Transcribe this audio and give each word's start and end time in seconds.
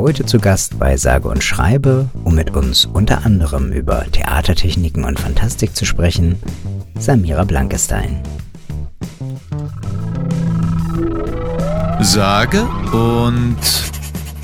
heute 0.00 0.24
zu 0.24 0.38
Gast 0.38 0.78
bei 0.78 0.96
Sage 0.96 1.28
und 1.28 1.44
Schreibe, 1.44 2.08
um 2.24 2.34
mit 2.34 2.56
uns 2.56 2.86
unter 2.86 3.26
anderem 3.26 3.70
über 3.70 4.06
Theatertechniken 4.10 5.04
und 5.04 5.20
Fantastik 5.20 5.76
zu 5.76 5.84
sprechen, 5.84 6.36
Samira 6.98 7.44
Blankestein. 7.44 8.22
Sage 12.00 12.62
und 12.92 13.58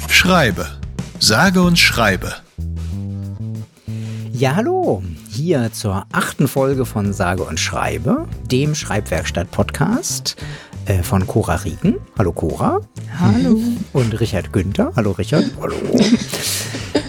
Schreibe. 0.08 0.66
Sage 1.20 1.62
und 1.62 1.78
Schreibe. 1.78 2.34
Ja, 4.32 4.56
hallo. 4.56 5.02
Hier 5.30 5.72
zur 5.72 6.04
achten 6.12 6.48
Folge 6.48 6.84
von 6.84 7.14
Sage 7.14 7.44
und 7.44 7.58
Schreibe, 7.58 8.28
dem 8.50 8.74
Schreibwerkstatt-Podcast 8.74 10.36
äh, 10.86 11.02
von 11.02 11.26
Cora 11.26 11.56
Rieken. 11.56 11.96
Hallo 12.18 12.32
Cora. 12.32 12.80
Hallo. 13.18 13.58
Und 13.92 14.20
Richard 14.20 14.52
Günther. 14.52 14.92
Hallo 14.96 15.12
Richard. 15.12 15.44
Hallo. 15.60 15.76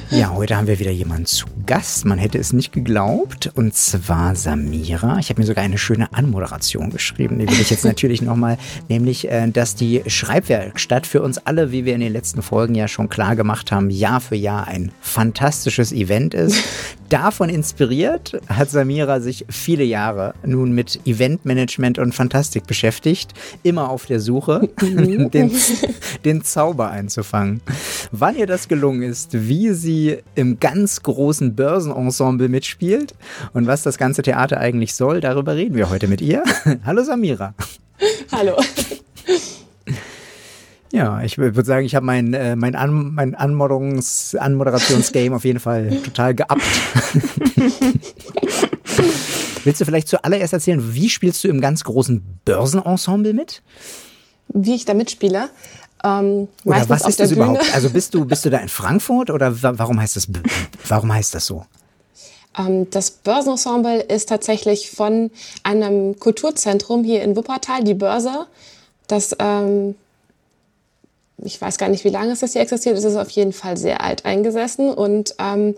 Ja, 0.09 0.33
heute 0.33 0.55
haben 0.55 0.67
wir 0.67 0.79
wieder 0.79 0.91
jemanden 0.91 1.25
zu 1.25 1.45
Gast. 1.67 2.05
Man 2.05 2.17
hätte 2.17 2.39
es 2.39 2.53
nicht 2.53 2.71
geglaubt. 2.71 3.51
Und 3.53 3.75
zwar 3.75 4.35
Samira. 4.35 5.19
Ich 5.19 5.29
habe 5.29 5.41
mir 5.41 5.45
sogar 5.45 5.63
eine 5.63 5.77
schöne 5.77 6.11
Anmoderation 6.13 6.89
geschrieben. 6.89 7.37
Die 7.37 7.47
will 7.47 7.61
ich 7.61 7.69
jetzt 7.69 7.85
natürlich 7.85 8.21
nochmal. 8.23 8.57
Nämlich, 8.89 9.29
äh, 9.29 9.47
dass 9.51 9.75
die 9.75 10.01
Schreibwerkstatt 10.07 11.05
für 11.05 11.21
uns 11.21 11.37
alle, 11.37 11.71
wie 11.71 11.85
wir 11.85 11.93
in 11.93 11.99
den 11.99 12.13
letzten 12.13 12.41
Folgen 12.41 12.73
ja 12.73 12.87
schon 12.87 13.09
klar 13.09 13.35
gemacht 13.35 13.71
haben, 13.71 13.89
Jahr 13.89 14.21
für 14.21 14.35
Jahr 14.35 14.67
ein 14.67 14.91
fantastisches 15.01 15.91
Event 15.91 16.33
ist. 16.33 16.57
Davon 17.09 17.47
inspiriert 17.47 18.37
hat 18.47 18.69
Samira 18.69 19.21
sich 19.21 19.45
viele 19.49 19.85
Jahre 19.85 20.33
nun 20.45 20.73
mit 20.73 20.99
Eventmanagement 21.05 21.99
und 21.99 22.13
Fantastik 22.13 22.67
beschäftigt. 22.67 23.33
Immer 23.63 23.89
auf 23.89 24.05
der 24.05 24.19
Suche, 24.19 24.69
den, 24.81 25.51
den 26.25 26.43
Zauber 26.43 26.89
einzufangen. 26.91 27.61
Wann 28.11 28.35
ihr 28.35 28.45
das 28.45 28.67
gelungen 28.67 29.03
ist, 29.03 29.47
wie 29.47 29.71
sie 29.71 30.17
im 30.35 30.59
ganz 30.59 31.01
großen 31.01 31.55
Börsenensemble 31.57 32.47
mitspielt 32.47 33.13
und 33.51 33.67
was 33.67 33.83
das 33.83 33.97
ganze 33.97 34.21
Theater 34.21 34.61
eigentlich 34.61 34.93
soll, 34.95 35.19
darüber 35.19 35.57
reden 35.57 35.75
wir 35.75 35.89
heute 35.89 36.07
mit 36.07 36.21
ihr. 36.21 36.43
Hallo 36.85 37.03
Samira. 37.03 37.53
Hallo. 38.31 38.55
Ja, 40.93 41.21
ich 41.21 41.37
würde 41.37 41.65
sagen, 41.65 41.85
ich 41.85 41.95
habe 41.95 42.05
mein, 42.05 42.33
äh, 42.33 42.55
mein, 42.55 42.75
An 42.75 43.13
mein 43.13 43.35
Anmoderungs 43.35 44.35
Anmoderationsgame 44.35 45.35
auf 45.35 45.43
jeden 45.43 45.59
Fall 45.59 45.99
total 46.05 46.33
geabt. 46.33 46.61
Willst 49.65 49.81
du 49.81 49.85
vielleicht 49.85 50.07
zuallererst 50.07 50.53
erzählen, 50.53 50.93
wie 50.93 51.09
spielst 51.09 51.43
du 51.43 51.49
im 51.49 51.59
ganz 51.59 51.83
großen 51.83 52.39
Börsenensemble 52.45 53.33
mit? 53.33 53.63
Wie 54.47 54.75
ich 54.75 54.85
da 54.85 54.93
mitspiele? 54.93 55.49
Ähm, 56.07 56.47
oder 56.63 56.89
was 56.89 57.07
ist 57.07 57.19
das 57.19 57.29
Bühne. 57.29 57.43
überhaupt? 57.43 57.73
Also 57.73 57.89
bist 57.89 58.13
du, 58.13 58.25
bist 58.25 58.45
du 58.45 58.49
da 58.49 58.57
in 58.59 58.69
Frankfurt 58.69 59.29
oder 59.29 59.61
warum 59.61 59.99
heißt 59.99 60.15
das, 60.15 60.27
warum 60.87 61.13
heißt 61.13 61.33
das 61.35 61.45
so? 61.45 61.65
Ähm, 62.57 62.89
das 62.89 63.11
Börsenensemble 63.11 64.01
ist 64.01 64.29
tatsächlich 64.29 64.91
von 64.91 65.31
einem 65.63 66.19
Kulturzentrum 66.19 67.03
hier 67.03 67.23
in 67.23 67.35
Wuppertal, 67.35 67.83
die 67.83 67.93
Börse. 67.93 68.47
Das, 69.07 69.35
ähm, 69.39 69.95
ich 71.37 71.59
weiß 71.61 71.77
gar 71.77 71.89
nicht, 71.89 72.03
wie 72.03 72.09
lange 72.09 72.31
es 72.31 72.39
das 72.39 72.53
hier 72.53 72.61
existiert. 72.61 72.97
Es 72.97 73.03
ist 73.03 73.15
auf 73.15 73.29
jeden 73.29 73.53
Fall 73.53 73.77
sehr 73.77 74.01
alt 74.01 74.25
eingesessen 74.25 74.93
und 74.93 75.35
ähm, 75.39 75.75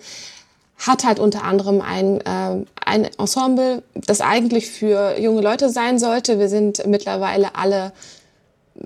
hat 0.78 1.04
halt 1.04 1.20
unter 1.20 1.44
anderem 1.44 1.82
ein, 1.82 2.22
äh, 2.22 2.66
ein 2.86 3.10
Ensemble, 3.18 3.84
das 3.96 4.22
eigentlich 4.22 4.70
für 4.70 5.20
junge 5.20 5.42
Leute 5.42 5.70
sein 5.70 6.00
sollte. 6.00 6.40
Wir 6.40 6.48
sind 6.48 6.86
mittlerweile 6.88 7.56
alle 7.56 7.92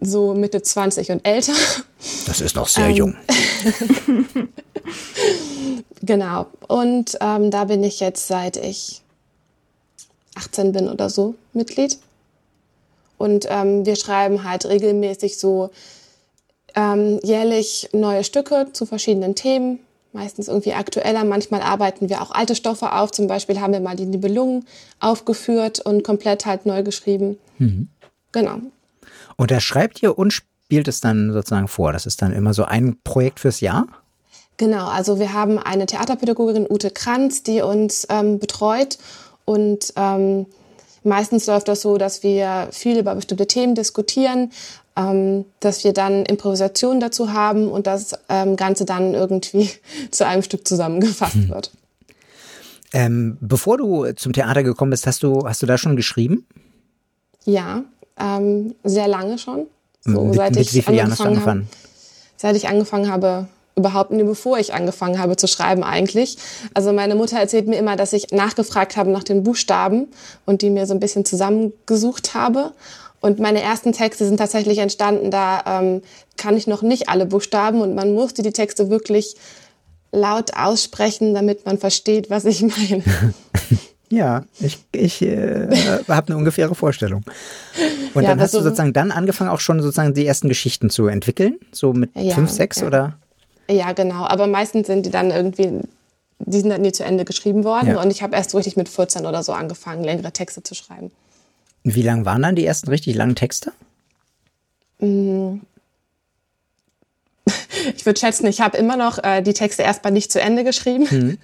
so 0.01 0.33
Mitte 0.33 0.61
20 0.61 1.11
und 1.11 1.27
älter. 1.27 1.53
Das 2.25 2.41
ist 2.41 2.55
noch 2.55 2.67
sehr 2.67 2.87
ähm, 2.87 2.95
jung. 2.95 3.15
genau. 6.01 6.47
Und 6.67 7.17
ähm, 7.21 7.51
da 7.51 7.65
bin 7.65 7.83
ich 7.83 7.99
jetzt 7.99 8.27
seit 8.27 8.57
ich 8.57 9.01
18 10.35 10.71
bin 10.71 10.89
oder 10.89 11.09
so 11.09 11.35
Mitglied. 11.53 11.99
Und 13.17 13.45
ähm, 13.49 13.85
wir 13.85 13.95
schreiben 13.95 14.43
halt 14.43 14.65
regelmäßig 14.65 15.37
so 15.37 15.69
ähm, 16.75 17.19
jährlich 17.23 17.89
neue 17.93 18.23
Stücke 18.23 18.67
zu 18.73 18.85
verschiedenen 18.85 19.35
Themen. 19.35 19.79
Meistens 20.11 20.47
irgendwie 20.47 20.73
aktueller. 20.73 21.23
Manchmal 21.23 21.61
arbeiten 21.61 22.09
wir 22.09 22.21
auch 22.21 22.31
alte 22.31 22.55
Stoffe 22.55 22.93
auf. 22.93 23.11
Zum 23.11 23.27
Beispiel 23.27 23.59
haben 23.59 23.73
wir 23.73 23.79
mal 23.79 23.95
die 23.95 24.05
Nibelungen 24.05 24.65
aufgeführt 24.99 25.79
und 25.79 26.03
komplett 26.03 26.45
halt 26.45 26.65
neu 26.65 26.83
geschrieben. 26.83 27.39
Mhm. 27.57 27.87
Genau. 28.31 28.57
Und 29.37 29.51
er 29.51 29.59
schreibt 29.59 30.01
ihr 30.03 30.17
und 30.17 30.31
spielt 30.31 30.87
es 30.87 31.01
dann 31.01 31.31
sozusagen 31.33 31.67
vor. 31.67 31.93
Das 31.93 32.05
ist 32.05 32.21
dann 32.21 32.33
immer 32.33 32.53
so 32.53 32.63
ein 32.65 32.97
Projekt 33.03 33.39
fürs 33.39 33.61
Jahr? 33.61 33.87
Genau, 34.57 34.87
also 34.87 35.19
wir 35.19 35.33
haben 35.33 35.57
eine 35.57 35.85
Theaterpädagogin, 35.85 36.67
Ute 36.69 36.91
Kranz, 36.91 37.43
die 37.43 37.61
uns 37.61 38.07
ähm, 38.09 38.39
betreut 38.39 38.97
und 39.45 39.93
ähm, 39.95 40.45
meistens 41.03 41.47
läuft 41.47 41.67
das 41.67 41.81
so, 41.81 41.97
dass 41.97 42.23
wir 42.23 42.69
viel 42.71 42.97
über 42.99 43.15
bestimmte 43.15 43.47
Themen 43.47 43.75
diskutieren, 43.75 44.51
ähm, 44.95 45.45
dass 45.59 45.83
wir 45.83 45.93
dann 45.93 46.25
Improvisationen 46.25 46.99
dazu 46.99 47.33
haben 47.33 47.67
und 47.67 47.87
das 47.87 48.13
ähm, 48.29 48.55
Ganze 48.55 48.85
dann 48.85 49.13
irgendwie 49.13 49.69
zu 50.11 50.25
einem 50.25 50.43
Stück 50.43 50.67
zusammengefasst 50.67 51.35
hm. 51.35 51.49
wird. 51.49 51.71
Ähm, 52.93 53.37
bevor 53.41 53.79
du 53.79 54.11
zum 54.13 54.33
Theater 54.33 54.61
gekommen 54.61 54.91
bist, 54.91 55.07
hast 55.07 55.23
du, 55.23 55.47
hast 55.47 55.63
du 55.63 55.65
da 55.65 55.79
schon 55.79 55.95
geschrieben? 55.95 56.45
Ja, 57.43 57.83
ähm, 58.19 58.75
sehr 58.83 59.07
lange 59.07 59.37
schon. 59.37 59.67
So, 60.01 60.23
mit, 60.25 60.35
seit 60.35 60.55
mit 60.55 60.73
ich 60.73 60.87
angefangen? 60.87 61.45
Habe, 61.45 61.65
seit 62.37 62.55
ich 62.55 62.67
angefangen 62.67 63.11
habe, 63.11 63.47
überhaupt 63.75 64.11
nie, 64.11 64.23
bevor 64.23 64.59
ich 64.59 64.73
angefangen 64.73 65.19
habe 65.19 65.35
zu 65.35 65.47
schreiben 65.47 65.83
eigentlich. 65.83 66.37
Also 66.73 66.93
meine 66.93 67.15
Mutter 67.15 67.39
erzählt 67.39 67.67
mir 67.67 67.77
immer, 67.77 67.95
dass 67.95 68.13
ich 68.13 68.31
nachgefragt 68.31 68.97
habe 68.97 69.09
nach 69.09 69.23
den 69.23 69.43
Buchstaben 69.43 70.07
und 70.45 70.61
die 70.61 70.69
mir 70.69 70.85
so 70.85 70.93
ein 70.93 70.99
bisschen 70.99 71.25
zusammengesucht 71.25 72.33
habe. 72.33 72.73
Und 73.21 73.39
meine 73.39 73.61
ersten 73.61 73.93
Texte 73.93 74.25
sind 74.25 74.37
tatsächlich 74.37 74.79
entstanden, 74.79 75.31
da 75.31 75.63
ähm, 75.65 76.01
kann 76.37 76.57
ich 76.57 76.67
noch 76.67 76.81
nicht 76.81 77.09
alle 77.09 77.25
Buchstaben 77.25 77.81
und 77.81 77.95
man 77.95 78.13
musste 78.13 78.41
die 78.41 78.51
Texte 78.51 78.89
wirklich 78.89 79.35
laut 80.11 80.55
aussprechen, 80.55 81.33
damit 81.33 81.65
man 81.65 81.77
versteht, 81.77 82.29
was 82.29 82.45
ich 82.45 82.61
meine. 82.61 83.03
Ja, 84.13 84.43
ich, 84.59 84.77
ich 84.91 85.23
äh, 85.23 85.67
habe 86.07 86.27
eine 86.27 86.37
ungefähre 86.37 86.75
Vorstellung. 86.75 87.23
Und 88.13 88.21
ja, 88.21 88.29
dann 88.29 88.39
hast 88.39 88.53
du 88.53 88.61
sozusagen 88.61 88.93
dann 88.93 89.11
angefangen, 89.11 89.49
auch 89.49 89.59
schon 89.59 89.81
sozusagen 89.81 90.13
die 90.13 90.27
ersten 90.27 90.49
Geschichten 90.49 90.91
zu 90.91 91.07
entwickeln, 91.07 91.57
so 91.71 91.93
mit 91.93 92.11
ja, 92.15 92.35
fünf, 92.35 92.51
sechs 92.51 92.81
ja. 92.81 92.87
oder? 92.87 93.17
Ja, 93.67 93.91
genau. 93.93 94.25
Aber 94.25 94.45
meistens 94.45 94.85
sind 94.85 95.07
die 95.07 95.09
dann 95.09 95.31
irgendwie, 95.31 95.79
die 96.37 96.59
sind 96.59 96.69
dann 96.69 96.81
nie 96.81 96.91
zu 96.91 97.03
Ende 97.03 97.25
geschrieben 97.25 97.63
worden. 97.63 97.95
Und 97.97 98.11
ich 98.11 98.21
habe 98.21 98.35
erst 98.35 98.51
so 98.51 98.57
richtig 98.57 98.77
mit 98.77 98.87
14 98.87 99.25
oder 99.25 99.41
so 99.41 99.51
angefangen, 99.51 100.03
längere 100.03 100.31
Texte 100.31 100.61
zu 100.61 100.75
schreiben. 100.75 101.09
Wie 101.83 102.03
lang 102.03 102.23
waren 102.23 102.43
dann 102.43 102.55
die 102.55 102.65
ersten 102.65 102.89
richtig 102.89 103.15
langen 103.15 103.35
Texte? 103.35 103.71
Mm. 104.99 105.55
Ich 107.97 108.05
würde 108.05 108.17
schätzen, 108.17 108.45
ich 108.45 108.61
habe 108.61 108.77
immer 108.77 108.95
noch 108.95 109.21
äh, 109.21 109.41
die 109.41 109.53
Texte 109.53 109.83
erstmal 109.83 110.13
nicht 110.13 110.31
zu 110.31 110.39
Ende 110.39 110.63
geschrieben. 110.63 111.07
Mhm. 111.09 111.37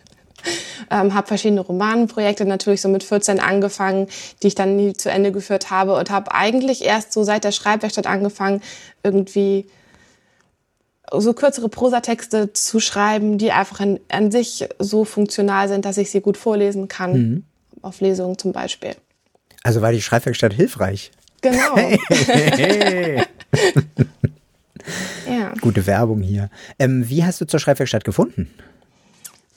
Ähm, 0.90 1.14
habe 1.14 1.28
verschiedene 1.28 1.62
Romanprojekte 1.62 2.46
natürlich 2.46 2.82
so 2.82 2.90
mit 2.90 3.04
14 3.04 3.40
angefangen, 3.40 4.08
die 4.42 4.48
ich 4.48 4.56
dann 4.56 4.76
nie 4.76 4.94
zu 4.94 5.10
Ende 5.10 5.32
geführt 5.32 5.70
habe 5.70 5.96
und 5.96 6.10
habe 6.10 6.34
eigentlich 6.34 6.84
erst 6.84 7.14
so 7.14 7.24
seit 7.24 7.44
der 7.44 7.52
Schreibwerkstatt 7.52 8.08
angefangen, 8.08 8.62
irgendwie 9.04 9.68
so 11.12 11.34
kürzere 11.34 11.70
Prosatexte 11.70 12.54
zu 12.54 12.80
schreiben, 12.80 13.38
die 13.38 13.52
einfach 13.52 13.80
in, 13.80 14.00
an 14.10 14.32
sich 14.32 14.68
so 14.78 15.06
funktional 15.06 15.68
sind, 15.68 15.86
dass 15.86 15.98
ich 15.98 16.12
sie 16.12 16.22
gut 16.22 16.38
vorlesen 16.38 16.88
kann. 16.88 17.14
Mhm. 17.14 17.44
Auf 17.82 18.02
Lesungen 18.02 18.38
zum 18.38 18.52
Beispiel. 18.52 18.96
Also 19.64 19.82
war 19.82 19.92
die 19.92 20.02
Schreibwerkstatt 20.02 20.54
hilfreich. 20.54 21.12
Genau. 21.42 21.78
Hey, 21.78 22.00
hey. 22.10 23.24
ja. 25.30 25.54
Gute 25.62 25.86
Werbung 25.88 26.22
hier. 26.22 26.50
Ähm, 26.78 27.08
wie 27.10 27.24
hast 27.24 27.40
du 27.40 27.46
zur 27.46 27.60
Schreibwerkstatt 27.60 28.04
gefunden? 28.04 28.50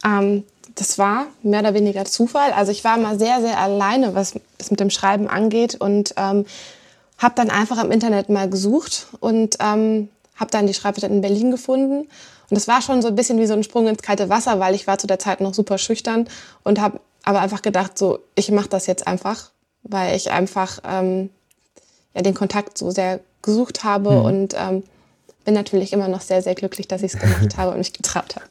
Ähm, 0.05 0.45
das 0.75 0.99
war 0.99 1.27
mehr 1.43 1.61
oder 1.61 1.75
weniger 1.75 2.05
Zufall. 2.05 2.53
Also 2.53 2.73
ich 2.73 2.85
war 2.85 2.97
mal 2.97 3.19
sehr, 3.19 3.41
sehr 3.41 3.59
alleine, 3.59 4.15
was 4.15 4.35
das 4.59 4.71
mit 4.71 4.81
dem 4.81 4.91
Schreiben 4.91 5.29
angeht 5.29 5.75
und 5.75 6.15
ähm, 6.17 6.47
habe 7.19 7.35
dann 7.35 7.51
einfach 7.51 7.83
im 7.83 7.91
Internet 7.91 8.29
mal 8.29 8.49
gesucht 8.49 9.09
und 9.21 9.57
ähm, 9.61 10.09
habe 10.37 10.51
dann 10.51 10.67
die 10.67 10.75
Schreibwerkstatt 10.75 11.11
in 11.11 11.21
Berlin 11.21 11.51
gefunden. 11.51 12.09
Und 12.51 12.57
das 12.57 12.69
war 12.69 12.83
schon 12.83 13.03
so 13.03 13.09
ein 13.09 13.15
bisschen 13.15 13.39
wie 13.39 13.47
so 13.47 13.55
ein 13.55 13.63
Sprung 13.63 13.87
ins 13.87 14.03
kalte 14.03 14.29
Wasser, 14.29 14.61
weil 14.61 14.75
ich 14.75 14.87
war 14.87 14.99
zu 14.99 15.07
der 15.07 15.19
Zeit 15.19 15.41
noch 15.41 15.55
super 15.55 15.79
schüchtern 15.79 16.29
und 16.65 16.81
habe 16.81 17.01
aber 17.23 17.41
einfach 17.41 17.63
gedacht, 17.63 17.97
so 17.97 18.19
ich 18.35 18.51
mache 18.51 18.69
das 18.69 18.87
jetzt 18.87 19.07
einfach, 19.07 19.51
weil 19.83 20.17
ich 20.17 20.31
einfach 20.31 20.81
ähm, 20.85 21.31
ja 22.15 22.23
den 22.23 22.35
Kontakt 22.35 22.77
so 22.79 22.91
sehr 22.91 23.21
gesucht 23.43 23.85
habe 23.85 24.11
mhm. 24.11 24.25
und 24.25 24.55
ähm, 24.59 24.83
bin 25.45 25.55
natürlich 25.55 25.93
immer 25.93 26.09
noch 26.09 26.21
sehr, 26.21 26.43
sehr 26.43 26.55
glücklich, 26.55 26.89
dass 26.89 27.03
ich 27.03 27.15
es 27.15 27.21
gemacht 27.21 27.57
habe 27.57 27.73
und 27.73 27.79
mich 27.79 27.93
getraut 27.93 28.37
habe 28.37 28.47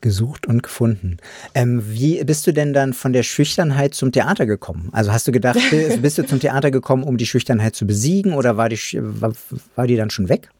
gesucht 0.00 0.46
und 0.46 0.62
gefunden. 0.62 1.18
Ähm, 1.54 1.82
wie 1.86 2.22
bist 2.24 2.46
du 2.46 2.52
denn 2.52 2.72
dann 2.72 2.92
von 2.92 3.12
der 3.12 3.22
Schüchternheit 3.22 3.94
zum 3.94 4.12
Theater 4.12 4.46
gekommen? 4.46 4.88
Also 4.92 5.12
hast 5.12 5.26
du 5.28 5.32
gedacht, 5.32 5.58
bist 6.02 6.18
du 6.18 6.26
zum 6.26 6.40
Theater 6.40 6.70
gekommen, 6.70 7.02
um 7.02 7.16
die 7.16 7.26
Schüchternheit 7.26 7.74
zu 7.74 7.86
besiegen 7.86 8.34
oder 8.34 8.56
war 8.56 8.68
die, 8.68 8.78
war, 8.94 9.32
war 9.76 9.86
die 9.86 9.96
dann 9.96 10.10
schon 10.10 10.28
weg? 10.28 10.50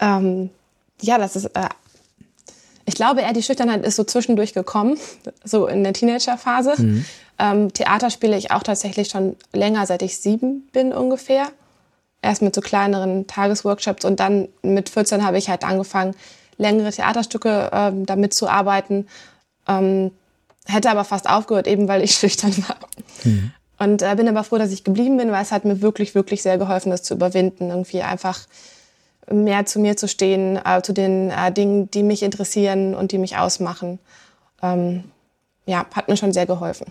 Ähm, 0.00 0.50
ja, 1.00 1.18
das 1.18 1.36
ist, 1.36 1.46
äh, 1.46 1.68
ich 2.84 2.94
glaube 2.94 3.20
eher, 3.20 3.32
die 3.32 3.42
Schüchternheit 3.42 3.84
ist 3.84 3.96
so 3.96 4.04
zwischendurch 4.04 4.54
gekommen, 4.54 4.98
so 5.44 5.66
in 5.66 5.84
der 5.84 5.92
Teenagerphase. 5.92 6.74
Mhm. 6.82 7.04
Ähm, 7.38 7.72
Theater 7.72 8.10
spiele 8.10 8.36
ich 8.36 8.50
auch 8.50 8.62
tatsächlich 8.62 9.08
schon 9.08 9.36
länger, 9.52 9.86
seit 9.86 10.02
ich 10.02 10.18
sieben 10.18 10.68
bin 10.72 10.92
ungefähr. 10.92 11.48
Erst 12.20 12.42
mit 12.42 12.54
so 12.54 12.60
kleineren 12.60 13.26
Tagesworkshops 13.26 14.04
und 14.04 14.20
dann 14.20 14.48
mit 14.62 14.88
14 14.88 15.24
habe 15.24 15.38
ich 15.38 15.48
halt 15.48 15.64
angefangen, 15.64 16.14
längere 16.62 16.90
Theaterstücke 16.90 17.70
ähm, 17.72 18.06
damit 18.06 18.34
zu 18.34 18.48
arbeiten. 18.48 19.06
Ähm, 19.68 20.10
hätte 20.66 20.90
aber 20.90 21.04
fast 21.04 21.28
aufgehört, 21.28 21.66
eben 21.66 21.88
weil 21.88 22.02
ich 22.02 22.14
schüchtern 22.18 22.56
war. 22.68 22.76
Mhm. 23.24 23.52
Und 23.78 24.02
äh, 24.02 24.14
bin 24.14 24.28
aber 24.28 24.44
froh, 24.44 24.58
dass 24.58 24.72
ich 24.72 24.84
geblieben 24.84 25.16
bin, 25.16 25.32
weil 25.32 25.42
es 25.42 25.52
hat 25.52 25.64
mir 25.64 25.82
wirklich, 25.82 26.14
wirklich 26.14 26.42
sehr 26.42 26.56
geholfen, 26.56 26.90
das 26.90 27.02
zu 27.02 27.14
überwinden. 27.14 27.70
Irgendwie 27.70 28.02
einfach 28.02 28.46
mehr 29.30 29.66
zu 29.66 29.80
mir 29.80 29.96
zu 29.96 30.08
stehen, 30.08 30.58
äh, 30.64 30.82
zu 30.82 30.92
den 30.92 31.30
äh, 31.30 31.52
Dingen, 31.52 31.90
die 31.90 32.02
mich 32.02 32.22
interessieren 32.22 32.94
und 32.94 33.12
die 33.12 33.18
mich 33.18 33.36
ausmachen. 33.36 33.98
Ähm, 34.62 35.04
ja, 35.66 35.86
hat 35.94 36.08
mir 36.08 36.16
schon 36.16 36.32
sehr 36.32 36.46
geholfen. 36.46 36.86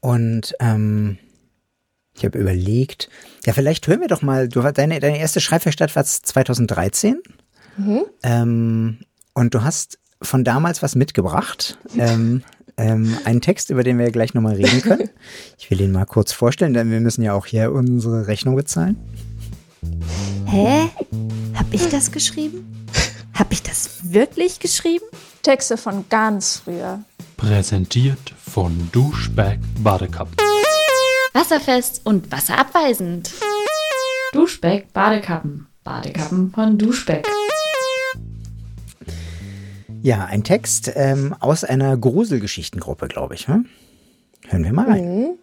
Und 0.00 0.54
ähm, 0.60 1.18
ich 2.16 2.24
habe 2.24 2.38
überlegt, 2.38 3.08
ja, 3.44 3.52
vielleicht 3.52 3.86
hören 3.86 4.00
wir 4.00 4.08
doch 4.08 4.22
mal, 4.22 4.48
du 4.48 4.60
deine, 4.60 5.00
deine 5.00 5.18
erste 5.18 5.40
Schreibwerkstatt 5.40 5.94
war 5.94 6.04
2013. 6.04 7.20
Mhm. 7.76 8.02
Ähm, 8.22 8.98
und 9.34 9.54
du 9.54 9.62
hast 9.62 9.98
von 10.22 10.44
damals 10.44 10.82
was 10.82 10.94
mitgebracht. 10.96 11.78
ähm, 11.96 12.42
ähm, 12.76 13.16
einen 13.24 13.40
Text, 13.40 13.70
über 13.70 13.82
den 13.82 13.98
wir 13.98 14.10
gleich 14.10 14.32
nochmal 14.34 14.54
reden 14.56 14.80
können. 14.82 15.10
Ich 15.58 15.70
will 15.70 15.80
ihn 15.82 15.92
mal 15.92 16.06
kurz 16.06 16.32
vorstellen, 16.32 16.72
denn 16.74 16.90
wir 16.90 17.00
müssen 17.00 17.22
ja 17.22 17.34
auch 17.34 17.46
hier 17.46 17.70
unsere 17.72 18.26
Rechnung 18.26 18.56
bezahlen. 18.56 18.96
Hä? 20.46 20.88
Hab 21.54 21.72
ich 21.72 21.88
das 21.88 22.10
geschrieben? 22.10 22.86
Hab 23.34 23.52
ich 23.52 23.62
das 23.62 24.12
wirklich 24.12 24.58
geschrieben? 24.58 25.04
Texte 25.42 25.76
von 25.76 26.04
ganz 26.08 26.62
früher. 26.64 27.00
Präsentiert 27.36 28.34
von 28.44 28.88
Duschback 28.92 29.58
Badekappen. 29.78 30.34
Wasserfest 31.32 32.00
und 32.04 32.30
wasserabweisend. 32.32 33.30
Duschbeck 34.32 34.92
Badekappen. 34.92 35.66
Badekappen 35.84 36.50
von 36.52 36.76
Duschbeck. 36.78 37.26
Ja, 40.02 40.24
ein 40.24 40.44
Text 40.44 40.90
ähm, 40.94 41.34
aus 41.40 41.62
einer 41.64 41.96
Gruselgeschichtengruppe, 41.96 43.08
glaube 43.08 43.34
ich. 43.34 43.48
Hm? 43.48 43.66
Hören 44.48 44.64
wir 44.64 44.72
mal 44.72 44.86
rein. 44.86 45.38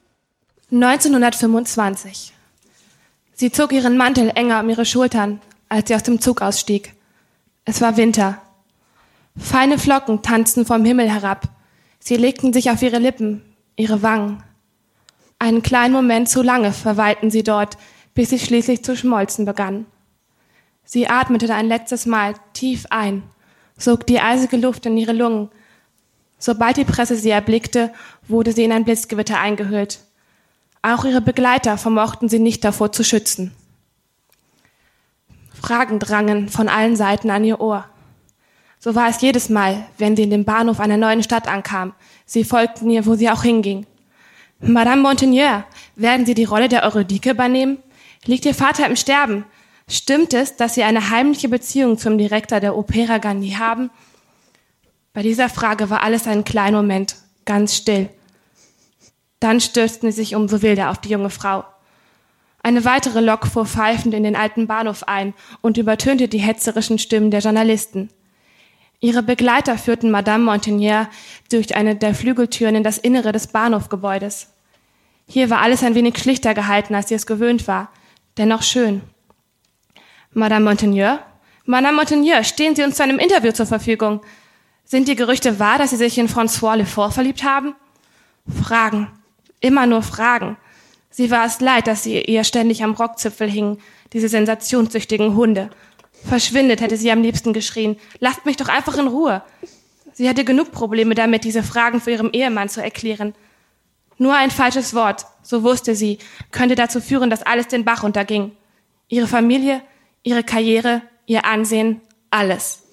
1925. 0.72 2.34
Sie 3.34 3.52
zog 3.52 3.72
ihren 3.72 3.98
Mantel 3.98 4.32
enger 4.34 4.62
um 4.62 4.70
ihre 4.70 4.86
Schultern, 4.86 5.40
als 5.70 5.88
sie 5.88 5.96
aus 5.96 6.04
dem 6.04 6.20
Zug 6.20 6.42
ausstieg. 6.42 6.94
Es 7.66 7.82
war 7.82 7.98
Winter. 7.98 8.42
Feine 9.38 9.78
Flocken 9.78 10.24
tanzten 10.24 10.66
vom 10.66 10.84
Himmel 10.84 11.12
herab. 11.12 11.50
Sie 12.00 12.16
legten 12.16 12.52
sich 12.52 12.72
auf 12.72 12.82
ihre 12.82 12.98
Lippen, 12.98 13.44
ihre 13.76 14.02
Wangen. 14.02 14.42
Einen 15.38 15.62
kleinen 15.62 15.94
Moment 15.94 16.30
zu 16.30 16.42
lange 16.42 16.74
verweilten 16.74 17.30
sie 17.30 17.44
dort, 17.44 17.78
bis 18.16 18.32
sie 18.32 18.40
schließlich 18.40 18.84
zu 18.84 18.98
schmolzen 18.98 19.46
begannen. 19.46 19.86
Sie 20.84 21.08
atmete 21.08 21.54
ein 21.54 21.68
letztes 21.68 22.08
Mal 22.08 22.34
tief 22.54 22.88
ein 22.90 23.22
sog 23.78 24.06
die 24.08 24.20
eisige 24.20 24.58
Luft 24.58 24.86
in 24.86 24.98
ihre 24.98 25.14
Lungen. 25.14 25.50
Sobald 26.40 26.78
die 26.78 26.86
Presse 26.86 27.16
sie 27.16 27.30
erblickte, 27.30 27.92
wurde 28.28 28.52
sie 28.52 28.64
in 28.64 28.72
ein 28.72 28.86
Blitzgewitter 28.86 29.40
eingehüllt. 29.40 30.00
Auch 30.82 31.06
ihre 31.06 31.22
Begleiter 31.22 31.78
vermochten 31.78 32.30
sie 32.30 32.40
nicht 32.40 32.64
davor 32.64 32.92
zu 32.92 33.04
schützen. 33.04 33.54
Fragen 35.62 36.00
drangen 36.00 36.50
von 36.50 36.70
allen 36.70 36.96
Seiten 36.96 37.32
an 37.32 37.44
ihr 37.44 37.60
Ohr. 37.60 37.86
So 38.80 38.94
war 38.94 39.10
es 39.10 39.22
jedes 39.22 39.50
Mal, 39.50 39.88
wenn 39.98 40.16
sie 40.16 40.24
in 40.24 40.30
den 40.30 40.46
Bahnhof 40.46 40.80
einer 40.80 40.98
neuen 40.98 41.24
Stadt 41.24 41.48
ankam. 41.48 41.94
Sie 42.26 42.44
folgten 42.44 42.90
ihr, 42.90 43.06
wo 43.06 43.16
sie 43.16 43.30
auch 43.30 43.42
hinging. 43.42 43.88
Madame 44.60 45.02
Montaigneur, 45.02 45.66
werden 45.96 46.26
Sie 46.26 46.34
die 46.34 46.44
Rolle 46.44 46.68
der 46.68 46.84
Eurydike 46.84 47.32
übernehmen? 47.32 47.78
Liegt 48.26 48.46
Ihr 48.46 48.56
Vater 48.56 48.88
im 48.88 48.96
Sterben? 48.96 49.46
Stimmt 49.90 50.34
es, 50.34 50.58
dass 50.58 50.76
Sie 50.76 50.84
eine 50.84 51.10
heimliche 51.10 51.48
Beziehung 51.48 51.98
zum 51.98 52.18
Direktor 52.18 52.60
der 52.60 52.78
Opera 52.78 53.20
Garni 53.20 53.52
haben? 53.52 53.90
Bei 55.14 55.24
dieser 55.24 55.50
Frage 55.50 55.90
war 55.90 56.04
alles 56.04 56.28
einen 56.28 56.44
kleinen 56.44 56.76
Moment 56.76 57.16
ganz 57.46 57.76
still. 57.76 58.10
Dann 59.40 59.62
stürzten 59.62 60.12
sie 60.12 60.18
sich 60.18 60.36
umso 60.36 60.62
wilder 60.62 60.92
auf 60.92 61.00
die 61.00 61.10
junge 61.10 61.30
Frau. 61.30 61.64
Eine 62.62 62.86
weitere 62.86 63.22
Lok 63.22 63.48
fuhr 63.48 63.66
pfeifend 63.66 64.14
in 64.14 64.24
den 64.24 64.36
alten 64.36 64.68
Bahnhof 64.68 65.08
ein 65.08 65.34
und 65.62 65.78
übertönte 65.78 66.28
die 66.28 66.40
hetzerischen 66.40 67.00
Stimmen 67.00 67.32
der 67.32 67.40
Journalisten. 67.40 68.10
Ihre 69.00 69.24
Begleiter 69.24 69.78
führten 69.78 70.12
Madame 70.12 70.44
Montagnier 70.44 71.08
durch 71.50 71.76
eine 71.76 71.96
der 71.96 72.14
Flügeltüren 72.14 72.76
in 72.76 72.84
das 72.84 72.98
Innere 72.98 73.32
des 73.32 73.48
Bahnhofgebäudes. 73.48 74.54
Hier 75.28 75.50
war 75.50 75.62
alles 75.62 75.84
ein 75.84 75.96
wenig 75.96 76.18
schlichter 76.18 76.54
gehalten, 76.54 76.94
als 76.96 77.10
sie 77.10 77.16
es 77.16 77.26
gewöhnt 77.26 77.68
war, 77.68 77.90
dennoch 78.38 78.64
schön. 78.64 79.02
Madame 80.38 80.66
Montaigneur? 80.66 81.20
Madame 81.66 81.98
Montaigneur, 81.98 82.44
stehen 82.44 82.76
Sie 82.76 82.84
uns 82.84 82.98
zu 82.98 83.04
einem 83.04 83.18
Interview 83.18 83.52
zur 83.54 83.66
Verfügung. 83.66 84.22
Sind 84.86 85.08
die 85.08 85.16
Gerüchte 85.16 85.58
wahr, 85.58 85.80
dass 85.80 85.90
Sie 85.90 85.96
sich 85.96 86.20
in 86.20 86.30
François 86.30 86.76
Lefort 86.76 87.16
verliebt 87.16 87.44
haben? 87.44 87.74
Fragen. 88.48 89.08
Immer 89.62 89.88
nur 89.88 90.04
Fragen. 90.04 90.56
Sie 91.10 91.32
war 91.32 91.48
es 91.48 91.60
leid, 91.60 91.88
dass 91.88 92.04
sie 92.04 92.22
ihr 92.22 92.44
ständig 92.44 92.84
am 92.84 92.94
Rockzipfel 92.94 93.50
hingen, 93.50 93.80
diese 94.14 94.30
sensationssüchtigen 94.30 95.36
Hunde. 95.36 95.72
Verschwindet, 96.24 96.82
hätte 96.82 96.98
sie 96.98 97.12
am 97.12 97.24
liebsten 97.24 97.52
geschrien. 97.52 97.98
Lasst 98.20 98.46
mich 98.46 98.58
doch 98.58 98.68
einfach 98.68 98.96
in 99.00 99.08
Ruhe. 99.08 99.42
Sie 100.14 100.30
hatte 100.30 100.46
genug 100.46 100.72
Probleme 100.72 101.16
damit, 101.16 101.46
diese 101.46 101.64
Fragen 101.64 102.00
für 102.00 102.12
ihrem 102.12 102.30
Ehemann 102.32 102.70
zu 102.70 102.84
erklären. 102.84 103.34
Nur 104.20 104.36
ein 104.36 104.52
falsches 104.52 104.94
Wort, 104.94 105.26
so 105.42 105.64
wusste 105.64 105.96
sie, 105.96 106.20
könnte 106.52 106.76
dazu 106.76 107.02
führen, 107.02 107.32
dass 107.32 107.42
alles 107.42 107.68
den 107.68 107.86
Bach 107.86 108.04
unterging. 108.04 108.52
Ihre 109.08 109.28
Familie, 109.28 109.82
ihre 110.24 110.44
Karriere, 110.44 111.02
ihr 111.26 111.46
Ansehen, 111.46 112.02
alles. 112.30 112.84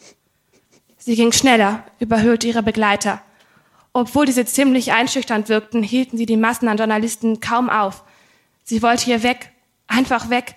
Sie 0.98 1.16
ging 1.16 1.32
schneller, 1.32 1.84
überhöhte 1.98 2.46
ihre 2.46 2.62
Begleiter. 2.62 3.20
Obwohl 3.92 4.26
diese 4.26 4.44
ziemlich 4.44 4.92
einschüchternd 4.92 5.48
wirkten, 5.48 5.82
hielten 5.82 6.16
sie 6.16 6.26
die 6.26 6.36
Massen 6.36 6.68
an 6.68 6.78
Journalisten 6.78 7.40
kaum 7.40 7.70
auf. 7.70 8.02
Sie 8.64 8.82
wollte 8.82 9.04
hier 9.04 9.22
weg, 9.22 9.50
einfach 9.86 10.30
weg. 10.30 10.54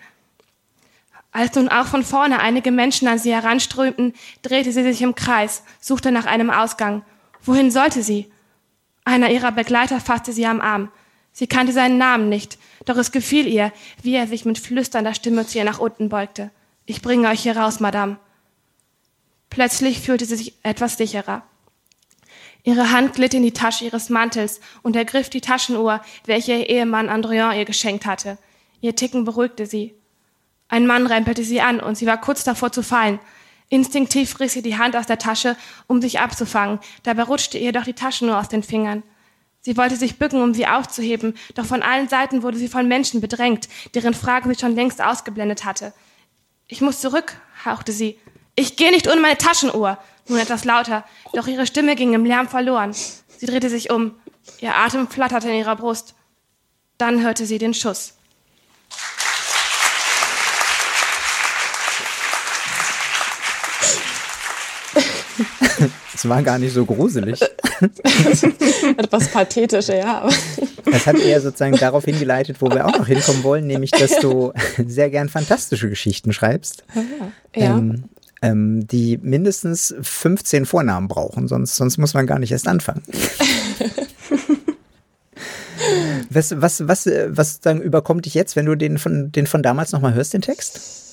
Als 1.31 1.53
nun 1.55 1.69
auch 1.69 1.85
von 1.85 2.03
vorne 2.03 2.39
einige 2.39 2.71
Menschen 2.71 3.07
an 3.07 3.19
sie 3.19 3.33
heranströmten, 3.33 4.13
drehte 4.41 4.71
sie 4.71 4.83
sich 4.83 5.01
im 5.01 5.13
Kreis, 5.13 5.63
suchte 5.79 6.11
nach 6.11 6.25
einem 6.25 6.49
Ausgang. 6.49 7.03
Wohin 7.43 7.69
sollte 7.69 8.01
sie? 8.01 8.31
Einer 9.03 9.29
ihrer 9.29 9.51
Begleiter 9.51 9.99
fasste 9.99 10.33
sie 10.33 10.47
am 10.47 10.61
Arm. 10.61 10.91
Sie 11.31 11.45
kannte 11.45 11.73
seinen 11.73 11.99
Namen 11.99 12.29
nicht, 12.29 12.57
doch 12.85 12.97
es 12.97 13.11
gefiel 13.11 13.45
ihr, 13.45 13.71
wie 14.01 14.15
er 14.15 14.25
sich 14.25 14.45
mit 14.45 14.57
flüsternder 14.57 15.13
Stimme 15.13 15.45
zu 15.45 15.59
ihr 15.59 15.63
nach 15.63 15.77
unten 15.77 16.09
beugte. 16.09 16.49
Ich 16.89 17.01
bringe 17.01 17.27
euch 17.27 17.41
hier 17.41 17.57
raus, 17.57 17.81
Madame. 17.81 18.17
Plötzlich 19.49 19.99
fühlte 19.99 20.25
sie 20.25 20.37
sich 20.37 20.53
etwas 20.63 20.95
sicherer. 20.95 21.43
Ihre 22.63 22.91
Hand 22.91 23.13
glitt 23.13 23.33
in 23.33 23.43
die 23.43 23.51
Tasche 23.51 23.83
ihres 23.83 24.09
Mantels 24.09 24.61
und 24.83 24.95
ergriff 24.95 25.29
die 25.29 25.41
Taschenuhr, 25.41 26.01
welche 26.25 26.53
ihr 26.53 26.69
Ehemann 26.69 27.09
Andrian 27.09 27.57
ihr 27.57 27.65
geschenkt 27.65 28.05
hatte. 28.05 28.37
Ihr 28.79 28.95
Ticken 28.95 29.25
beruhigte 29.25 29.65
sie. 29.65 29.95
Ein 30.69 30.87
Mann 30.87 31.07
rempelte 31.07 31.43
sie 31.43 31.59
an 31.59 31.81
und 31.81 31.97
sie 31.97 32.05
war 32.05 32.21
kurz 32.21 32.45
davor 32.45 32.71
zu 32.71 32.83
fallen. 32.83 33.19
Instinktiv 33.67 34.39
riss 34.39 34.53
sie 34.53 34.61
die 34.61 34.77
Hand 34.77 34.95
aus 34.95 35.07
der 35.07 35.19
Tasche, 35.19 35.57
um 35.87 36.01
sich 36.01 36.21
abzufangen. 36.21 36.79
Dabei 37.03 37.23
rutschte 37.23 37.57
ihr 37.57 37.73
doch 37.73 37.83
die 37.83 37.95
Taschenuhr 37.95 38.39
aus 38.39 38.47
den 38.47 38.63
Fingern. 38.63 39.03
Sie 39.59 39.75
wollte 39.75 39.97
sich 39.97 40.17
bücken, 40.17 40.41
um 40.41 40.53
sie 40.53 40.67
aufzuheben, 40.67 41.35
doch 41.53 41.65
von 41.65 41.83
allen 41.83 42.07
Seiten 42.07 42.43
wurde 42.43 42.57
sie 42.57 42.69
von 42.69 42.87
Menschen 42.87 43.19
bedrängt, 43.19 43.67
deren 43.93 44.13
Fragen 44.13 44.49
sie 44.49 44.57
schon 44.57 44.75
längst 44.75 45.01
ausgeblendet 45.01 45.65
hatte. 45.65 45.91
Ich 46.67 46.81
muss 46.81 46.99
zurück, 46.99 47.33
hauchte 47.65 47.91
sie. 47.91 48.19
Ich 48.55 48.75
gehe 48.75 48.91
nicht 48.91 49.07
ohne 49.07 49.21
meine 49.21 49.37
Taschenuhr. 49.37 49.97
Nun 50.27 50.39
etwas 50.39 50.65
lauter, 50.65 51.05
doch 51.33 51.47
ihre 51.47 51.65
Stimme 51.65 51.95
ging 51.95 52.13
im 52.13 52.25
Lärm 52.25 52.49
verloren. 52.49 52.93
Sie 52.93 53.45
drehte 53.45 53.69
sich 53.69 53.89
um. 53.89 54.15
Ihr 54.59 54.75
Atem 54.75 55.07
flatterte 55.07 55.49
in 55.49 55.55
ihrer 55.55 55.77
Brust. 55.77 56.15
Dann 56.97 57.23
hörte 57.23 57.45
sie 57.45 57.59
den 57.59 57.73
Schuss. 57.73 58.16
Es 66.13 66.27
war 66.27 66.41
gar 66.41 66.57
nicht 66.57 66.73
so 66.73 66.85
gruselig. 66.85 67.39
Etwas 68.97 69.27
pathetisch, 69.27 69.89
ja. 69.89 70.27
Das 70.85 71.05
hat 71.05 71.19
eher 71.19 71.39
sozusagen 71.41 71.77
darauf 71.77 72.05
hingeleitet, 72.05 72.57
wo 72.59 72.71
wir 72.71 72.87
auch 72.87 72.97
noch 72.97 73.05
hinkommen 73.07 73.43
wollen, 73.43 73.67
nämlich, 73.67 73.91
dass 73.91 74.19
du 74.19 74.51
sehr 74.87 75.11
gern 75.11 75.29
fantastische 75.29 75.89
Geschichten 75.89 76.33
schreibst. 76.33 76.83
Ja. 77.55 77.77
Ähm, 77.77 78.05
ähm, 78.41 78.87
die 78.87 79.19
mindestens 79.21 79.95
15 80.01 80.65
Vornamen 80.65 81.07
brauchen, 81.07 81.47
sonst, 81.47 81.75
sonst 81.75 81.97
muss 81.97 82.13
man 82.13 82.25
gar 82.25 82.39
nicht 82.39 82.51
erst 82.51 82.67
anfangen. 82.67 83.03
was, 86.29 86.59
was, 86.59 86.87
was, 86.87 87.05
was 87.27 87.59
dann 87.59 87.81
überkommt 87.81 88.25
dich 88.25 88.33
jetzt, 88.33 88.55
wenn 88.55 88.65
du 88.65 88.75
den 88.75 88.97
von, 88.97 89.31
den 89.31 89.47
von 89.47 89.63
damals 89.63 89.91
nochmal 89.91 90.13
hörst, 90.13 90.33
den 90.33 90.41
Text? 90.41 91.06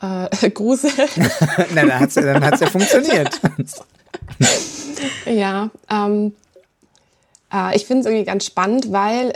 Äh, 0.00 0.50
Grusel. 0.54 0.90
Na, 1.74 1.82
dann 1.82 2.00
hat's, 2.00 2.14
dann 2.14 2.44
hat's 2.44 2.60
ja 2.60 2.68
funktioniert. 2.68 3.40
ja, 5.26 5.70
ähm, 5.90 6.34
äh, 7.52 7.76
ich 7.76 7.86
finde 7.86 8.00
es 8.00 8.06
irgendwie 8.06 8.24
ganz 8.24 8.44
spannend, 8.46 8.92
weil 8.92 9.32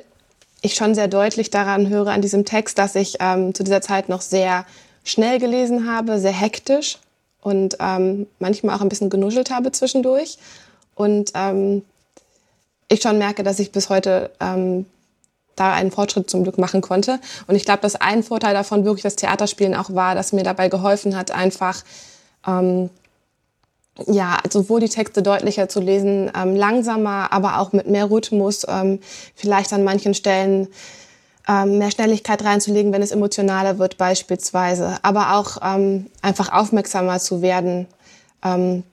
ich 0.63 0.75
schon 0.75 0.95
sehr 0.95 1.09
deutlich 1.09 1.51
daran 1.51 1.89
höre 1.89 2.09
an 2.09 2.23
diesem 2.23 2.45
Text, 2.45 2.79
dass 2.79 2.95
ich 2.95 3.17
ähm, 3.21 3.55
zu 3.55 3.65
dieser 3.65 3.81
Zeit 3.81 4.09
noch 4.09 4.21
sehr 4.21 4.65
schnell 5.05 5.39
gelesen 5.39 5.91
habe, 5.91 6.21
sehr 6.21 6.33
hektisch 6.33 6.99
und 7.41 7.77
ähm, 7.81 8.29
manchmal 8.39 8.77
auch 8.77 8.81
ein 8.81 8.89
bisschen 8.89 9.11
genuschelt 9.11 9.51
habe 9.51 9.73
zwischendurch. 9.73 10.39
Und 10.95 11.33
ähm, 11.35 11.83
ich 12.89 13.03
schon 13.03 13.19
merke, 13.19 13.43
dass 13.43 13.59
ich 13.59 13.73
bis 13.73 13.89
heute 13.89 14.31
ähm, 14.39 14.87
da 15.57 15.73
einen 15.73 15.91
Fortschritt 15.91 16.31
zum 16.31 16.43
Glück 16.43 16.59
machen 16.59 16.81
konnte. 16.81 17.21
Und 17.47 17.55
ich 17.55 17.65
glaube, 17.65 17.81
dass 17.83 17.97
ein 17.97 18.23
Vorteil 18.23 18.55
davon 18.55 18.85
wirklich 18.85 19.03
das 19.03 19.17
Theaterspielen 19.17 19.75
auch 19.75 19.95
war, 19.95 20.15
dass 20.15 20.33
mir 20.33 20.45
dabei 20.45 20.69
geholfen 20.69 21.17
hat, 21.17 21.31
einfach 21.31 21.83
ähm, 22.47 22.91
ja, 24.07 24.39
sowohl 24.51 24.81
die 24.81 24.89
Texte 24.89 25.23
deutlicher 25.23 25.69
zu 25.69 25.81
lesen, 25.81 26.31
ähm, 26.35 26.57
langsamer, 26.57 27.33
aber 27.33 27.59
auch 27.59 27.73
mit 27.73 27.89
mehr 27.89 28.11
Rhythmus, 28.11 28.67
ähm, 28.69 29.01
vielleicht 29.35 29.73
an 29.73 29.85
manchen 29.85 30.15
Stellen 30.15 30.69
ähm, 31.49 31.79
mehr 31.79 31.91
Schnelligkeit 31.91 32.43
reinzulegen, 32.45 32.93
wenn 32.93 33.03
es 33.03 33.11
emotionaler 33.11 33.79
wird 33.79 33.99
beispielsweise, 33.99 34.97
aber 35.03 35.37
auch 35.37 35.59
ähm, 35.63 36.07
einfach 36.23 36.53
aufmerksamer 36.53 37.19
zu 37.19 37.43
werden. 37.43 37.87
Ähm, 38.45 38.85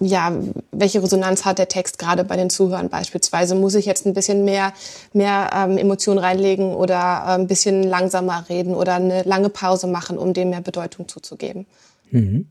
ja, 0.00 0.32
welche 0.72 1.02
Resonanz 1.02 1.44
hat 1.44 1.58
der 1.58 1.68
Text 1.68 1.98
gerade 1.98 2.24
bei 2.24 2.36
den 2.36 2.50
Zuhörern 2.50 2.88
beispielsweise? 2.88 3.54
Muss 3.54 3.74
ich 3.74 3.86
jetzt 3.86 4.06
ein 4.06 4.12
bisschen 4.12 4.44
mehr, 4.44 4.72
mehr 5.12 5.50
ähm, 5.54 5.78
Emotionen 5.78 6.18
reinlegen 6.18 6.74
oder 6.74 6.94
äh, 7.26 7.30
ein 7.32 7.46
bisschen 7.46 7.82
langsamer 7.82 8.44
reden 8.48 8.74
oder 8.74 8.94
eine 8.94 9.22
lange 9.22 9.48
Pause 9.48 9.86
machen, 9.86 10.18
um 10.18 10.34
dem 10.34 10.50
mehr 10.50 10.60
Bedeutung 10.60 11.08
zuzugeben? 11.08 11.66
Mhm. 12.10 12.48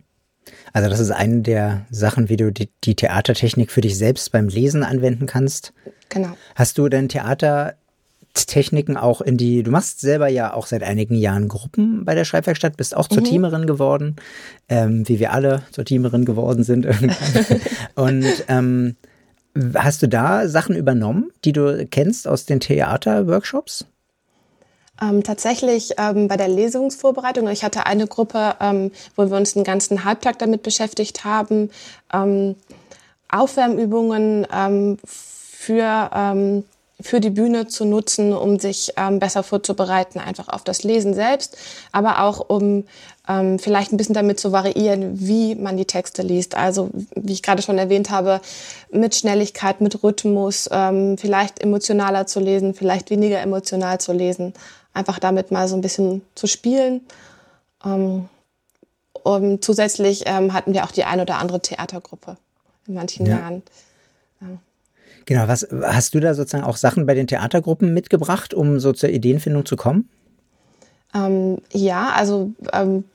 Also 0.74 0.90
das 0.90 1.00
ist 1.00 1.12
eine 1.12 1.42
der 1.42 1.86
Sachen, 1.90 2.30
wie 2.30 2.38
du 2.38 2.52
die, 2.52 2.70
die, 2.84 2.96
Theatertechnik 2.96 3.72
für 3.72 3.82
dich 3.82 3.98
selbst 3.98 4.32
beim 4.32 4.48
Lesen 4.48 4.84
anwenden 4.84 5.26
kannst. 5.26 5.74
Genau. 6.10 6.30
Hast 6.56 6.78
du 6.78 6.88
denn 6.90 7.10
Theatertechniken 8.36 8.98
auch 8.98 9.22
in 9.22 9.38
die, 9.38 9.64
du 9.64 9.72
machst 9.72 10.02
selber 10.02 10.28
ja 10.28 10.54
auch 10.54 10.68
seit 10.68 10.84
einigen 10.84 11.16
Jahren 11.16 11.48
Gruppen 11.48 12.06
bei 12.06 12.16
der 12.16 12.26
Schreibwerkstatt, 12.26 12.78
bist 12.78 12.96
auch 12.96 13.08
zur 13.08 13.22
mhm. 13.22 13.26
Teamerin 13.26 13.66
geworden, 13.66 14.18
ähm, 14.70 15.08
wie 15.08 15.20
wir 15.20 15.32
alle 15.32 15.64
zur 15.72 15.86
Teamerin 15.86 16.26
geworden 16.26 16.64
sind. 16.64 16.86
Und 17.96 18.26
ähm, 18.48 18.96
hast 19.76 20.02
du 20.02 20.08
da 20.08 20.48
Sachen 20.48 20.76
übernommen, 20.76 21.32
die 21.46 21.54
du 21.54 21.88
kennst 21.90 22.28
aus 22.28 22.46
den 22.46 22.60
Theaterworkshops? 22.60 23.86
Ähm, 25.02 25.24
tatsächlich 25.24 25.92
ähm, 25.98 26.28
bei 26.28 26.38
der 26.38 26.48
Lesungsvorbereitung, 26.48 27.48
ich 27.50 27.64
hatte 27.64 27.86
eine 27.86 28.08
Gruppe, 28.08 28.56
ähm, 28.62 28.92
wo 29.16 29.30
wir 29.30 29.38
uns 29.38 29.54
den 29.54 29.64
ganzen 29.64 30.06
Halbtag 30.06 30.40
damit 30.40 30.64
beschäftigt 30.64 31.26
haben, 31.26 31.70
ähm, 32.14 32.56
Aufwärmübungen 33.30 34.48
ähm, 34.54 34.98
für, 35.06 36.12
ähm, 36.14 36.64
für 37.02 37.20
die 37.20 37.30
Bühne 37.30 37.68
zu 37.68 37.84
nutzen, 37.86 38.34
um 38.34 38.58
sich 38.58 38.94
besser 39.20 39.44
vorzubereiten, 39.44 40.20
einfach 40.20 40.48
auf 40.48 40.64
das 40.64 40.84
Lesen 40.84 41.14
selbst, 41.14 41.58
aber 41.92 42.24
auch 42.24 42.50
um 42.50 42.86
vielleicht 43.58 43.92
ein 43.92 43.98
bisschen 43.98 44.14
damit 44.14 44.40
zu 44.40 44.52
variieren, 44.52 45.20
wie 45.20 45.56
man 45.56 45.78
die 45.78 45.86
Texte 45.86 46.22
liest. 46.22 46.56
Also 46.56 46.92
wie 47.16 47.34
ich 47.34 47.42
gerade 47.42 47.64
schon 47.64 47.80
erwähnt 47.80 48.12
habe, 48.12 48.40
mit 48.92 49.16
Schnelligkeit, 49.16 49.82
mit 49.82 50.04
Rhythmus, 50.04 50.70
vielleicht 51.18 51.60
emotionaler 51.60 52.28
zu 52.28 52.40
lesen, 52.40 52.76
vielleicht 52.76 53.10
weniger 53.10 53.42
emotional 53.42 54.00
zu 54.00 54.14
lesen 54.14 54.54
einfach 54.96 55.20
damit 55.20 55.52
mal 55.52 55.68
so 55.68 55.76
ein 55.76 55.82
bisschen 55.82 56.24
zu 56.34 56.48
spielen. 56.48 57.02
Ähm, 57.86 58.28
und 59.14 59.64
zusätzlich 59.64 60.24
ähm, 60.26 60.54
hatten 60.54 60.74
wir 60.74 60.86
auch 60.86 60.92
die 60.92 61.04
ein 61.04 61.20
oder 61.20 61.38
andere 61.38 61.60
Theatergruppe 61.60 62.38
in 62.88 62.96
manchen 62.96 63.26
ja. 63.28 63.38
Jahren. 63.38 63.64
Genau, 65.26 65.48
was 65.48 65.68
hast 65.82 66.14
du 66.14 66.20
da 66.20 66.34
sozusagen 66.34 66.64
auch 66.64 66.78
Sachen 66.78 67.06
bei 67.06 67.16
den 67.16 67.28
Theatergruppen 67.28 67.94
mitgebracht, 67.94 68.54
um 68.54 68.80
so 68.80 68.94
zur 68.94 69.10
Ideenfindung 69.10 69.66
zu 69.66 69.76
kommen? 69.76 70.08
Ähm, 71.14 71.58
ja, 71.72 72.12
also 72.16 72.52
ähm, 72.74 73.06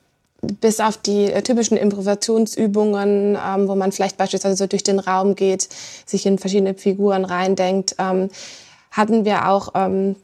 bis 0.42 0.80
auf 0.80 0.96
die 0.96 1.26
äh, 1.26 1.42
typischen 1.42 1.76
Improvisationsübungen, 1.76 3.36
ähm, 3.36 3.68
wo 3.68 3.74
man 3.74 3.92
vielleicht 3.92 4.16
beispielsweise 4.16 4.56
so 4.56 4.66
durch 4.66 4.82
den 4.82 4.98
Raum 4.98 5.34
geht, 5.34 5.68
sich 6.06 6.26
in 6.26 6.38
verschiedene 6.38 6.74
Figuren 6.74 7.24
reindenkt, 7.24 7.94
ähm, 7.98 8.28
hatten 8.90 9.24
wir 9.24 9.48
auch 9.48 9.72
ähm, 9.74 10.16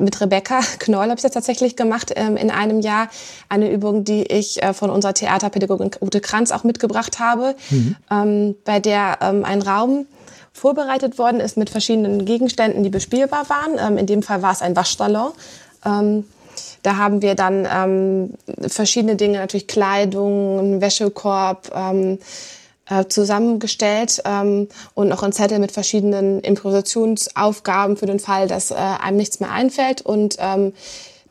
mit 0.00 0.20
Rebecca 0.20 0.60
Knoll 0.78 1.04
habe 1.08 1.16
ich 1.16 1.22
das 1.22 1.32
tatsächlich 1.32 1.76
gemacht 1.76 2.12
ähm, 2.16 2.36
in 2.36 2.50
einem 2.50 2.80
Jahr. 2.80 3.08
Eine 3.48 3.70
Übung, 3.70 4.04
die 4.04 4.22
ich 4.24 4.62
äh, 4.62 4.72
von 4.72 4.90
unserer 4.90 5.14
Theaterpädagogin 5.14 5.90
Ute 6.00 6.20
Kranz 6.20 6.50
auch 6.50 6.64
mitgebracht 6.64 7.20
habe, 7.20 7.54
mhm. 7.70 7.96
ähm, 8.10 8.54
bei 8.64 8.80
der 8.80 9.18
ähm, 9.20 9.44
ein 9.44 9.62
Raum 9.62 10.06
vorbereitet 10.54 11.18
worden 11.18 11.40
ist 11.40 11.58
mit 11.58 11.68
verschiedenen 11.68 12.24
Gegenständen, 12.24 12.82
die 12.82 12.88
bespielbar 12.88 13.50
waren. 13.50 13.76
Ähm, 13.78 13.98
in 13.98 14.06
dem 14.06 14.22
Fall 14.22 14.40
war 14.40 14.52
es 14.52 14.62
ein 14.62 14.74
Waschsalon. 14.74 15.32
Ähm, 15.84 16.24
da 16.82 16.96
haben 16.96 17.20
wir 17.20 17.34
dann 17.34 17.68
ähm, 17.70 18.34
verschiedene 18.68 19.16
Dinge, 19.16 19.38
natürlich 19.38 19.66
Kleidung, 19.66 20.58
einen 20.58 20.80
Wäschekorb, 20.80 21.70
ähm, 21.74 22.18
äh, 22.86 23.06
zusammengestellt 23.08 24.22
ähm, 24.24 24.68
und 24.94 25.08
noch 25.08 25.22
ein 25.22 25.32
Zettel 25.32 25.58
mit 25.58 25.72
verschiedenen 25.72 26.40
Improvisationsaufgaben 26.40 27.96
für 27.96 28.06
den 28.06 28.20
Fall, 28.20 28.46
dass 28.46 28.70
äh, 28.70 28.74
einem 28.74 29.16
nichts 29.16 29.40
mehr 29.40 29.50
einfällt. 29.50 30.02
Und 30.02 30.36
ähm, 30.38 30.72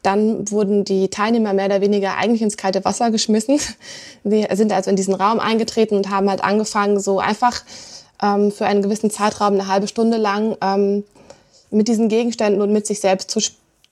dann 0.01 0.49
wurden 0.51 0.83
die 0.83 1.09
Teilnehmer 1.09 1.53
mehr 1.53 1.67
oder 1.67 1.79
weniger 1.79 2.17
eigentlich 2.17 2.41
ins 2.41 2.57
kalte 2.57 2.83
Wasser 2.83 3.11
geschmissen. 3.11 3.59
Sie 4.23 4.47
sind 4.51 4.73
also 4.73 4.89
in 4.89 4.95
diesen 4.95 5.13
Raum 5.13 5.39
eingetreten 5.39 5.95
und 5.95 6.09
haben 6.09 6.29
halt 6.29 6.43
angefangen, 6.43 6.99
so 6.99 7.19
einfach 7.19 7.61
ähm, 8.23 8.51
für 8.51 8.65
einen 8.65 8.81
gewissen 8.81 9.11
Zeitraum, 9.11 9.53
eine 9.53 9.67
halbe 9.67 9.87
Stunde 9.87 10.17
lang, 10.17 10.57
ähm, 10.61 11.03
mit 11.69 11.87
diesen 11.87 12.07
Gegenständen 12.07 12.61
und 12.61 12.71
mit 12.71 12.87
sich 12.87 12.99
selbst 12.99 13.29
zu, 13.29 13.39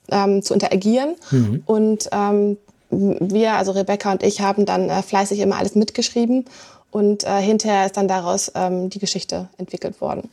ähm, 0.09 0.41
zu 0.41 0.53
interagieren. 0.53 1.15
Mhm. 1.29 1.63
Und 1.65 2.09
ähm, 2.11 2.57
wir, 2.89 3.53
also 3.53 3.71
Rebecca 3.71 4.11
und 4.11 4.23
ich, 4.23 4.41
haben 4.41 4.65
dann 4.65 4.89
äh, 4.89 5.01
fleißig 5.01 5.39
immer 5.39 5.57
alles 5.57 5.75
mitgeschrieben 5.75 6.45
und 6.91 7.23
äh, 7.23 7.41
hinterher 7.41 7.85
ist 7.85 7.97
dann 7.97 8.07
daraus 8.07 8.51
ähm, 8.55 8.89
die 8.89 8.99
Geschichte 8.99 9.49
entwickelt 9.57 10.01
worden. 10.01 10.29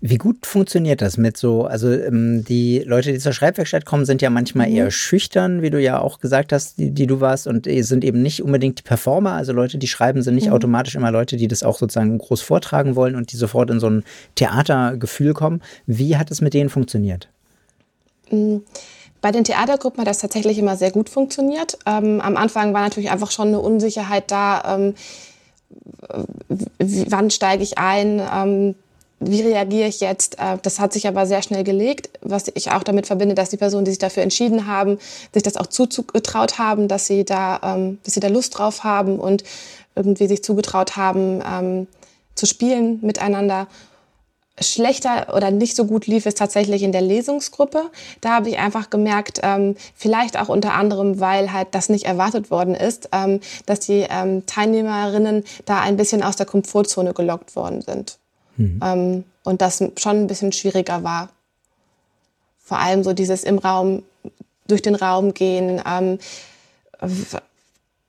Wie 0.00 0.18
gut 0.18 0.44
funktioniert 0.44 1.00
das 1.00 1.16
mit 1.16 1.36
so, 1.36 1.64
also 1.64 1.90
ähm, 1.90 2.44
die 2.44 2.80
Leute, 2.80 3.12
die 3.12 3.18
zur 3.18 3.32
Schreibwerkstatt 3.32 3.86
kommen, 3.86 4.04
sind 4.04 4.20
ja 4.20 4.28
manchmal 4.28 4.68
mhm. 4.68 4.76
eher 4.76 4.90
schüchtern, 4.90 5.62
wie 5.62 5.70
du 5.70 5.80
ja 5.80 6.00
auch 6.00 6.18
gesagt 6.18 6.52
hast, 6.52 6.78
die, 6.78 6.90
die 6.90 7.06
du 7.06 7.20
warst, 7.20 7.46
und 7.46 7.66
sind 7.66 8.04
eben 8.04 8.22
nicht 8.22 8.42
unbedingt 8.42 8.80
die 8.80 8.82
Performer, 8.82 9.32
also 9.32 9.52
Leute, 9.52 9.78
die 9.78 9.86
schreiben, 9.86 10.22
sind 10.22 10.34
nicht 10.34 10.48
mhm. 10.48 10.54
automatisch 10.54 10.96
immer 10.96 11.12
Leute, 11.12 11.36
die 11.36 11.48
das 11.48 11.62
auch 11.62 11.78
sozusagen 11.78 12.18
groß 12.18 12.42
vortragen 12.42 12.96
wollen 12.96 13.14
und 13.14 13.32
die 13.32 13.36
sofort 13.36 13.70
in 13.70 13.78
so 13.78 13.88
ein 13.88 14.04
Theatergefühl 14.34 15.32
kommen. 15.32 15.62
Wie 15.86 16.16
hat 16.16 16.30
es 16.30 16.40
mit 16.40 16.54
denen 16.54 16.68
funktioniert? 16.68 17.28
Mhm. 18.30 18.62
Bei 19.20 19.30
den 19.30 19.44
Theatergruppen 19.44 20.00
hat 20.00 20.08
das 20.08 20.18
tatsächlich 20.18 20.58
immer 20.58 20.76
sehr 20.76 20.90
gut 20.90 21.08
funktioniert. 21.08 21.78
Ähm, 21.86 22.20
am 22.20 22.36
Anfang 22.36 22.74
war 22.74 22.82
natürlich 22.82 23.10
einfach 23.10 23.30
schon 23.30 23.48
eine 23.48 23.60
Unsicherheit 23.60 24.32
da. 24.32 24.76
Ähm, 24.76 24.94
wann 26.78 27.30
steige 27.30 27.62
ich 27.62 27.78
ein, 27.78 28.20
ähm, 28.20 28.74
wie 29.24 29.42
reagiere 29.42 29.88
ich 29.88 30.00
jetzt? 30.00 30.38
Äh, 30.38 30.58
das 30.62 30.80
hat 30.80 30.92
sich 30.92 31.06
aber 31.06 31.26
sehr 31.26 31.42
schnell 31.42 31.64
gelegt, 31.64 32.10
was 32.22 32.50
ich 32.54 32.70
auch 32.70 32.82
damit 32.82 33.06
verbinde, 33.06 33.34
dass 33.34 33.50
die 33.50 33.56
Personen, 33.56 33.84
die 33.84 33.90
sich 33.90 33.98
dafür 33.98 34.22
entschieden 34.22 34.66
haben, 34.66 34.98
sich 35.32 35.42
das 35.42 35.56
auch 35.56 35.66
zugetraut 35.66 36.58
haben, 36.58 36.88
dass 36.88 37.06
sie 37.06 37.24
da, 37.24 37.60
ähm, 37.62 37.98
dass 38.04 38.14
sie 38.14 38.20
da 38.20 38.28
Lust 38.28 38.58
drauf 38.58 38.84
haben 38.84 39.18
und 39.18 39.44
irgendwie 39.94 40.26
sich 40.26 40.42
zugetraut 40.42 40.96
haben, 40.96 41.42
ähm, 41.46 41.86
zu 42.34 42.46
spielen 42.46 42.98
miteinander 43.02 43.66
schlechter 44.60 45.34
oder 45.34 45.50
nicht 45.50 45.76
so 45.76 45.86
gut 45.86 46.06
lief 46.06 46.26
es 46.26 46.34
tatsächlich 46.34 46.82
in 46.82 46.92
der 46.92 47.00
Lesungsgruppe. 47.00 47.90
Da 48.20 48.30
habe 48.30 48.50
ich 48.50 48.58
einfach 48.58 48.90
gemerkt, 48.90 49.40
ähm, 49.42 49.76
vielleicht 49.94 50.38
auch 50.38 50.48
unter 50.48 50.74
anderem, 50.74 51.20
weil 51.20 51.52
halt 51.52 51.68
das 51.72 51.88
nicht 51.88 52.04
erwartet 52.04 52.50
worden 52.50 52.74
ist, 52.74 53.08
dass 53.66 53.80
die 53.80 54.06
Teilnehmerinnen 54.46 55.44
da 55.64 55.80
ein 55.80 55.96
bisschen 55.96 56.22
aus 56.22 56.36
der 56.36 56.46
Komfortzone 56.46 57.14
gelockt 57.14 57.56
worden 57.56 57.80
sind. 57.80 58.18
Mhm. 58.56 58.80
Ähm, 58.82 59.24
und 59.44 59.60
das 59.60 59.82
schon 59.96 60.16
ein 60.16 60.26
bisschen 60.26 60.52
schwieriger 60.52 61.02
war. 61.02 61.30
Vor 62.60 62.78
allem 62.78 63.02
so 63.02 63.12
dieses 63.12 63.44
im 63.44 63.58
Raum, 63.58 64.02
durch 64.68 64.82
den 64.82 64.94
Raum 64.94 65.34
gehen, 65.34 65.82
ähm, 65.84 66.18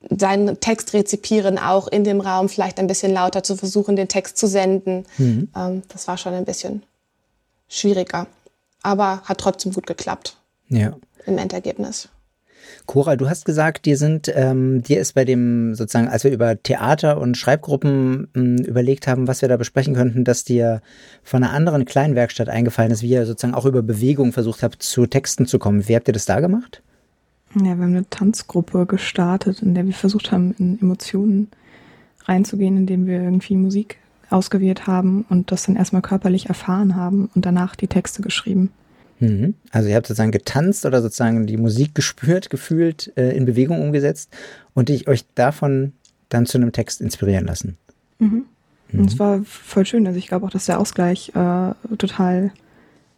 seinen 0.10 0.60
Text 0.60 0.94
rezipieren, 0.94 1.58
auch 1.58 1.88
in 1.88 2.04
dem 2.04 2.22
Raum 2.22 2.50
vielleicht 2.50 2.80
ein 2.80 2.88
bisschen 2.88 3.14
lauter 3.14 3.44
zu 3.44 3.56
versuchen, 3.56 3.96
den 3.96 4.08
Text 4.08 4.38
zu 4.38 4.48
senden. 4.48 5.06
Mhm. 5.18 5.50
Ähm, 5.56 5.82
das 5.90 6.08
war 6.08 6.18
schon 6.18 6.34
ein 6.34 6.46
bisschen 6.46 6.84
schwieriger, 7.68 8.28
aber 8.82 9.22
hat 9.26 9.40
trotzdem 9.40 9.74
gut 9.74 9.88
geklappt. 9.88 10.38
Ja. 10.70 10.96
Im 11.26 11.38
Endergebnis. 11.38 12.10
Cora, 12.86 13.16
du 13.16 13.30
hast 13.30 13.46
gesagt, 13.46 13.86
dir 13.86 13.98
sind, 13.98 14.32
ähm, 14.34 14.84
dir 14.84 15.00
ist 15.00 15.14
bei 15.14 15.26
dem 15.26 15.76
sozusagen, 15.76 16.08
als 16.08 16.24
wir 16.24 16.32
über 16.32 16.62
Theater 16.62 17.20
und 17.20 17.38
Schreibgruppen 17.38 18.28
ähm, 18.36 18.58
überlegt 18.58 19.08
haben, 19.08 19.28
was 19.28 19.42
wir 19.42 19.50
da 19.50 19.58
besprechen 19.58 19.96
könnten, 19.96 20.24
dass 20.24 20.44
dir 20.44 20.82
von 21.24 21.44
einer 21.44 21.54
anderen 21.54 21.86
Kleinwerkstatt 21.86 22.50
eingefallen 22.50 22.92
ist, 22.92 23.02
wie 23.02 23.10
ihr 23.10 23.26
sozusagen 23.26 23.56
auch 23.56 23.66
über 23.66 23.82
Bewegung 23.82 24.32
versucht 24.34 24.64
habt, 24.64 24.84
zu 24.84 25.06
Texten 25.06 25.46
zu 25.46 25.60
kommen. 25.60 25.88
Wie 25.88 25.96
habt 25.96 26.08
ihr 26.08 26.14
das 26.14 26.26
da 26.26 26.40
gemacht? 26.40 26.82
Ja, 27.56 27.64
wir 27.64 27.72
haben 27.72 27.84
eine 27.84 28.10
Tanzgruppe 28.10 28.86
gestartet, 28.86 29.62
in 29.62 29.76
der 29.76 29.86
wir 29.86 29.94
versucht 29.94 30.32
haben, 30.32 30.56
in 30.58 30.82
Emotionen 30.82 31.50
reinzugehen, 32.26 32.78
indem 32.78 33.06
wir 33.06 33.22
irgendwie 33.22 33.56
Musik 33.56 33.98
ausgewählt 34.30 34.88
haben 34.88 35.26
und 35.30 35.52
das 35.52 35.66
dann 35.66 35.76
erstmal 35.76 36.02
körperlich 36.02 36.48
erfahren 36.48 36.96
haben 36.96 37.30
und 37.36 37.46
danach 37.46 37.76
die 37.76 37.88
Texte 37.88 38.22
geschrieben. 38.22 38.72
Mhm. 39.24 39.54
Also 39.72 39.90
ihr 39.90 39.96
habt 39.96 40.08
sozusagen 40.08 40.32
getanzt 40.32 40.86
oder 40.86 41.02
sozusagen 41.02 41.46
die 41.48 41.58
Musik 41.58 41.96
gespürt, 41.96 42.50
gefühlt, 42.50 43.12
äh, 43.16 43.36
in 43.36 43.46
Bewegung 43.46 43.82
umgesetzt 43.82 44.30
und 44.74 44.90
ich 44.90 45.08
euch 45.08 45.26
davon 45.36 45.94
dann 46.30 46.46
zu 46.46 46.58
einem 46.58 46.72
Text 46.72 47.00
inspirieren 47.02 47.46
lassen. 47.46 47.78
Mhm. 48.20 48.46
Und 48.92 49.10
es 49.12 49.18
war 49.20 49.42
voll 49.44 49.86
schön. 49.86 50.06
Also 50.06 50.20
ich 50.20 50.28
glaube 50.28 50.46
auch, 50.46 50.52
dass 50.52 50.66
der 50.68 50.80
Ausgleich 50.80 51.30
äh, 51.36 51.72
total 51.98 52.52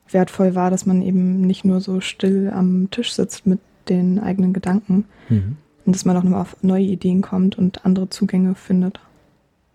wertvoll 0.10 0.56
war, 0.56 0.70
dass 0.72 0.86
man 0.86 1.02
eben 1.02 1.42
nicht 1.42 1.66
nur 1.66 1.82
so 1.82 2.00
still 2.02 2.50
am 2.54 2.90
Tisch 2.92 3.14
sitzt 3.14 3.46
mit 3.48 3.60
den 3.90 4.20
eigenen 4.20 4.54
Gedanken 4.54 5.06
Mhm. 5.30 5.58
und 5.86 5.96
dass 5.96 6.06
man 6.06 6.16
auch 6.18 6.24
nochmal 6.24 6.42
auf 6.42 6.56
neue 6.62 6.84
Ideen 6.86 7.22
kommt 7.22 7.58
und 7.58 7.84
andere 7.86 8.10
Zugänge 8.10 8.56
findet. 8.56 9.00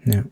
Ja. 0.04 0.22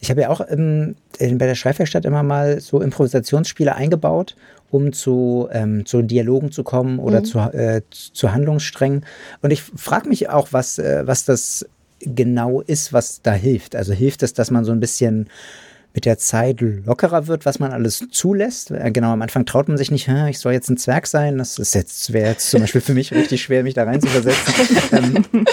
Ich 0.00 0.10
habe 0.10 0.20
ja 0.22 0.28
auch 0.28 0.42
ähm, 0.48 0.96
in- 1.18 1.38
bei 1.38 1.46
der 1.46 1.54
Schreibwerkstatt 1.54 2.04
immer 2.04 2.22
mal 2.22 2.60
so 2.60 2.80
Improvisationsspiele 2.82 3.74
eingebaut, 3.74 4.36
um 4.74 4.92
zu, 4.92 5.48
ähm, 5.52 5.86
zu 5.86 6.02
Dialogen 6.02 6.50
zu 6.50 6.64
kommen 6.64 6.98
oder 6.98 7.20
Mhm. 7.20 7.24
zu, 7.26 7.38
äh, 7.38 7.80
zu 7.90 8.32
Handlungssträngen. 8.32 9.04
Und 9.40 9.52
ich 9.52 9.62
frage 9.62 10.08
mich 10.08 10.28
auch, 10.30 10.48
was, 10.50 10.78
äh, 10.78 11.02
was 11.06 11.24
das 11.24 11.64
genau 12.00 12.60
ist, 12.60 12.92
was 12.92 13.22
da 13.22 13.32
hilft. 13.32 13.76
Also 13.76 13.92
hilft 13.92 14.22
es, 14.24 14.34
dass 14.34 14.50
man 14.50 14.64
so 14.64 14.72
ein 14.72 14.80
bisschen 14.80 15.28
mit 15.94 16.06
der 16.06 16.18
Zeit 16.18 16.60
lockerer 16.60 17.28
wird, 17.28 17.46
was 17.46 17.60
man 17.60 17.70
alles 17.72 18.04
zulässt. 18.10 18.72
Äh, 18.72 18.90
Genau, 18.90 19.12
am 19.12 19.22
Anfang 19.22 19.46
traut 19.46 19.68
man 19.68 19.76
sich 19.78 19.92
nicht, 19.92 20.08
"Hä, 20.08 20.28
ich 20.28 20.40
soll 20.40 20.52
jetzt 20.52 20.68
ein 20.68 20.76
Zwerg 20.76 21.06
sein. 21.06 21.38
Das 21.38 21.56
ist 21.58 21.72
jetzt, 21.76 22.12
wäre 22.12 22.30
jetzt 22.30 22.50
zum 22.50 22.60
Beispiel 22.62 22.80
für 22.80 22.94
mich 22.94 23.12
richtig 23.12 23.42
schwer, 23.42 23.62
mich 23.62 23.74
da 23.74 23.84
rein 23.84 24.00
zu 24.00 24.08
versetzen. 24.08 24.54
ähm, 24.92 25.44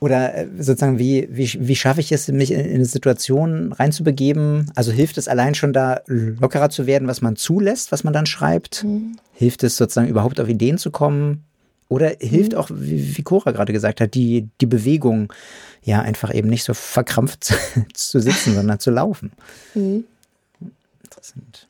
oder 0.00 0.34
äh, 0.34 0.46
sozusagen, 0.58 0.98
wie, 0.98 1.28
wie, 1.30 1.50
wie 1.58 1.76
schaffe 1.76 2.00
ich 2.00 2.12
es, 2.12 2.28
mich 2.28 2.50
in, 2.50 2.60
in 2.60 2.74
eine 2.76 2.84
Situation 2.84 3.72
reinzubegeben? 3.72 4.70
Also 4.74 4.92
hilft 4.92 5.18
es 5.18 5.28
allein 5.28 5.54
schon 5.54 5.72
da 5.72 6.00
lockerer 6.06 6.70
zu 6.70 6.86
werden, 6.86 7.08
was 7.08 7.20
man 7.20 7.36
zulässt, 7.36 7.92
was 7.92 8.04
man 8.04 8.12
dann 8.12 8.26
schreibt? 8.26 8.84
Hilft 9.32 9.64
es 9.64 9.76
sozusagen 9.76 10.08
überhaupt 10.08 10.40
auf 10.40 10.48
Ideen 10.48 10.78
zu 10.78 10.90
kommen? 10.90 11.44
Oder 11.88 12.12
hilft 12.20 12.54
auch, 12.54 12.68
wie, 12.72 13.16
wie 13.16 13.22
Cora 13.22 13.50
gerade 13.50 13.72
gesagt 13.72 14.00
hat, 14.00 14.14
die, 14.14 14.48
die 14.60 14.66
Bewegung, 14.66 15.32
ja, 15.82 16.02
einfach 16.02 16.34
eben 16.34 16.48
nicht 16.48 16.64
so 16.64 16.74
verkrampft 16.74 17.54
zu 17.94 18.20
sitzen, 18.20 18.54
sondern 18.54 18.78
zu 18.78 18.90
laufen. 18.90 19.32
Mhm. 19.74 20.04
Interessant. 21.02 21.66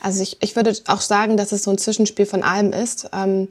Also 0.00 0.22
ich, 0.22 0.38
ich 0.40 0.56
würde 0.56 0.72
auch 0.86 1.00
sagen, 1.00 1.36
dass 1.36 1.52
es 1.52 1.64
so 1.64 1.70
ein 1.70 1.78
Zwischenspiel 1.78 2.26
von 2.26 2.42
allem 2.42 2.72
ist. 2.72 3.10
Ähm, 3.12 3.48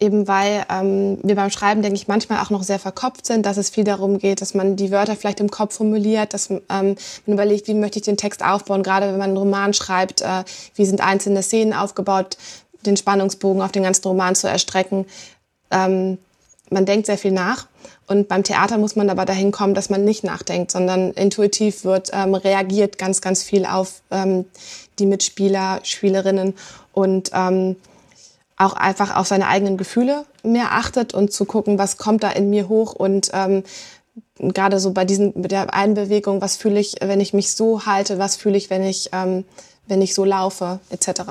eben 0.00 0.26
weil 0.26 0.64
ähm, 0.70 1.18
wir 1.22 1.36
beim 1.36 1.50
Schreiben, 1.50 1.82
denke 1.82 1.96
ich, 1.96 2.08
manchmal 2.08 2.42
auch 2.42 2.50
noch 2.50 2.62
sehr 2.62 2.78
verkopft 2.78 3.26
sind, 3.26 3.44
dass 3.44 3.58
es 3.58 3.70
viel 3.70 3.84
darum 3.84 4.18
geht, 4.18 4.40
dass 4.40 4.54
man 4.54 4.76
die 4.76 4.90
Wörter 4.90 5.14
vielleicht 5.14 5.40
im 5.40 5.50
Kopf 5.50 5.76
formuliert, 5.76 6.32
dass 6.34 6.50
ähm, 6.50 6.60
man 6.68 6.96
überlegt, 7.26 7.68
wie 7.68 7.74
möchte 7.74 7.98
ich 7.98 8.04
den 8.04 8.16
Text 8.16 8.42
aufbauen, 8.42 8.82
gerade 8.82 9.06
wenn 9.06 9.18
man 9.18 9.30
einen 9.30 9.36
Roman 9.36 9.74
schreibt, 9.74 10.22
äh, 10.22 10.44
wie 10.74 10.86
sind 10.86 11.00
einzelne 11.00 11.42
Szenen 11.42 11.74
aufgebaut, 11.74 12.38
den 12.86 12.96
Spannungsbogen 12.96 13.62
auf 13.62 13.72
den 13.72 13.82
ganzen 13.82 14.08
Roman 14.08 14.34
zu 14.34 14.48
erstrecken. 14.48 15.04
Ähm, 15.70 16.18
man 16.70 16.86
denkt 16.86 17.06
sehr 17.06 17.18
viel 17.18 17.32
nach. 17.32 17.66
Und 18.06 18.26
beim 18.26 18.42
Theater 18.42 18.78
muss 18.78 18.96
man 18.96 19.10
aber 19.10 19.24
dahin 19.24 19.52
kommen, 19.52 19.74
dass 19.74 19.90
man 19.90 20.04
nicht 20.04 20.24
nachdenkt, 20.24 20.70
sondern 20.70 21.12
intuitiv 21.12 21.84
wird, 21.84 22.10
ähm, 22.12 22.34
reagiert 22.34 22.98
ganz, 22.98 23.20
ganz 23.20 23.42
viel 23.42 23.66
auf 23.66 24.02
ähm, 24.10 24.46
die 24.98 25.06
Mitspieler, 25.06 25.80
Spielerinnen 25.84 26.54
und 26.92 27.30
ähm, 27.32 27.76
auch 28.60 28.74
einfach 28.74 29.16
auf 29.16 29.26
seine 29.26 29.48
eigenen 29.48 29.76
Gefühle 29.76 30.24
mehr 30.42 30.72
achtet 30.72 31.14
und 31.14 31.32
zu 31.32 31.44
gucken, 31.44 31.78
was 31.78 31.96
kommt 31.96 32.22
da 32.22 32.30
in 32.30 32.50
mir 32.50 32.68
hoch 32.68 32.92
und 32.92 33.30
ähm, 33.32 33.64
gerade 34.38 34.78
so 34.78 34.92
bei 34.92 35.04
diesen 35.04 35.32
mit 35.40 35.50
der 35.50 35.72
einen 35.72 35.94
Bewegung, 35.94 36.40
was 36.40 36.56
fühle 36.56 36.78
ich, 36.78 36.96
wenn 37.00 37.20
ich 37.20 37.32
mich 37.32 37.52
so 37.52 37.86
halte, 37.86 38.18
was 38.18 38.36
fühle 38.36 38.56
ich, 38.56 38.70
wenn 38.70 38.82
ich 38.82 39.10
ähm, 39.12 39.44
wenn 39.86 40.02
ich 40.02 40.14
so 40.14 40.24
laufe, 40.24 40.80
etc. 40.90 41.22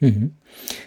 Mhm. 0.00 0.36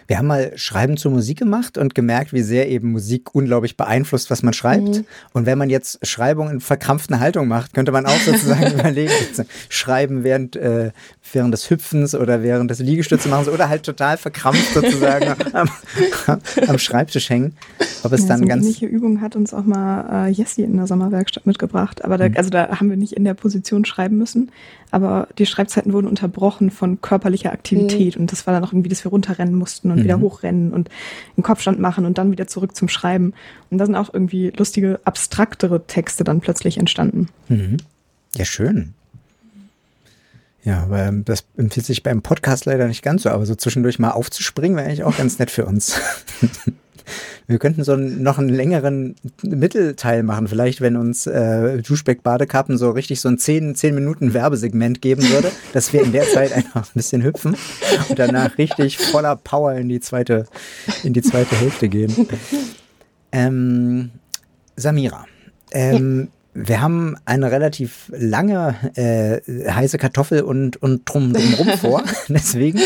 Wir 0.06 0.18
haben 0.18 0.26
mal 0.26 0.52
Schreiben 0.56 0.96
zur 0.96 1.12
Musik 1.12 1.38
gemacht 1.38 1.78
und 1.78 1.94
gemerkt, 1.94 2.32
wie 2.32 2.42
sehr 2.42 2.68
eben 2.68 2.90
Musik 2.92 3.34
unglaublich 3.34 3.76
beeinflusst, 3.76 4.30
was 4.30 4.42
man 4.42 4.52
schreibt. 4.52 4.88
Mhm. 4.88 5.04
Und 5.32 5.46
wenn 5.46 5.56
man 5.58 5.70
jetzt 5.70 6.04
Schreibung 6.06 6.50
in 6.50 6.60
verkrampften 6.60 7.20
Haltung 7.20 7.46
macht, 7.48 7.74
könnte 7.74 7.92
man 7.92 8.06
auch 8.06 8.18
sozusagen 8.20 8.72
überlegen, 8.78 9.12
schreiben 9.68 10.24
während, 10.24 10.56
äh, 10.56 10.90
während 11.32 11.54
des 11.54 11.70
Hüpfens 11.70 12.14
oder 12.14 12.42
während 12.42 12.70
des 12.70 12.80
Liegestützemachens 12.80 13.48
oder 13.48 13.68
halt 13.68 13.84
total 13.84 14.16
verkrampft 14.16 14.74
sozusagen 14.74 15.34
am, 15.52 15.68
am 16.66 16.78
Schreibtisch 16.78 17.30
hängen. 17.30 17.56
Ob 18.02 18.12
es 18.12 18.22
Ja, 18.22 18.28
dann 18.28 18.38
so 18.38 18.44
eine 18.44 18.46
ganz 18.48 18.64
ähnliche 18.64 18.86
Übung 18.86 19.20
hat 19.20 19.36
uns 19.36 19.52
auch 19.54 19.64
mal 19.64 20.26
äh, 20.28 20.30
Jessie 20.30 20.62
in 20.62 20.76
der 20.76 20.86
Sommerwerkstatt 20.86 21.46
mitgebracht. 21.46 22.04
Aber 22.04 22.18
da, 22.18 22.28
Mhm. 22.28 22.36
also 22.36 22.50
da 22.50 22.68
haben 22.80 22.90
wir 22.90 22.96
nicht 22.96 23.12
in 23.12 23.24
der 23.24 23.34
Position 23.34 23.84
schreiben 23.84 24.16
müssen. 24.16 24.50
Aber 24.92 25.28
die 25.38 25.46
Schreibzeiten 25.46 25.92
wurden 25.92 26.08
unterbrochen 26.08 26.70
von 26.70 27.00
körperlicher 27.00 27.52
Aktivität. 27.52 28.16
Und 28.16 28.32
das 28.32 28.46
war 28.46 28.54
dann 28.54 28.64
auch 28.64 28.72
irgendwie, 28.72 28.88
dass 28.88 29.04
wir 29.04 29.10
runterrennen 29.10 29.54
mussten 29.60 29.92
und 29.92 29.98
Mhm. 30.00 30.04
wieder 30.04 30.18
hochrennen 30.18 30.72
und 30.72 30.90
einen 31.36 31.44
Kopfstand 31.44 31.78
machen 31.78 32.04
und 32.06 32.18
dann 32.18 32.32
wieder 32.32 32.48
zurück 32.48 32.74
zum 32.74 32.88
Schreiben. 32.88 33.32
Und 33.70 33.78
da 33.78 33.86
sind 33.86 33.94
auch 33.94 34.12
irgendwie 34.12 34.50
lustige, 34.56 34.98
abstraktere 35.04 35.86
Texte 35.86 36.24
dann 36.24 36.40
plötzlich 36.40 36.76
entstanden. 36.78 37.28
Mhm. 37.48 37.76
Ja, 38.34 38.44
schön. 38.44 38.94
Ja, 40.64 40.82
aber 40.82 40.98
ähm, 41.04 41.24
das 41.24 41.44
empfiehlt 41.56 41.86
sich 41.86 42.02
beim 42.02 42.20
Podcast 42.20 42.66
leider 42.66 42.86
nicht 42.88 43.02
ganz 43.02 43.22
so, 43.22 43.30
aber 43.30 43.46
so 43.46 43.54
zwischendurch 43.54 43.98
mal 43.98 44.10
aufzuspringen 44.10 44.76
wäre 44.76 44.88
eigentlich 44.88 45.04
auch 45.04 45.16
ganz 45.16 45.38
nett 45.38 45.50
für 45.50 45.64
uns. 45.64 46.00
Wir 47.46 47.58
könnten 47.58 47.84
so 47.84 47.92
einen, 47.92 48.22
noch 48.22 48.38
einen 48.38 48.48
längeren 48.48 49.16
Mittelteil 49.42 50.22
machen, 50.22 50.48
vielleicht 50.48 50.80
wenn 50.80 50.96
uns 50.96 51.26
äh, 51.26 51.82
Duschbeck 51.82 52.22
Badekappen 52.22 52.78
so 52.78 52.90
richtig 52.90 53.20
so 53.20 53.28
ein 53.28 53.38
10, 53.38 53.74
10 53.74 53.94
Minuten 53.94 54.34
Werbesegment 54.34 55.02
geben 55.02 55.22
würde, 55.30 55.50
dass 55.72 55.92
wir 55.92 56.02
in 56.02 56.12
der 56.12 56.24
Zeit 56.24 56.52
einfach 56.52 56.86
ein 56.86 56.94
bisschen 56.94 57.22
hüpfen 57.22 57.56
und 58.08 58.18
danach 58.18 58.58
richtig 58.58 58.98
voller 58.98 59.36
Power 59.36 59.74
in 59.74 59.88
die 59.88 60.00
zweite, 60.00 60.46
in 61.02 61.12
die 61.12 61.22
zweite 61.22 61.56
Hälfte 61.56 61.88
gehen. 61.88 62.28
Ähm, 63.32 64.10
Samira, 64.74 65.24
ähm, 65.70 66.30
wir 66.52 66.80
haben 66.80 67.16
eine 67.24 67.50
relativ 67.50 68.10
lange 68.14 68.74
äh, 68.94 69.70
heiße 69.70 69.98
Kartoffel 69.98 70.42
und, 70.42 70.76
und 70.82 71.02
drum, 71.04 71.32
drumrum 71.32 71.68
vor. 71.78 72.02
Deswegen 72.28 72.78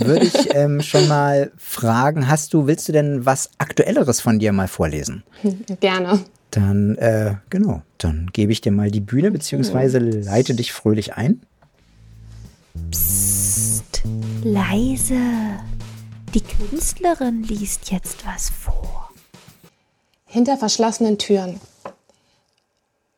würde 0.00 0.24
ich 0.24 0.54
ähm, 0.54 0.80
schon 0.80 1.06
mal 1.08 1.52
fragen, 1.56 2.28
hast 2.28 2.54
du, 2.54 2.66
willst 2.66 2.88
du 2.88 2.92
denn 2.92 3.26
was 3.26 3.50
Aktuelleres 3.58 4.20
von 4.20 4.38
dir 4.38 4.52
mal 4.52 4.68
vorlesen? 4.68 5.22
Gerne. 5.80 6.20
Dann, 6.50 6.96
äh, 6.96 7.34
genau, 7.48 7.82
dann 7.98 8.28
gebe 8.32 8.50
ich 8.52 8.60
dir 8.60 8.72
mal 8.72 8.90
die 8.90 9.00
Bühne, 9.00 9.30
beziehungsweise 9.30 9.98
leite 9.98 10.54
dich 10.54 10.72
fröhlich 10.72 11.14
ein. 11.14 11.42
Psst, 12.90 14.02
leise. 14.42 15.14
Die 16.34 16.40
Künstlerin 16.40 17.44
liest 17.44 17.92
jetzt 17.92 18.26
was 18.26 18.50
vor. 18.50 19.10
Hinter 20.26 20.56
verschlossenen 20.56 21.18
Türen. 21.18 21.60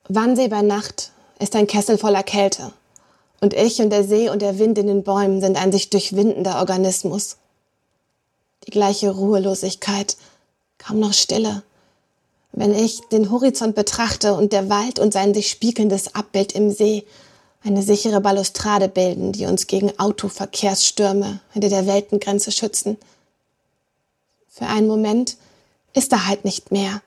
Wannsee 0.09 0.49
bei 0.49 0.63
Nacht 0.63 1.13
ist 1.39 1.55
ein 1.55 1.67
Kessel 1.67 1.97
voller 1.97 2.23
Kälte. 2.23 2.73
Und 3.41 3.55
ich 3.55 3.81
und 3.81 3.91
der 3.91 4.05
See 4.05 4.29
und 4.29 4.43
der 4.43 4.59
Wind 4.59 4.79
in 4.79 4.87
den 4.89 5.05
Bäumen 5.05 5.41
sind 5.41 5.57
ein 5.57 5.73
sich 5.73 5.91
durchwindender 5.91 6.59
Organismus. 6.59 7.37
Die 8.67 8.71
gleiche 8.71 9.11
Ruhelosigkeit, 9.11 10.17
kaum 10.79 11.01
noch 11.01 11.13
Stille. 11.13 11.63
Wenn 12.53 12.75
ich 12.75 13.01
den 13.11 13.31
Horizont 13.31 13.75
betrachte 13.75 14.35
und 14.35 14.53
der 14.53 14.69
Wald 14.69 14.99
und 14.99 15.13
sein 15.13 15.35
sich 15.35 15.51
spiegelndes 15.51 16.15
Abbild 16.15 16.53
im 16.53 16.71
See 16.71 17.05
eine 17.65 17.83
sichere 17.83 18.21
Balustrade 18.21 18.89
bilden, 18.89 19.33
die 19.33 19.47
uns 19.47 19.69
gegen 19.69 19.99
Autoverkehrsstürme 19.99 21.41
hinter 21.53 21.69
der 21.69 21.87
Weltengrenze 21.87 22.51
schützen. 22.51 22.99
Für 24.49 24.67
einen 24.67 24.89
Moment 24.89 25.37
ist 25.95 26.13
er 26.13 26.27
halt 26.27 26.45
nicht 26.45 26.73
mehr. 26.73 27.01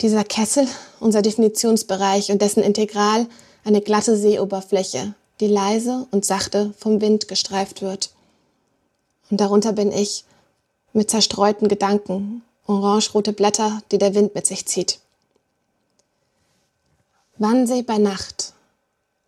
Dieser 0.00 0.24
Kessel, 0.24 0.66
unser 0.98 1.20
Definitionsbereich 1.20 2.32
und 2.32 2.40
dessen 2.40 2.62
Integral 2.62 3.26
eine 3.64 3.82
glatte 3.82 4.16
Seeoberfläche, 4.16 5.14
die 5.40 5.46
leise 5.46 6.06
und 6.10 6.24
sachte 6.24 6.72
vom 6.78 7.02
Wind 7.02 7.28
gestreift 7.28 7.82
wird. 7.82 8.10
Und 9.30 9.40
darunter 9.40 9.72
bin 9.72 9.92
ich, 9.92 10.24
mit 10.92 11.10
zerstreuten 11.10 11.68
Gedanken, 11.68 12.42
orangerote 12.66 13.32
Blätter, 13.32 13.82
die 13.92 13.98
der 13.98 14.14
Wind 14.14 14.34
mit 14.34 14.46
sich 14.46 14.66
zieht. 14.66 15.00
Wannsee 17.36 17.82
bei 17.82 17.98
Nacht 17.98 18.54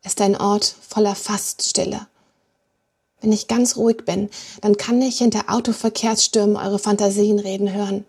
ist 0.04 0.20
ein 0.20 0.36
Ort 0.36 0.74
voller 0.80 1.14
Faststille. 1.14 2.06
Wenn 3.20 3.32
ich 3.32 3.46
ganz 3.46 3.76
ruhig 3.76 4.04
bin, 4.04 4.30
dann 4.62 4.76
kann 4.76 5.00
ich 5.00 5.18
hinter 5.18 5.44
Autoverkehrsstürmen 5.48 6.56
eure 6.56 6.78
Fantasien 6.78 7.38
reden 7.38 7.72
hören. 7.72 8.04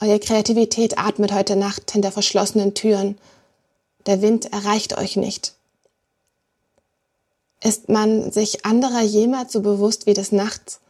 Eure 0.00 0.18
Kreativität 0.18 0.98
atmet 0.98 1.32
heute 1.32 1.56
Nacht 1.56 1.90
hinter 1.90 2.10
verschlossenen 2.10 2.74
Türen. 2.74 3.18
Der 4.06 4.22
Wind 4.22 4.50
erreicht 4.50 4.96
euch 4.96 5.16
nicht. 5.16 5.54
Ist 7.62 7.90
man 7.90 8.32
sich 8.32 8.64
anderer 8.64 9.02
jemals 9.02 9.52
so 9.52 9.60
bewusst 9.60 10.06
wie 10.06 10.14
des 10.14 10.32
Nachts, 10.32 10.80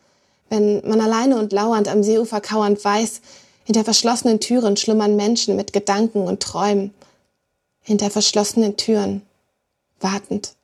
Wenn 0.48 0.86
man 0.88 1.00
alleine 1.00 1.38
und 1.38 1.52
lauernd 1.52 1.86
am 1.88 2.02
Seeufer 2.02 2.40
kauernd 2.40 2.84
weiß, 2.84 3.20
hinter 3.64 3.84
verschlossenen 3.84 4.40
Türen 4.40 4.76
schlummern 4.76 5.14
Menschen 5.14 5.54
mit 5.54 5.72
Gedanken 5.72 6.22
und 6.22 6.42
Träumen. 6.42 6.92
Hinter 7.82 8.10
verschlossenen 8.10 8.76
Türen, 8.76 9.22
wartend. 10.00 10.54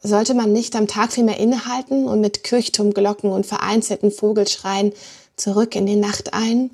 Sollte 0.00 0.34
man 0.34 0.52
nicht 0.52 0.74
am 0.76 0.86
Tag 0.86 1.12
vielmehr 1.12 1.38
innehalten 1.38 2.06
und 2.06 2.20
mit 2.20 2.44
Kirchturmglocken 2.44 3.30
und 3.30 3.46
vereinzelten 3.46 4.10
Vogelschreien 4.10 4.92
zurück 5.36 5.74
in 5.74 5.86
die 5.86 5.96
Nacht 5.96 6.34
ein? 6.34 6.70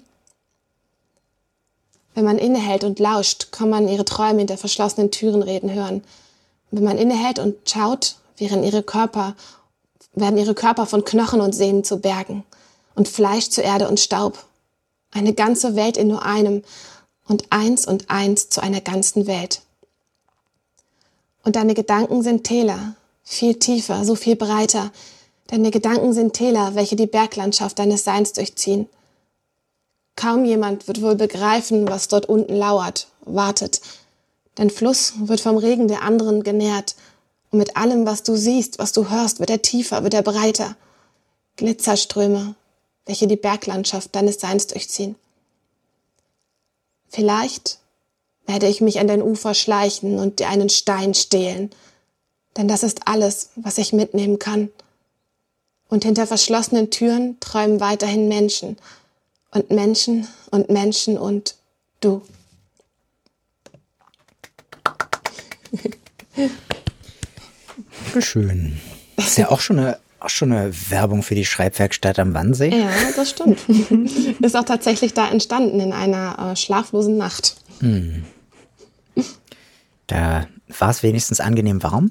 Wenn 2.18 2.24
man 2.24 2.38
innehält 2.38 2.82
und 2.82 2.98
lauscht, 2.98 3.52
kann 3.52 3.70
man 3.70 3.86
ihre 3.86 4.04
Träume 4.04 4.38
hinter 4.38 4.58
verschlossenen 4.58 5.12
Türen 5.12 5.40
reden 5.40 5.72
hören. 5.72 6.02
Wenn 6.72 6.82
man 6.82 6.98
innehält 6.98 7.38
und 7.38 7.54
schaut, 7.70 8.16
wären 8.36 8.64
ihre 8.64 8.82
Körper, 8.82 9.36
werden 10.14 10.36
ihre 10.36 10.56
Körper 10.56 10.86
von 10.86 11.04
Knochen 11.04 11.40
und 11.40 11.54
Sehnen 11.54 11.84
zu 11.84 11.98
Bergen 11.98 12.42
und 12.96 13.06
Fleisch 13.06 13.50
zu 13.50 13.60
Erde 13.60 13.86
und 13.88 14.00
Staub. 14.00 14.44
Eine 15.12 15.32
ganze 15.32 15.76
Welt 15.76 15.96
in 15.96 16.08
nur 16.08 16.24
einem 16.24 16.64
und 17.28 17.44
eins 17.50 17.86
und 17.86 18.10
eins 18.10 18.48
zu 18.48 18.60
einer 18.64 18.80
ganzen 18.80 19.28
Welt. 19.28 19.62
Und 21.44 21.54
deine 21.54 21.74
Gedanken 21.74 22.24
sind 22.24 22.42
Täler, 22.42 22.96
viel 23.22 23.60
tiefer, 23.60 24.04
so 24.04 24.16
viel 24.16 24.34
breiter. 24.34 24.90
Deine 25.46 25.70
Gedanken 25.70 26.12
sind 26.12 26.32
Täler, 26.32 26.74
welche 26.74 26.96
die 26.96 27.06
Berglandschaft 27.06 27.78
deines 27.78 28.02
Seins 28.02 28.32
durchziehen. 28.32 28.88
Kaum 30.18 30.44
jemand 30.44 30.88
wird 30.88 31.00
wohl 31.00 31.14
begreifen, 31.14 31.88
was 31.88 32.08
dort 32.08 32.26
unten 32.26 32.56
lauert, 32.56 33.06
wartet. 33.20 33.80
Dein 34.56 34.68
Fluss 34.68 35.12
wird 35.16 35.40
vom 35.40 35.56
Regen 35.56 35.86
der 35.86 36.02
anderen 36.02 36.42
genährt. 36.42 36.96
Und 37.52 37.60
mit 37.60 37.76
allem, 37.76 38.04
was 38.04 38.24
du 38.24 38.34
siehst, 38.34 38.80
was 38.80 38.90
du 38.90 39.10
hörst, 39.10 39.38
wird 39.38 39.50
er 39.50 39.62
tiefer, 39.62 40.02
wird 40.02 40.14
er 40.14 40.22
breiter. 40.22 40.74
Glitzerströme, 41.54 42.56
welche 43.06 43.28
die 43.28 43.36
Berglandschaft 43.36 44.12
deines 44.16 44.40
Seins 44.40 44.66
durchziehen. 44.66 45.14
Vielleicht 47.08 47.78
werde 48.44 48.66
ich 48.66 48.80
mich 48.80 48.98
an 48.98 49.06
dein 49.06 49.22
Ufer 49.22 49.54
schleichen 49.54 50.18
und 50.18 50.40
dir 50.40 50.48
einen 50.48 50.68
Stein 50.68 51.14
stehlen, 51.14 51.70
denn 52.56 52.66
das 52.66 52.82
ist 52.82 53.02
alles, 53.06 53.50
was 53.54 53.78
ich 53.78 53.92
mitnehmen 53.92 54.40
kann. 54.40 54.70
Und 55.88 56.02
hinter 56.02 56.26
verschlossenen 56.26 56.90
Türen 56.90 57.38
träumen 57.38 57.78
weiterhin 57.78 58.26
Menschen 58.26 58.78
und 59.50 59.70
Menschen 59.70 60.26
und 60.50 60.70
Menschen 60.70 61.18
und 61.18 61.56
du. 62.00 62.22
Schön. 68.20 68.78
Das 69.16 69.28
ist 69.28 69.38
ja 69.38 69.50
auch 69.50 69.60
schon 69.60 69.78
eine, 69.78 69.98
auch 70.20 70.28
schon 70.28 70.52
eine 70.52 70.72
Werbung 70.90 71.22
für 71.22 71.34
die 71.34 71.44
Schreibwerkstatt 71.44 72.18
am 72.18 72.34
Wannsee. 72.34 72.70
Ja, 72.70 72.90
das 73.16 73.30
stimmt. 73.30 73.60
ist 74.40 74.56
auch 74.56 74.64
tatsächlich 74.64 75.14
da 75.14 75.28
entstanden 75.28 75.80
in 75.80 75.92
einer 75.92 76.52
äh, 76.52 76.56
schlaflosen 76.56 77.16
Nacht. 77.16 77.56
Hm. 77.80 78.24
Da 80.06 80.46
war 80.78 80.90
es 80.90 81.02
wenigstens 81.02 81.40
angenehm 81.40 81.82
warm? 81.82 82.10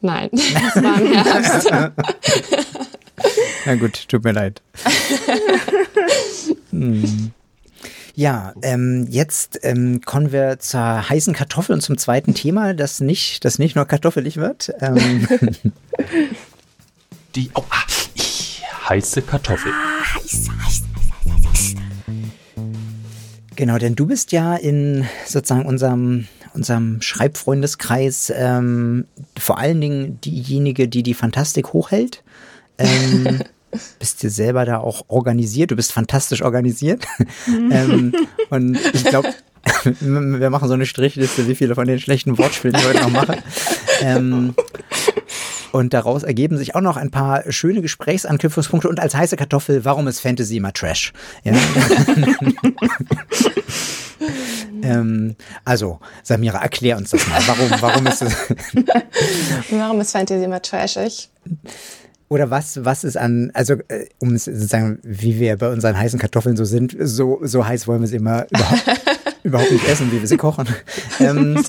Nein, 0.00 0.30
es 0.32 0.82
war 0.82 1.00
im 1.00 1.12
Herbst. 1.12 1.70
Na 3.66 3.74
gut, 3.74 4.08
tut 4.08 4.24
mir 4.24 4.32
leid. 4.32 4.62
Hm. 6.70 7.32
Ja, 8.14 8.52
ähm, 8.62 9.06
jetzt 9.08 9.60
ähm, 9.62 10.00
kommen 10.00 10.32
wir 10.32 10.58
zur 10.58 11.08
heißen 11.08 11.34
Kartoffel 11.34 11.72
und 11.74 11.82
zum 11.82 11.96
zweiten 11.98 12.34
Thema, 12.34 12.74
das 12.74 12.98
nicht, 12.98 13.44
das 13.44 13.60
nicht 13.60 13.76
nur 13.76 13.84
kartoffelig 13.84 14.38
wird. 14.38 14.72
Ähm. 14.80 15.28
Die 17.36 17.48
oh, 17.54 17.62
ah, 17.70 17.84
heiße 18.88 19.22
Kartoffel. 19.22 19.70
Ah, 19.70 20.16
heiß, 20.16 20.48
heiß, 20.64 20.82
heiß, 21.44 21.74
Genau, 23.54 23.78
denn 23.78 23.94
du 23.94 24.06
bist 24.06 24.32
ja 24.32 24.56
in 24.56 25.06
sozusagen 25.24 25.64
unserem 25.64 26.26
unserem 26.54 27.00
Schreibfreundeskreis 27.00 28.32
ähm, 28.34 29.06
vor 29.38 29.58
allen 29.58 29.80
Dingen 29.80 30.20
diejenige, 30.22 30.88
die 30.88 31.04
die 31.04 31.14
Fantastik 31.14 31.72
hochhält. 31.72 32.24
Bist 33.98 34.22
dir 34.22 34.30
selber 34.30 34.64
da 34.64 34.78
auch 34.78 35.04
organisiert. 35.08 35.70
Du 35.70 35.76
bist 35.76 35.92
fantastisch 35.92 36.42
organisiert. 36.42 37.04
Mhm. 37.46 37.70
ähm, 37.72 38.14
und 38.50 38.78
ich 38.92 39.04
glaube, 39.04 39.34
wir 40.00 40.50
machen 40.50 40.68
so 40.68 40.74
eine 40.74 40.86
Strichliste, 40.86 41.48
wie 41.48 41.54
viele 41.54 41.74
von 41.74 41.86
den 41.86 42.00
schlechten 42.00 42.38
Wortspielen 42.38 42.76
ich 42.76 42.86
heute 42.86 43.00
noch 43.00 43.10
mache. 43.10 43.38
Ähm, 44.00 44.54
und 45.72 45.92
daraus 45.92 46.22
ergeben 46.22 46.56
sich 46.56 46.74
auch 46.74 46.80
noch 46.80 46.96
ein 46.96 47.10
paar 47.10 47.50
schöne 47.52 47.82
Gesprächsanknüpfungspunkte 47.82 48.88
und 48.88 49.00
als 49.00 49.14
heiße 49.14 49.36
Kartoffel, 49.36 49.84
warum 49.84 50.08
ist 50.08 50.20
Fantasy 50.20 50.56
immer 50.56 50.72
Trash? 50.72 51.12
Ja? 51.44 51.52
ähm, 54.82 55.36
also, 55.64 56.00
Samira, 56.22 56.62
erklär 56.62 56.96
uns 56.96 57.10
das 57.10 57.26
mal. 57.28 57.40
Warum, 57.46 57.70
warum 57.80 58.06
ist 58.06 58.22
es? 58.22 58.34
warum 59.70 60.00
ist 60.00 60.12
Fantasy 60.12 60.44
immer 60.44 60.62
trashig? 60.62 61.28
Oder 62.28 62.50
was, 62.50 62.84
was 62.84 63.04
ist 63.04 63.16
an, 63.16 63.50
also 63.54 63.74
äh, 63.88 64.06
um 64.18 64.36
sozusagen, 64.36 64.98
wie 65.02 65.40
wir 65.40 65.56
bei 65.56 65.70
unseren 65.70 65.98
heißen 65.98 66.18
Kartoffeln 66.18 66.56
so 66.56 66.64
sind, 66.64 66.94
so, 67.00 67.40
so 67.42 67.66
heiß 67.66 67.88
wollen 67.88 68.02
wir 68.02 68.08
sie 68.08 68.16
immer 68.16 68.46
überhaupt, 68.50 68.84
überhaupt 69.44 69.72
nicht 69.72 69.88
essen, 69.88 70.12
wie 70.12 70.20
wir 70.20 70.28
sie 70.28 70.36
kochen. 70.36 70.68
Ähm, 71.20 71.64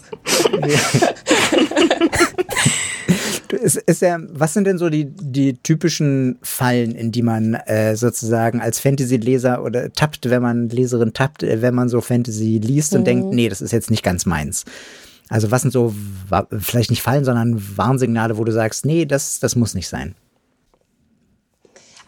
ist, 3.52 3.78
ist 3.86 4.02
ja, 4.02 4.20
was 4.34 4.54
sind 4.54 4.68
denn 4.68 4.78
so 4.78 4.90
die, 4.90 5.06
die 5.06 5.54
typischen 5.64 6.40
Fallen, 6.42 6.92
in 6.92 7.14
die 7.14 7.22
man 7.22 7.54
äh, 7.54 7.96
sozusagen 7.96 8.60
als 8.60 8.82
Fantasy-Leser 8.82 9.64
oder 9.64 9.94
tappt, 9.94 10.30
wenn 10.30 10.42
man 10.42 10.68
Leserin 10.68 11.14
tappt, 11.14 11.42
äh, 11.44 11.62
wenn 11.62 11.74
man 11.74 11.88
so 11.88 12.02
Fantasy 12.02 12.60
liest 12.62 12.94
und 12.96 13.02
mhm. 13.02 13.06
denkt, 13.06 13.34
nee, 13.34 13.48
das 13.48 13.62
ist 13.62 13.72
jetzt 13.72 13.92
nicht 13.92 14.04
ganz 14.04 14.26
meins. 14.26 14.66
Also 15.30 15.52
was 15.52 15.62
sind 15.62 15.72
so, 15.72 15.96
vielleicht 16.58 16.90
nicht 16.90 17.02
Fallen, 17.02 17.24
sondern 17.24 17.64
Warnsignale, 17.78 18.38
wo 18.38 18.44
du 18.44 18.52
sagst, 18.52 18.86
nee, 18.86 19.06
das, 19.06 19.40
das 19.40 19.56
muss 19.56 19.74
nicht 19.74 19.88
sein. 19.88 20.16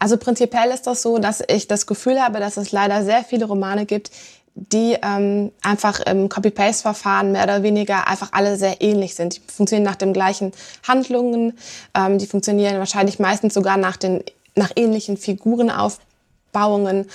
Also 0.02 0.16
prinzipiell 0.16 0.70
ist 0.70 0.88
das 0.88 1.00
so, 1.00 1.18
dass 1.18 1.44
ich 1.46 1.68
das 1.68 1.86
Gefühl 1.86 2.20
habe, 2.20 2.40
dass 2.40 2.56
es 2.56 2.72
leider 2.72 3.04
sehr 3.04 3.22
viele 3.22 3.44
Romane 3.44 3.86
gibt, 3.86 4.10
die 4.56 4.96
ähm, 5.00 5.52
einfach 5.62 6.00
im 6.00 6.28
Copy-Paste-Verfahren 6.28 7.30
mehr 7.30 7.44
oder 7.44 7.62
weniger 7.62 8.08
einfach 8.08 8.30
alle 8.32 8.56
sehr 8.56 8.80
ähnlich 8.80 9.14
sind. 9.14 9.36
Die 9.36 9.40
funktionieren 9.46 9.84
nach 9.84 9.94
den 9.94 10.12
gleichen 10.12 10.50
Handlungen, 10.88 11.56
ähm, 11.94 12.18
die 12.18 12.26
funktionieren 12.26 12.80
wahrscheinlich 12.80 13.20
meistens 13.20 13.54
sogar 13.54 13.76
nach 13.76 13.96
den 13.96 14.24
nach 14.56 14.72
ähnlichen 14.74 15.16
Figurenaufbauungen. 15.16 17.06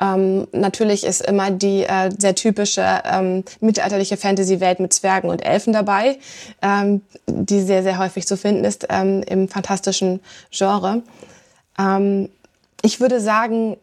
Ähm, 0.00 0.46
natürlich 0.52 1.02
ist 1.02 1.26
immer 1.26 1.50
die 1.50 1.82
äh, 1.82 2.12
sehr 2.16 2.36
typische 2.36 3.02
ähm, 3.10 3.42
mittelalterliche 3.58 4.16
Fantasy-Welt 4.16 4.78
mit 4.78 4.92
Zwergen 4.92 5.30
und 5.30 5.44
Elfen 5.44 5.72
dabei, 5.72 6.20
ähm, 6.62 7.02
die 7.26 7.62
sehr, 7.62 7.82
sehr 7.82 7.98
häufig 7.98 8.24
zu 8.24 8.36
finden 8.36 8.62
ist 8.62 8.86
ähm, 8.88 9.24
im 9.24 9.48
fantastischen 9.48 10.20
Genre. 10.52 11.02
Ähm, 11.78 12.30
ich 12.86 13.00
würde 13.00 13.20
sagen, 13.20 13.76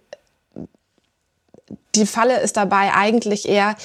die 1.94 2.06
Falle 2.06 2.40
ist 2.40 2.58
dabei 2.58 2.94
eigentlich 2.94 3.48
eher, 3.48 3.76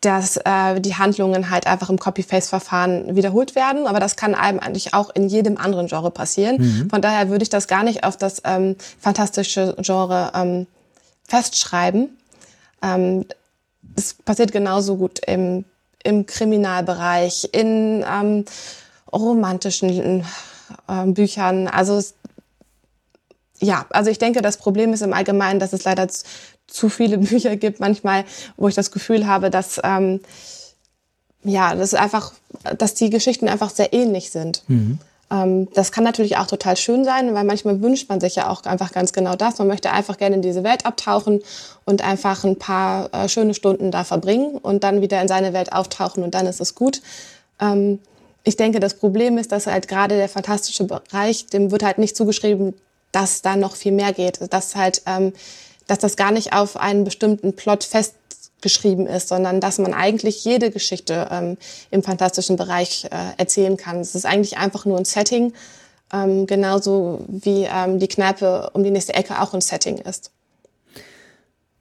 dass 0.00 0.38
äh, 0.38 0.80
die 0.80 0.94
Handlungen 0.94 1.50
halt 1.50 1.66
einfach 1.66 1.90
im 1.90 1.98
Copy-Paste-Verfahren 1.98 3.16
wiederholt 3.16 3.54
werden. 3.54 3.86
Aber 3.86 4.00
das 4.00 4.16
kann 4.16 4.34
einem 4.34 4.58
eigentlich 4.58 4.94
auch 4.94 5.10
in 5.10 5.28
jedem 5.28 5.58
anderen 5.58 5.88
Genre 5.88 6.10
passieren. 6.10 6.56
Mhm. 6.58 6.90
Von 6.90 7.02
daher 7.02 7.28
würde 7.28 7.42
ich 7.42 7.50
das 7.50 7.68
gar 7.68 7.82
nicht 7.82 8.04
auf 8.04 8.16
das 8.16 8.40
ähm, 8.44 8.76
fantastische 8.98 9.76
Genre 9.80 10.32
ähm, 10.34 10.66
festschreiben. 11.28 12.16
Ähm, 12.82 13.26
es 13.96 14.14
passiert 14.14 14.52
genauso 14.52 14.96
gut 14.96 15.18
im, 15.26 15.64
im 16.02 16.24
Kriminalbereich, 16.24 17.50
in 17.52 18.02
ähm, 18.08 18.44
romantischen 19.12 20.24
äh, 20.88 21.06
Büchern. 21.06 21.68
Also 21.68 21.96
es, 21.96 22.14
ja, 23.60 23.86
also 23.90 24.10
ich 24.10 24.18
denke, 24.18 24.42
das 24.42 24.56
Problem 24.56 24.92
ist 24.92 25.02
im 25.02 25.12
Allgemeinen, 25.12 25.60
dass 25.60 25.72
es 25.72 25.84
leider 25.84 26.08
zu 26.66 26.88
viele 26.88 27.18
Bücher 27.18 27.56
gibt 27.56 27.80
manchmal, 27.80 28.24
wo 28.56 28.68
ich 28.68 28.74
das 28.74 28.90
Gefühl 28.90 29.26
habe, 29.26 29.50
dass 29.50 29.80
ähm, 29.84 30.20
ja, 31.42 31.74
das 31.74 31.92
ist 31.92 31.98
einfach, 31.98 32.32
dass 32.76 32.94
die 32.94 33.10
Geschichten 33.10 33.48
einfach 33.48 33.70
sehr 33.70 33.92
ähnlich 33.92 34.30
sind. 34.30 34.62
Mhm. 34.68 34.98
Ähm, 35.30 35.68
das 35.74 35.92
kann 35.92 36.04
natürlich 36.04 36.36
auch 36.36 36.46
total 36.46 36.76
schön 36.76 37.04
sein, 37.04 37.34
weil 37.34 37.44
manchmal 37.44 37.80
wünscht 37.80 38.08
man 38.08 38.20
sich 38.20 38.36
ja 38.36 38.50
auch 38.50 38.64
einfach 38.64 38.92
ganz 38.92 39.12
genau 39.12 39.36
das. 39.36 39.58
Man 39.58 39.68
möchte 39.68 39.90
einfach 39.90 40.18
gerne 40.18 40.36
in 40.36 40.42
diese 40.42 40.64
Welt 40.64 40.84
abtauchen 40.84 41.40
und 41.84 42.02
einfach 42.02 42.44
ein 42.44 42.56
paar 42.56 43.12
äh, 43.14 43.28
schöne 43.28 43.54
Stunden 43.54 43.90
da 43.90 44.04
verbringen 44.04 44.58
und 44.58 44.84
dann 44.84 45.00
wieder 45.00 45.20
in 45.22 45.28
seine 45.28 45.52
Welt 45.52 45.72
auftauchen 45.72 46.22
und 46.22 46.34
dann 46.34 46.46
ist 46.46 46.60
es 46.60 46.74
gut. 46.74 47.00
Ähm, 47.60 48.00
ich 48.42 48.56
denke, 48.56 48.80
das 48.80 48.94
Problem 48.94 49.38
ist, 49.38 49.52
dass 49.52 49.66
halt 49.66 49.86
gerade 49.86 50.16
der 50.16 50.28
fantastische 50.28 50.84
Bereich, 50.84 51.46
dem 51.46 51.70
wird 51.70 51.82
halt 51.82 51.98
nicht 51.98 52.16
zugeschrieben, 52.16 52.74
dass 53.12 53.42
da 53.42 53.56
noch 53.56 53.76
viel 53.76 53.92
mehr 53.92 54.12
geht. 54.12 54.40
Dass 54.52 54.76
halt, 54.76 55.02
ähm, 55.06 55.32
dass 55.86 55.98
das 55.98 56.16
gar 56.16 56.30
nicht 56.30 56.52
auf 56.52 56.76
einen 56.76 57.04
bestimmten 57.04 57.54
Plot 57.54 57.84
festgeschrieben 57.84 59.06
ist, 59.06 59.28
sondern 59.28 59.60
dass 59.60 59.78
man 59.78 59.94
eigentlich 59.94 60.44
jede 60.44 60.70
Geschichte 60.70 61.28
ähm, 61.30 61.56
im 61.90 62.02
fantastischen 62.02 62.56
Bereich 62.56 63.06
äh, 63.06 63.36
erzählen 63.36 63.76
kann. 63.76 64.00
Es 64.00 64.14
ist 64.14 64.26
eigentlich 64.26 64.58
einfach 64.58 64.84
nur 64.84 64.98
ein 64.98 65.04
Setting, 65.04 65.52
Ähm, 66.12 66.46
genauso 66.46 67.24
wie 67.28 67.68
ähm, 67.72 68.00
die 68.00 68.08
Kneipe 68.08 68.70
um 68.72 68.82
die 68.82 68.90
nächste 68.90 69.14
Ecke 69.14 69.40
auch 69.40 69.54
ein 69.54 69.60
Setting 69.60 69.98
ist. 69.98 70.32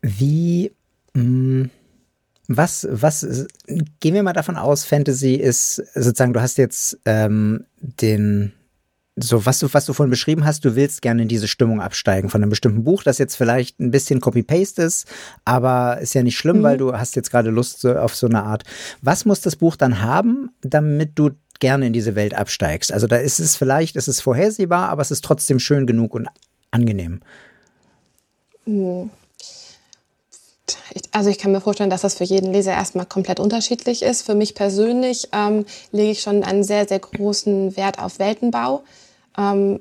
Wie, 0.03 0.71
mh, 1.13 1.23
mm, 1.23 1.69
was, 2.47 2.87
was, 2.89 3.47
gehen 3.99 4.15
wir 4.15 4.23
mal 4.23 4.33
davon 4.33 4.57
aus, 4.57 4.83
Fantasy 4.83 5.35
ist 5.35 5.75
sozusagen, 5.93 6.33
du 6.33 6.41
hast 6.41 6.57
jetzt 6.57 6.97
ähm, 7.05 7.65
den, 7.77 8.53
so 9.21 9.45
was 9.45 9.59
du, 9.59 9.73
was 9.73 9.85
du 9.85 9.93
vorhin 9.93 10.09
beschrieben 10.09 10.45
hast, 10.45 10.65
du 10.65 10.75
willst 10.75 11.01
gerne 11.01 11.23
in 11.23 11.27
diese 11.27 11.47
Stimmung 11.47 11.81
absteigen 11.81 12.29
von 12.29 12.41
einem 12.41 12.49
bestimmten 12.49 12.83
Buch, 12.83 13.03
das 13.03 13.17
jetzt 13.17 13.35
vielleicht 13.35 13.79
ein 13.79 13.91
bisschen 13.91 14.21
Copy-Paste 14.21 14.81
ist, 14.81 15.07
aber 15.45 15.99
ist 15.99 16.13
ja 16.13 16.23
nicht 16.23 16.37
schlimm, 16.37 16.59
mhm. 16.59 16.63
weil 16.63 16.77
du 16.77 16.93
hast 16.93 17.15
jetzt 17.15 17.31
gerade 17.31 17.49
Lust 17.49 17.81
so, 17.81 17.95
auf 17.95 18.15
so 18.15 18.27
eine 18.27 18.43
Art. 18.43 18.63
Was 19.01 19.25
muss 19.25 19.41
das 19.41 19.55
Buch 19.55 19.75
dann 19.75 20.01
haben, 20.01 20.51
damit 20.61 21.11
du 21.15 21.31
gerne 21.59 21.87
in 21.87 21.93
diese 21.93 22.15
Welt 22.15 22.33
absteigst? 22.33 22.91
Also 22.91 23.07
da 23.07 23.17
ist 23.17 23.39
es 23.39 23.55
vielleicht, 23.55 23.95
ist 23.95 24.07
es 24.07 24.21
vorhersehbar, 24.21 24.89
aber 24.89 25.01
es 25.01 25.11
ist 25.11 25.23
trotzdem 25.23 25.59
schön 25.59 25.87
genug 25.87 26.13
und 26.15 26.27
angenehm. 26.71 27.21
Mhm. 28.65 29.09
Also 31.11 31.29
ich 31.29 31.39
kann 31.39 31.51
mir 31.51 31.61
vorstellen, 31.61 31.89
dass 31.89 32.01
das 32.01 32.15
für 32.15 32.23
jeden 32.23 32.53
Leser 32.53 32.71
erstmal 32.71 33.05
komplett 33.05 33.39
unterschiedlich 33.39 34.03
ist. 34.03 34.21
Für 34.21 34.35
mich 34.35 34.55
persönlich 34.55 35.29
ähm, 35.33 35.65
lege 35.91 36.11
ich 36.11 36.21
schon 36.21 36.43
einen 36.43 36.63
sehr, 36.63 36.87
sehr 36.87 36.99
großen 36.99 37.75
Wert 37.75 37.99
auf 37.99 38.19
Weltenbau 38.19 38.83
ähm, 39.39 39.79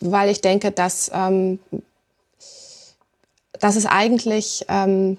weil 0.00 0.30
ich 0.30 0.40
denke, 0.40 0.72
dass, 0.72 1.10
ähm, 1.14 1.58
dass 3.58 3.76
es 3.76 3.86
eigentlich 3.86 4.64
ähm, 4.68 5.18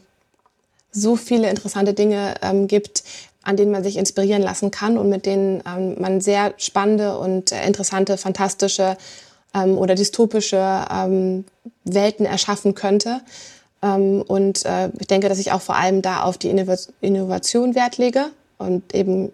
so 0.91 1.15
viele 1.15 1.49
interessante 1.49 1.93
Dinge 1.93 2.36
ähm, 2.41 2.67
gibt, 2.67 3.03
an 3.43 3.57
denen 3.57 3.71
man 3.71 3.84
sich 3.84 3.97
inspirieren 3.97 4.41
lassen 4.41 4.69
kann 4.69 4.97
und 4.97 5.10
mit 5.10 5.25
denen 5.25 5.63
ähm, 5.65 5.95
man 5.99 6.21
sehr 6.21 6.53
spannende 6.57 7.17
und 7.17 7.51
interessante, 7.51 8.17
fantastische 8.17 8.97
ähm, 9.55 9.77
oder 9.77 9.95
dystopische 9.95 10.86
ähm, 10.91 11.45
Welten 11.84 12.25
erschaffen 12.25 12.75
könnte. 12.75 13.21
Ähm, 13.81 14.21
und 14.21 14.65
äh, 14.65 14.89
ich 14.99 15.07
denke, 15.07 15.29
dass 15.29 15.39
ich 15.39 15.51
auch 15.51 15.62
vor 15.62 15.75
allem 15.75 16.01
da 16.01 16.23
auf 16.23 16.38
die 16.38 16.49
Innovation 16.49 17.73
Wert 17.73 17.97
lege 17.97 18.27
und 18.57 18.93
eben 18.93 19.31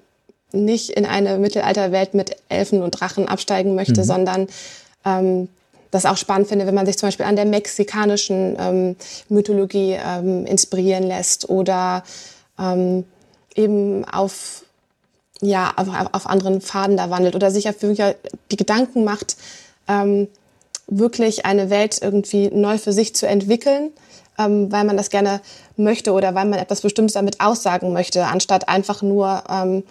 nicht 0.51 0.91
in 0.91 1.05
eine 1.05 1.37
Mittelalterwelt 1.37 2.13
mit 2.13 2.35
Elfen 2.49 2.81
und 2.81 2.91
Drachen 2.91 3.27
absteigen 3.27 3.75
möchte, 3.75 4.01
mhm. 4.01 4.05
sondern 4.05 4.47
ähm, 5.05 5.49
das 5.91 6.05
auch 6.05 6.17
spannend 6.17 6.47
finde, 6.47 6.67
wenn 6.67 6.75
man 6.75 6.85
sich 6.85 6.97
zum 6.97 7.07
Beispiel 7.07 7.25
an 7.25 7.35
der 7.35 7.45
mexikanischen 7.45 8.55
ähm, 8.59 8.95
Mythologie 9.29 9.97
ähm, 10.03 10.45
inspirieren 10.45 11.03
lässt 11.03 11.49
oder 11.49 12.03
ähm, 12.59 13.05
eben 13.55 14.05
auf 14.05 14.63
ja 15.41 15.73
auf, 15.75 15.87
auf 16.11 16.27
anderen 16.27 16.61
Faden 16.61 16.97
da 16.97 17.09
wandelt 17.09 17.35
oder 17.35 17.51
sich 17.51 17.69
auf 17.69 17.75
die 17.77 18.57
Gedanken 18.57 19.03
macht, 19.03 19.37
ähm, 19.87 20.27
wirklich 20.87 21.45
eine 21.45 21.69
Welt 21.69 21.99
irgendwie 22.01 22.49
neu 22.49 22.77
für 22.77 22.91
sich 22.91 23.15
zu 23.15 23.27
entwickeln, 23.27 23.91
ähm, 24.39 24.71
weil 24.71 24.83
man 24.83 24.97
das 24.97 25.09
gerne 25.09 25.41
möchte 25.75 26.11
oder 26.13 26.33
weil 26.33 26.45
man 26.45 26.59
etwas 26.59 26.81
Bestimmtes 26.81 27.13
damit 27.13 27.39
aussagen 27.39 27.93
möchte, 27.93 28.25
anstatt 28.25 28.67
einfach 28.67 29.01
nur 29.01 29.43
ähm, 29.49 29.83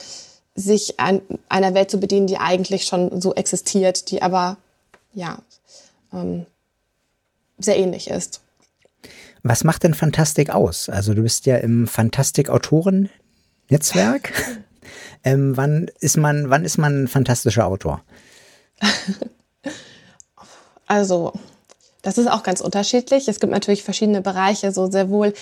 sich 0.57 0.99
an 0.99 1.21
einer 1.49 1.75
Welt 1.75 1.91
zu 1.91 1.99
bedienen, 1.99 2.27
die 2.27 2.39
eigentlich 2.39 2.85
schon 2.85 3.21
so 3.21 3.35
existiert, 3.35 4.11
die 4.11 4.23
aber 4.23 4.57
ja 5.15 5.39
ähm, 6.13 6.47
sehr 7.59 7.79
ähnlich 7.79 8.11
ist. 8.11 8.41
Was 9.43 9.65
macht 9.65 9.83
denn 9.85 9.93
Fantastik 9.95 10.51
aus? 10.51 10.89
Also 10.89 11.15
du 11.15 11.23
bist 11.23 11.47
ja 11.47 11.59
im 11.59 11.87
Fantastik-Autoren-Netzwerk. 11.87 14.33
ähm, 15.25 15.57
wann 15.57 15.89
ist 16.01 16.17
man, 16.17 16.51
wann 16.51 16.65
ist 16.65 16.79
man 16.79 17.05
ein 17.05 17.09
fantastischer 17.09 17.67
Autor? 17.67 18.03
also 20.87 21.33
das 22.03 22.19
ist 22.19 22.29
auch 22.29 22.43
ganz 22.43 22.61
unterschiedlich. 22.61 23.29
Es 23.29 23.41
gibt 23.41 23.53
natürlich 23.53 23.83
verschiedene 23.83 24.21
Bereiche, 24.23 24.73
so 24.73 24.91
sehr 24.91 25.11
wohl 25.11 25.33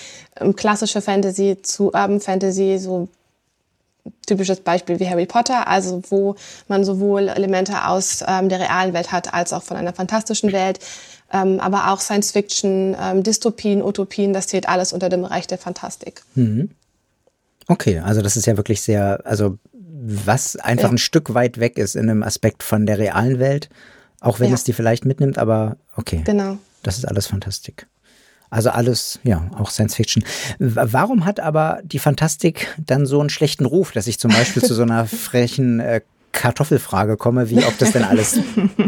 ähm, 0.40 0.56
klassische 0.56 1.00
Fantasy 1.00 1.58
zu 1.62 1.86
Urban 1.86 2.20
Fantasy, 2.20 2.78
so 2.78 3.08
typisches 4.26 4.60
Beispiel 4.60 5.00
wie 5.00 5.08
Harry 5.08 5.26
Potter, 5.26 5.68
also 5.68 6.02
wo 6.08 6.36
man 6.68 6.84
sowohl 6.84 7.28
Elemente 7.28 7.86
aus 7.86 8.24
ähm, 8.26 8.48
der 8.48 8.60
realen 8.60 8.92
Welt 8.92 9.12
hat 9.12 9.32
als 9.34 9.52
auch 9.52 9.62
von 9.62 9.76
einer 9.76 9.92
fantastischen 9.92 10.52
Welt, 10.52 10.78
ähm, 11.32 11.60
aber 11.60 11.90
auch 11.90 12.00
Science 12.00 12.32
Fiction, 12.32 12.96
ähm, 13.00 13.22
Dystopien, 13.22 13.82
Utopien, 13.82 14.32
das 14.32 14.46
zählt 14.46 14.68
alles 14.68 14.92
unter 14.92 15.08
dem 15.08 15.22
Bereich 15.22 15.46
der 15.46 15.58
Fantastik. 15.58 16.22
Mhm. 16.34 16.70
Okay, 17.66 17.98
also 17.98 18.20
das 18.20 18.36
ist 18.36 18.46
ja 18.46 18.56
wirklich 18.56 18.82
sehr, 18.82 19.20
also 19.24 19.58
was 20.06 20.56
einfach 20.56 20.88
ja. 20.88 20.90
ein 20.90 20.98
Stück 20.98 21.32
weit 21.32 21.58
weg 21.58 21.78
ist 21.78 21.96
in 21.96 22.10
einem 22.10 22.22
Aspekt 22.22 22.62
von 22.62 22.84
der 22.84 22.98
realen 22.98 23.38
Welt, 23.38 23.70
auch 24.20 24.38
wenn 24.38 24.48
ja. 24.48 24.54
es 24.54 24.64
die 24.64 24.74
vielleicht 24.74 25.04
mitnimmt, 25.04 25.38
aber 25.38 25.76
okay. 25.96 26.22
Genau. 26.24 26.58
Das 26.82 26.98
ist 26.98 27.06
alles 27.06 27.26
Fantastik. 27.26 27.86
Also 28.54 28.70
alles, 28.70 29.18
ja, 29.24 29.50
auch 29.58 29.68
Science 29.68 29.96
Fiction. 29.96 30.22
Warum 30.60 31.24
hat 31.24 31.40
aber 31.40 31.80
die 31.82 31.98
Fantastik 31.98 32.72
dann 32.78 33.04
so 33.04 33.18
einen 33.18 33.28
schlechten 33.28 33.64
Ruf, 33.64 33.90
dass 33.90 34.06
ich 34.06 34.20
zum 34.20 34.30
Beispiel 34.30 34.62
zu 34.62 34.74
so 34.74 34.82
einer 34.82 35.06
frechen 35.08 35.80
äh, 35.80 36.02
Kartoffelfrage 36.30 37.16
komme, 37.16 37.50
wie 37.50 37.64
ob 37.64 37.76
das 37.78 37.90
denn 37.90 38.04
alles 38.04 38.38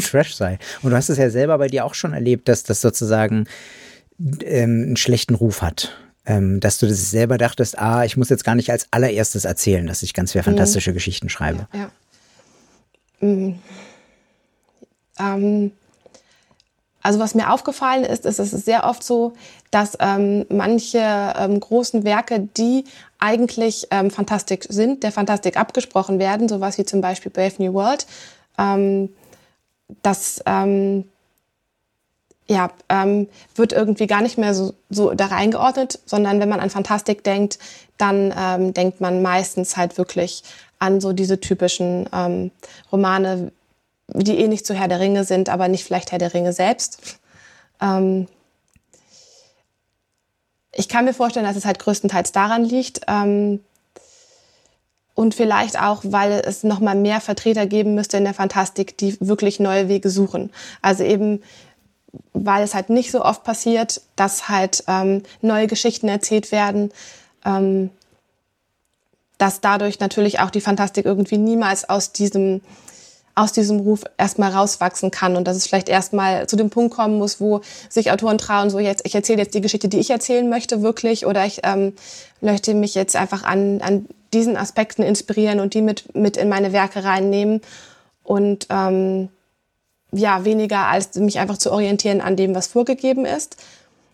Trash 0.08 0.36
sei? 0.36 0.60
Und 0.82 0.90
du 0.90 0.96
hast 0.96 1.08
es 1.08 1.18
ja 1.18 1.30
selber 1.30 1.58
bei 1.58 1.66
dir 1.66 1.84
auch 1.84 1.94
schon 1.94 2.12
erlebt, 2.12 2.46
dass 2.48 2.62
das 2.62 2.80
sozusagen 2.80 3.48
ähm, 4.20 4.84
einen 4.86 4.96
schlechten 4.96 5.34
Ruf 5.34 5.62
hat. 5.62 5.96
Ähm, 6.26 6.60
dass 6.60 6.78
du 6.78 6.86
das 6.86 7.10
selber 7.10 7.36
dachtest, 7.36 7.76
ah, 7.76 8.04
ich 8.04 8.16
muss 8.16 8.28
jetzt 8.28 8.44
gar 8.44 8.54
nicht 8.54 8.70
als 8.70 8.86
allererstes 8.92 9.44
erzählen, 9.44 9.84
dass 9.84 10.04
ich 10.04 10.14
ganz 10.14 10.30
sehr 10.30 10.42
mhm. 10.42 10.46
fantastische 10.46 10.90
mhm. 10.90 10.94
Geschichten 10.94 11.28
schreibe. 11.28 11.66
Ja. 11.72 11.90
ja. 13.20 13.26
Mhm. 13.28 13.58
Ähm, 15.18 15.72
also 17.06 17.20
was 17.20 17.36
mir 17.36 17.52
aufgefallen 17.52 18.02
ist, 18.02 18.26
ist, 18.26 18.40
es 18.40 18.52
ist 18.52 18.64
sehr 18.64 18.82
oft 18.82 19.04
so, 19.04 19.34
dass 19.70 19.96
ähm, 20.00 20.44
manche 20.48 20.98
ähm, 20.98 21.60
großen 21.60 22.02
Werke, 22.02 22.48
die 22.56 22.82
eigentlich 23.20 23.86
ähm, 23.92 24.10
Fantastik 24.10 24.66
sind, 24.68 25.04
der 25.04 25.12
Fantastik 25.12 25.56
abgesprochen 25.56 26.18
werden, 26.18 26.48
sowas 26.48 26.78
wie 26.78 26.84
zum 26.84 27.00
Beispiel 27.00 27.30
Brave 27.30 27.54
New 27.58 27.74
World, 27.74 28.08
ähm, 28.58 29.10
das 30.02 30.42
ähm, 30.46 31.04
ja, 32.48 32.70
ähm, 32.88 33.28
wird 33.54 33.72
irgendwie 33.72 34.08
gar 34.08 34.20
nicht 34.20 34.36
mehr 34.36 34.52
so, 34.52 34.74
so 34.90 35.14
da 35.14 35.26
reingeordnet, 35.26 36.00
sondern 36.06 36.40
wenn 36.40 36.48
man 36.48 36.58
an 36.58 36.70
Fantastik 36.70 37.22
denkt, 37.22 37.60
dann 37.98 38.34
ähm, 38.36 38.74
denkt 38.74 39.00
man 39.00 39.22
meistens 39.22 39.76
halt 39.76 39.96
wirklich 39.96 40.42
an 40.80 41.00
so 41.00 41.12
diese 41.12 41.38
typischen 41.38 42.08
ähm, 42.12 42.50
Romane 42.90 43.52
die 44.08 44.38
eh 44.38 44.48
nicht 44.48 44.66
zu 44.66 44.74
Herr 44.74 44.88
der 44.88 45.00
Ringe 45.00 45.24
sind, 45.24 45.48
aber 45.48 45.68
nicht 45.68 45.84
vielleicht 45.84 46.12
Herr 46.12 46.18
der 46.18 46.34
Ringe 46.34 46.52
selbst. 46.52 47.18
Ähm 47.80 48.28
ich 50.72 50.88
kann 50.88 51.06
mir 51.06 51.14
vorstellen, 51.14 51.46
dass 51.46 51.56
es 51.56 51.64
halt 51.64 51.78
größtenteils 51.78 52.32
daran 52.32 52.64
liegt. 52.64 53.00
Ähm 53.08 53.60
und 55.16 55.34
vielleicht 55.34 55.80
auch, 55.80 56.02
weil 56.04 56.42
es 56.44 56.62
noch 56.62 56.78
mal 56.78 56.94
mehr 56.94 57.22
Vertreter 57.22 57.66
geben 57.66 57.94
müsste 57.94 58.18
in 58.18 58.24
der 58.24 58.34
Fantastik, 58.34 58.98
die 58.98 59.16
wirklich 59.18 59.58
neue 59.58 59.88
Wege 59.88 60.10
suchen. 60.10 60.52
Also 60.82 61.04
eben, 61.04 61.42
weil 62.34 62.62
es 62.62 62.74
halt 62.74 62.90
nicht 62.90 63.10
so 63.10 63.24
oft 63.24 63.42
passiert, 63.42 64.02
dass 64.14 64.50
halt 64.50 64.84
ähm, 64.88 65.22
neue 65.40 65.68
Geschichten 65.68 66.08
erzählt 66.08 66.52
werden, 66.52 66.92
ähm, 67.46 67.88
dass 69.38 69.62
dadurch 69.62 70.00
natürlich 70.00 70.38
auch 70.40 70.50
die 70.50 70.60
Fantastik 70.60 71.06
irgendwie 71.06 71.38
niemals 71.38 71.88
aus 71.88 72.12
diesem 72.12 72.60
aus 73.36 73.52
diesem 73.52 73.80
Ruf 73.80 74.02
erstmal 74.16 74.50
rauswachsen 74.50 75.10
kann 75.10 75.36
und 75.36 75.46
dass 75.46 75.56
es 75.56 75.66
vielleicht 75.66 75.90
erstmal 75.90 76.46
zu 76.48 76.56
dem 76.56 76.70
Punkt 76.70 76.94
kommen 76.94 77.18
muss, 77.18 77.38
wo 77.38 77.60
sich 77.88 78.10
Autoren 78.10 78.38
trauen, 78.38 78.70
so 78.70 78.78
jetzt, 78.78 79.06
ich 79.06 79.14
erzähle 79.14 79.42
jetzt 79.42 79.54
die 79.54 79.60
Geschichte, 79.60 79.88
die 79.88 79.98
ich 79.98 80.10
erzählen 80.10 80.48
möchte, 80.48 80.82
wirklich, 80.82 81.26
oder 81.26 81.44
ich 81.44 81.60
ähm, 81.62 81.92
möchte 82.40 82.74
mich 82.74 82.94
jetzt 82.94 83.14
einfach 83.14 83.44
an, 83.44 83.82
an 83.82 84.06
diesen 84.32 84.56
Aspekten 84.56 85.02
inspirieren 85.02 85.60
und 85.60 85.74
die 85.74 85.82
mit, 85.82 86.14
mit 86.16 86.38
in 86.38 86.48
meine 86.48 86.72
Werke 86.72 87.04
reinnehmen 87.04 87.60
und 88.24 88.68
ähm, 88.70 89.28
ja, 90.12 90.46
weniger 90.46 90.86
als 90.86 91.14
mich 91.16 91.38
einfach 91.38 91.58
zu 91.58 91.70
orientieren 91.70 92.22
an 92.22 92.36
dem, 92.36 92.54
was 92.54 92.66
vorgegeben 92.66 93.26
ist. 93.26 93.56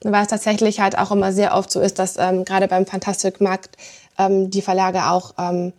Weil 0.03 0.23
es 0.23 0.29
tatsächlich 0.29 0.81
halt 0.81 0.99
auch 0.99 1.13
immer 1.13 1.33
sehr 1.33 1.55
oft 1.55 1.71
so 1.71 1.81
ist, 1.81 2.01
dass 2.01 2.17
ähm, 2.17 2.45
gerade 2.45 2.67
beim 2.67 2.87
Fantastikmarkt 2.87 3.77
ähm, 4.19 4.51
die 4.51 4.63
Verlage 4.63 5.07
auch 5.07 5.35
ähm, 5.39 5.73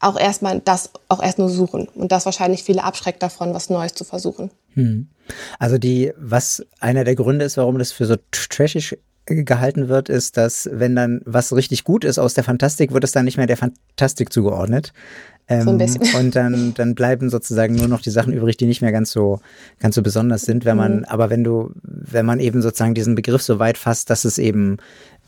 auch 0.00 0.18
erstmal 0.18 0.60
das 0.60 0.90
auch 1.08 1.22
erst 1.22 1.38
nur 1.38 1.48
suchen 1.48 1.88
und 1.94 2.12
das 2.12 2.26
wahrscheinlich 2.26 2.62
viele 2.62 2.84
abschreckt 2.84 3.22
davon, 3.22 3.54
was 3.54 3.70
Neues 3.70 3.94
zu 3.94 4.04
versuchen. 4.04 4.50
Hm. 4.74 5.08
Also 5.58 5.78
die, 5.78 6.12
was 6.16 6.64
einer 6.80 7.04
der 7.04 7.14
Gründe 7.14 7.44
ist, 7.44 7.56
warum 7.56 7.78
das 7.78 7.92
für 7.92 8.06
so 8.06 8.16
trashig 8.30 8.98
gehalten 9.24 9.88
wird, 9.88 10.08
ist, 10.08 10.36
dass 10.36 10.68
wenn 10.72 10.96
dann 10.96 11.20
was 11.24 11.54
richtig 11.54 11.84
gut 11.84 12.04
ist 12.04 12.18
aus 12.18 12.34
der 12.34 12.44
Fantastik, 12.44 12.92
wird 12.92 13.04
es 13.04 13.12
dann 13.12 13.24
nicht 13.24 13.36
mehr 13.36 13.46
der 13.46 13.56
Fantastik 13.56 14.32
zugeordnet. 14.32 14.92
Ähm, 15.48 15.62
so 15.62 15.70
ein 15.70 15.74
ähm, 15.74 15.78
bisschen. 15.78 16.20
Und 16.20 16.36
dann, 16.36 16.74
dann 16.74 16.94
bleiben 16.94 17.30
sozusagen 17.30 17.74
nur 17.74 17.88
noch 17.88 18.00
die 18.00 18.10
Sachen 18.10 18.32
übrig, 18.32 18.56
die 18.56 18.66
nicht 18.66 18.82
mehr 18.82 18.92
ganz 18.92 19.10
so, 19.10 19.40
ganz 19.80 19.94
so 19.94 20.02
besonders 20.02 20.42
sind, 20.42 20.64
wenn 20.64 20.76
man, 20.76 20.98
mhm. 20.98 21.04
aber 21.06 21.30
wenn 21.30 21.44
du, 21.44 21.72
wenn 21.82 22.26
man 22.26 22.40
eben 22.40 22.62
sozusagen 22.62 22.94
diesen 22.94 23.14
Begriff 23.14 23.42
so 23.42 23.58
weit 23.58 23.78
fasst, 23.78 24.10
dass 24.10 24.24
es 24.24 24.38
eben 24.38 24.78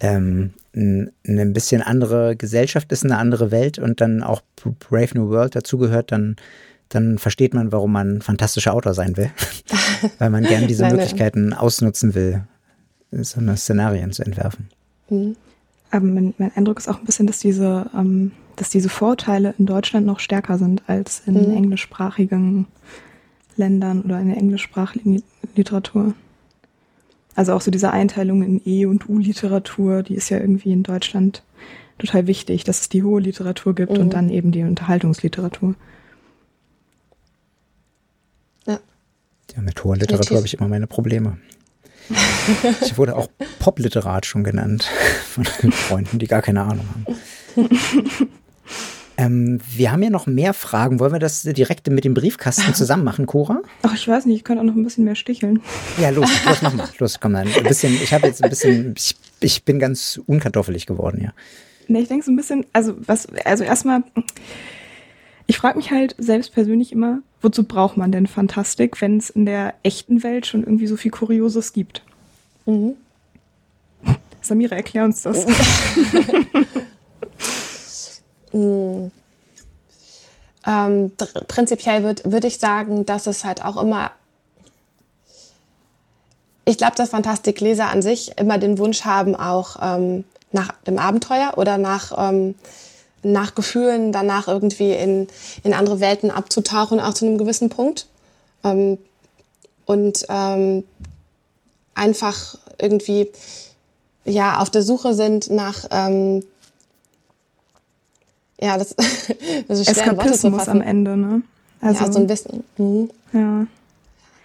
ähm, 0.01 0.53
eine 0.75 1.47
bisschen 1.47 1.83
andere 1.83 2.37
Gesellschaft 2.37 2.91
ist, 2.93 3.05
eine 3.05 3.19
andere 3.19 3.51
Welt 3.51 3.79
und 3.79 4.01
dann 4.01 4.23
auch 4.23 4.43
Brave 4.81 5.11
New 5.15 5.29
World 5.29 5.55
dazugehört, 5.55 6.11
dann, 6.11 6.37
dann 6.89 7.19
versteht 7.19 7.55
man, 7.55 7.71
warum 7.73 7.93
man 7.93 8.23
fantastischer 8.23 8.75
Autor 8.75 8.95
sein 8.95 9.17
will. 9.17 9.31
Weil 10.19 10.31
man 10.31 10.45
gern 10.45 10.67
diese 10.67 10.83
Nein, 10.83 10.97
Möglichkeiten 10.97 11.53
ausnutzen 11.53 12.15
will, 12.15 12.43
so 13.13 13.41
eine 13.41 13.57
Szenarien 13.57 14.13
zu 14.13 14.25
entwerfen. 14.25 14.69
Mhm. 15.09 15.37
Aber 15.91 16.07
mein, 16.07 16.35
mein 16.39 16.51
Eindruck 16.57 16.79
ist 16.79 16.89
auch 16.89 16.99
ein 16.99 17.05
bisschen, 17.05 17.29
dass 17.29 17.39
diese, 17.39 17.89
ähm, 17.95 18.33
dass 18.57 18.71
diese 18.71 18.89
Vorurteile 18.89 19.55
in 19.59 19.67
Deutschland 19.67 20.07
noch 20.07 20.21
stärker 20.21 20.59
sind 20.59 20.83
als 20.89 21.23
in 21.27 21.35
Mhm. 21.35 21.57
englischsprachigen 21.57 22.67
Ländern 23.57 24.03
oder 24.03 24.21
in 24.21 24.29
der 24.29 24.37
englischsprachigen 24.37 25.23
Literatur. 25.57 26.15
Also 27.37 27.53
auch 27.53 27.61
so 27.61 27.71
diese 27.71 27.91
Einteilung 27.93 28.43
in 28.43 28.61
E- 28.65 28.87
und 28.87 29.09
U-Literatur, 29.09 30.03
die 30.03 30.15
ist 30.15 30.29
ja 30.31 30.39
irgendwie 30.39 30.73
in 30.73 30.83
Deutschland 30.85 31.43
total 31.99 32.27
wichtig, 32.27 32.65
dass 32.65 32.83
es 32.83 32.89
die 32.89 33.03
hohe 33.03 33.21
Literatur 33.21 33.75
gibt 33.75 33.93
Mhm. 33.93 33.99
und 34.01 34.11
dann 34.15 34.31
eben 34.31 34.51
die 34.53 34.63
Unterhaltungsliteratur. 34.63 35.75
Ja, 39.57 39.61
mit 39.63 39.85
hoher 39.85 39.97
Literatur 39.97 40.39
habe 40.39 40.47
ich 40.47 40.55
immer 40.55 40.69
meine 40.69 40.87
Probleme. 40.89 41.39
Ich 42.83 42.99
wurde 42.99 43.15
auch 43.15 43.29
Popliterat 43.61 44.27
schon 44.27 44.43
genannt 44.43 44.85
von 45.31 45.45
Freunden, 45.45 46.19
die 46.19 46.27
gar 46.27 46.43
keine 46.43 46.63
Ahnung 46.63 46.87
haben. 47.57 47.69
ähm, 49.17 49.61
wir 49.69 49.93
haben 49.93 50.03
ja 50.03 50.11
noch 50.11 50.27
mehr 50.27 50.55
Fragen. 50.55 50.99
Wollen 50.99 51.13
wir 51.13 51.19
das 51.19 51.43
direkt 51.43 51.89
mit 51.89 52.05
dem 52.05 52.15
Briefkasten 52.15 52.75
zusammen 52.75 53.05
machen, 53.05 53.27
Cora? 53.27 53.63
Ach, 53.83 53.95
ich 53.95 54.07
weiß 54.09 54.27
nicht, 54.27 54.37
ich 54.37 54.45
könnte 54.45 54.63
auch 54.63 54.67
noch 54.67 54.75
ein 54.75 54.83
bisschen 54.83 55.05
mehr 55.05 55.15
sticheln. 55.15 55.63
Ja, 56.01 56.11
los, 56.11 56.29
los, 56.47 56.63
mach 56.63 56.75
mal. 56.75 56.89
Los, 56.99 57.21
komm 57.21 57.35
dann. 57.35 57.49
Ein 57.49 57.63
bisschen, 57.65 57.95
ich 57.95 58.13
habe 58.13 58.27
jetzt 58.27 58.43
ein 58.43 58.51
bisschen, 58.51 58.95
ich, 58.97 59.17
ich 59.41 59.65
bin 59.65 59.79
ganz 59.79 60.21
unkartoffelig 60.27 60.87
geworden, 60.87 61.21
ja. 61.23 61.33
Ne, 61.87 62.01
ich 62.01 62.09
denke 62.09 62.25
so 62.25 62.33
ein 62.33 62.37
bisschen, 62.37 62.65
also 62.73 62.95
was, 63.07 63.27
also 63.45 63.63
erstmal, 63.63 64.03
ich 65.47 65.59
frage 65.59 65.77
mich 65.77 65.91
halt 65.91 66.15
selbst 66.19 66.55
persönlich 66.55 66.93
immer, 66.93 67.19
wozu 67.43 67.65
braucht 67.65 67.97
man 67.97 68.11
denn 68.11 68.27
Fantastik, 68.27 69.01
wenn 69.03 69.19
es 69.19 69.29
in 69.29 69.45
der 69.45 69.75
echten 69.83 70.23
Welt 70.23 70.47
schon 70.47 70.63
irgendwie 70.63 70.87
so 70.87 70.97
viel 70.97 71.11
Kurioses 71.11 71.75
gibt? 71.75 72.03
Mhm. 72.65 72.95
Samira, 74.41 74.77
erklär 74.77 75.05
uns 75.05 75.23
das. 75.23 75.47
Ähm, 80.67 81.13
prinzipiell 81.49 82.03
würde 82.03 82.23
würd 82.25 82.45
ich 82.45 82.59
sagen, 82.59 83.05
dass 83.05 83.27
es 83.27 83.45
halt 83.45 83.65
auch 83.65 83.81
immer. 83.81 84.13
Ich 86.65 86.79
glaube, 86.79 86.97
dass 86.97 87.11
Fantastikleser 87.11 87.89
an 87.89 88.01
sich 88.01 88.39
immer 88.39 88.57
den 88.57 88.79
Wunsch 88.79 89.05
haben, 89.05 89.37
auch 89.37 89.77
ähm, 89.83 90.25
nach 90.53 90.73
dem 90.87 90.99
Abenteuer 90.99 91.55
oder 91.57 91.77
nach, 91.77 92.13
ähm, 92.17 92.55
nach 93.23 93.55
Gefühlen 93.55 94.13
danach 94.13 94.49
irgendwie 94.49 94.93
in, 94.93 95.29
in 95.63 95.75
andere 95.75 96.01
Welten 96.01 96.31
abzutauchen, 96.31 97.01
auch 97.01 97.13
zu 97.13 97.27
einem 97.27 97.37
gewissen 97.37 97.69
Punkt. 97.69 98.07
Ähm, 98.63 98.97
und 99.85 100.25
ähm, 100.31 100.85
einfach 101.95 102.57
irgendwie 102.79 103.31
ja 104.25 104.59
auf 104.61 104.71
der 104.71 104.83
Suche 104.83 105.13
sind 105.13 105.51
nach 105.51 105.85
ähm, 105.91 106.43
ja, 108.61 108.79
das, 108.79 108.95
das 109.69 109.81
ist 109.81 109.91
schwer 109.91 110.13
Eskapismus 110.13 110.69
am 110.69 110.81
Ende, 110.81 111.17
ne? 111.17 111.43
Also, 111.81 112.05
ja, 112.05 112.13
so 112.13 112.19
ein 112.19 112.27
bisschen. 112.27 112.65
Mhm. 112.79 113.11
ja. 113.33 113.67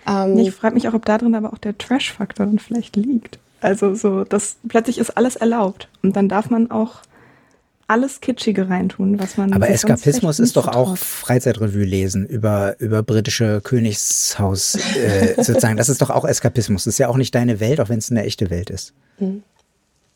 Ähm, 0.08 0.34
Nee, 0.34 0.48
ich 0.48 0.56
frage 0.56 0.76
mich 0.76 0.88
auch, 0.88 0.94
ob 0.94 1.06
da 1.06 1.18
drin 1.18 1.36
aber 1.36 1.54
auch 1.54 1.58
der 1.58 1.78
Trash-Faktor 1.78 2.46
dann 2.46 2.60
vielleicht 2.60 2.96
liegt. 2.96 3.40
Also 3.62 3.94
so, 3.94 4.24
dass 4.24 4.56
plötzlich 4.68 4.98
ist 4.98 5.12
alles 5.12 5.36
erlaubt 5.36 5.90
und 6.02 6.16
dann 6.16 6.30
darf 6.30 6.50
man 6.50 6.72
auch 6.72 7.02
alles 7.90 8.22
Kitschige 8.22 8.70
reintun, 8.70 9.20
was 9.20 9.36
man. 9.38 9.52
Aber 9.52 9.68
Eskapismus 9.70 10.40
ist 10.40 10.56
doch 10.56 10.68
auch. 10.68 10.96
Freizeitrevue 10.96 11.84
lesen 11.84 12.26
über, 12.26 12.80
über 12.80 13.02
britische 13.02 13.62
Königshaus, 13.62 14.76
äh, 14.76 15.34
sozusagen. 15.44 15.76
Das 15.76 15.90
ist 15.90 16.02
doch 16.02 16.12
auch 16.12 16.24
Eskapismus. 16.24 16.84
Das 16.84 16.94
ist 16.94 16.98
ja 17.00 17.10
auch 17.10 17.18
nicht 17.18 17.34
deine 17.34 17.60
Welt, 17.60 17.82
auch 17.82 17.90
wenn 17.90 17.98
es 17.98 18.12
eine 18.12 18.24
echte 18.24 18.52
Welt 18.52 18.70
ist. 18.70 18.94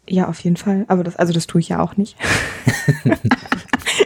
Ja, 0.10 0.28
auf 0.28 0.40
jeden 0.42 0.58
Fall. 0.58 0.86
Aber 0.90 1.04
das, 1.04 1.16
also 1.16 1.32
das 1.34 1.48
tue 1.48 1.62
ich 1.62 1.70
ja 1.70 1.80
auch 1.80 1.96
nicht. 1.98 2.18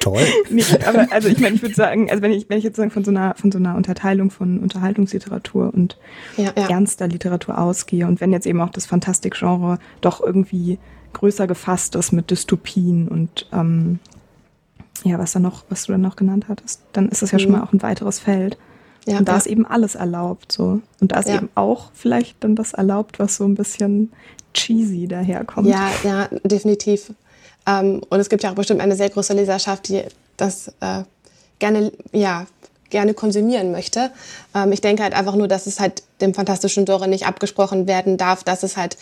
Toll. 0.02 0.22
nee, 0.50 0.64
aber 0.86 1.08
also 1.12 1.28
ich 1.28 1.40
meine, 1.40 1.56
ich 1.56 1.62
würde 1.62 1.76
sagen, 1.76 2.10
also 2.10 2.22
wenn 2.22 2.32
ich, 2.32 2.50
wenn 2.50 2.58
ich 2.58 2.64
jetzt 2.64 2.76
sagen 2.78 2.92
von 2.92 3.04
so 3.04 3.12
einer, 3.12 3.36
von 3.36 3.52
so 3.52 3.58
einer 3.58 3.76
Unterteilung 3.76 4.32
von 4.32 4.60
Unterhaltungsliteratur 4.60 5.74
und 5.74 5.98
ja, 6.36 6.52
ja. 6.58 6.70
ernster 6.70 7.08
Literatur 7.08 7.58
ausgehe 7.58 8.06
und 8.08 8.20
wenn 8.22 8.32
jetzt 8.32 8.46
eben 8.48 8.60
auch 8.62 8.70
das 8.70 8.86
Fantastikgenre 8.86 9.80
doch 10.02 10.22
irgendwie 10.22 10.78
größer 11.14 11.48
gefasst 11.48 11.96
ist 11.96 12.12
mit 12.12 12.32
Dystopien 12.32 13.08
und 13.08 13.48
ähm, 13.54 14.00
ja, 15.04 15.18
was 15.20 15.32
da 15.34 15.40
noch, 15.40 15.64
was 15.70 15.86
du 15.86 15.94
dann 15.94 16.02
noch 16.02 16.16
genannt 16.16 16.46
hattest, 16.50 16.82
dann 16.94 17.10
ist 17.10 17.22
das 17.22 17.32
ja 17.32 17.40
schon 17.40 17.52
Mhm. 17.52 17.58
mal 17.60 17.64
auch 17.64 17.74
ein 17.74 17.82
weiteres 17.82 18.20
Feld. 18.20 18.58
ja, 19.06 19.20
und 19.20 19.28
da 19.28 19.34
ja. 19.34 19.38
ist 19.38 19.48
eben 19.48 19.66
alles 19.66 19.96
erlaubt 19.96 20.52
so. 20.52 20.82
Und 21.00 21.12
da 21.14 21.20
ist 21.20 21.30
Ja. 21.30 21.36
eben 21.36 21.50
auch 21.56 21.92
vielleicht 21.94 22.44
dann 22.44 22.56
das 22.56 22.74
erlaubt, 22.74 23.20
was 23.20 23.38
so 23.38 23.46
ein 23.46 23.56
bisschen 23.56 24.12
cheesy 24.58 25.08
daherkommt. 25.08 25.68
Ja, 25.68 25.90
ja, 26.04 26.28
definitiv. 26.44 27.12
Ähm, 27.66 28.02
und 28.10 28.20
es 28.20 28.30
gibt 28.30 28.44
ja 28.44 28.52
auch 28.52 28.56
bestimmt 28.56 28.82
eine 28.82 28.96
sehr 28.96 29.10
große 29.10 29.34
Leserschaft, 29.34 29.88
die 29.90 30.04
das 30.38 30.70
äh, 30.80 31.04
gerne, 31.60 31.92
ja, 32.12 32.48
gerne 32.90 33.14
konsumieren 33.14 33.72
möchte. 33.72 34.12
Ähm, 34.56 34.72
ich 34.72 34.82
denke 34.82 35.04
halt 35.04 35.14
einfach 35.14 35.36
nur, 35.36 35.48
dass 35.48 35.68
es 35.68 35.80
halt 35.80 36.04
dem 36.22 36.34
fantastischen 36.34 36.86
Dore 36.86 37.08
nicht 37.08 37.26
abgesprochen 37.26 37.88
werden 37.88 38.18
darf, 38.18 38.44
dass 38.44 38.64
es 38.64 38.78
halt 38.78 38.98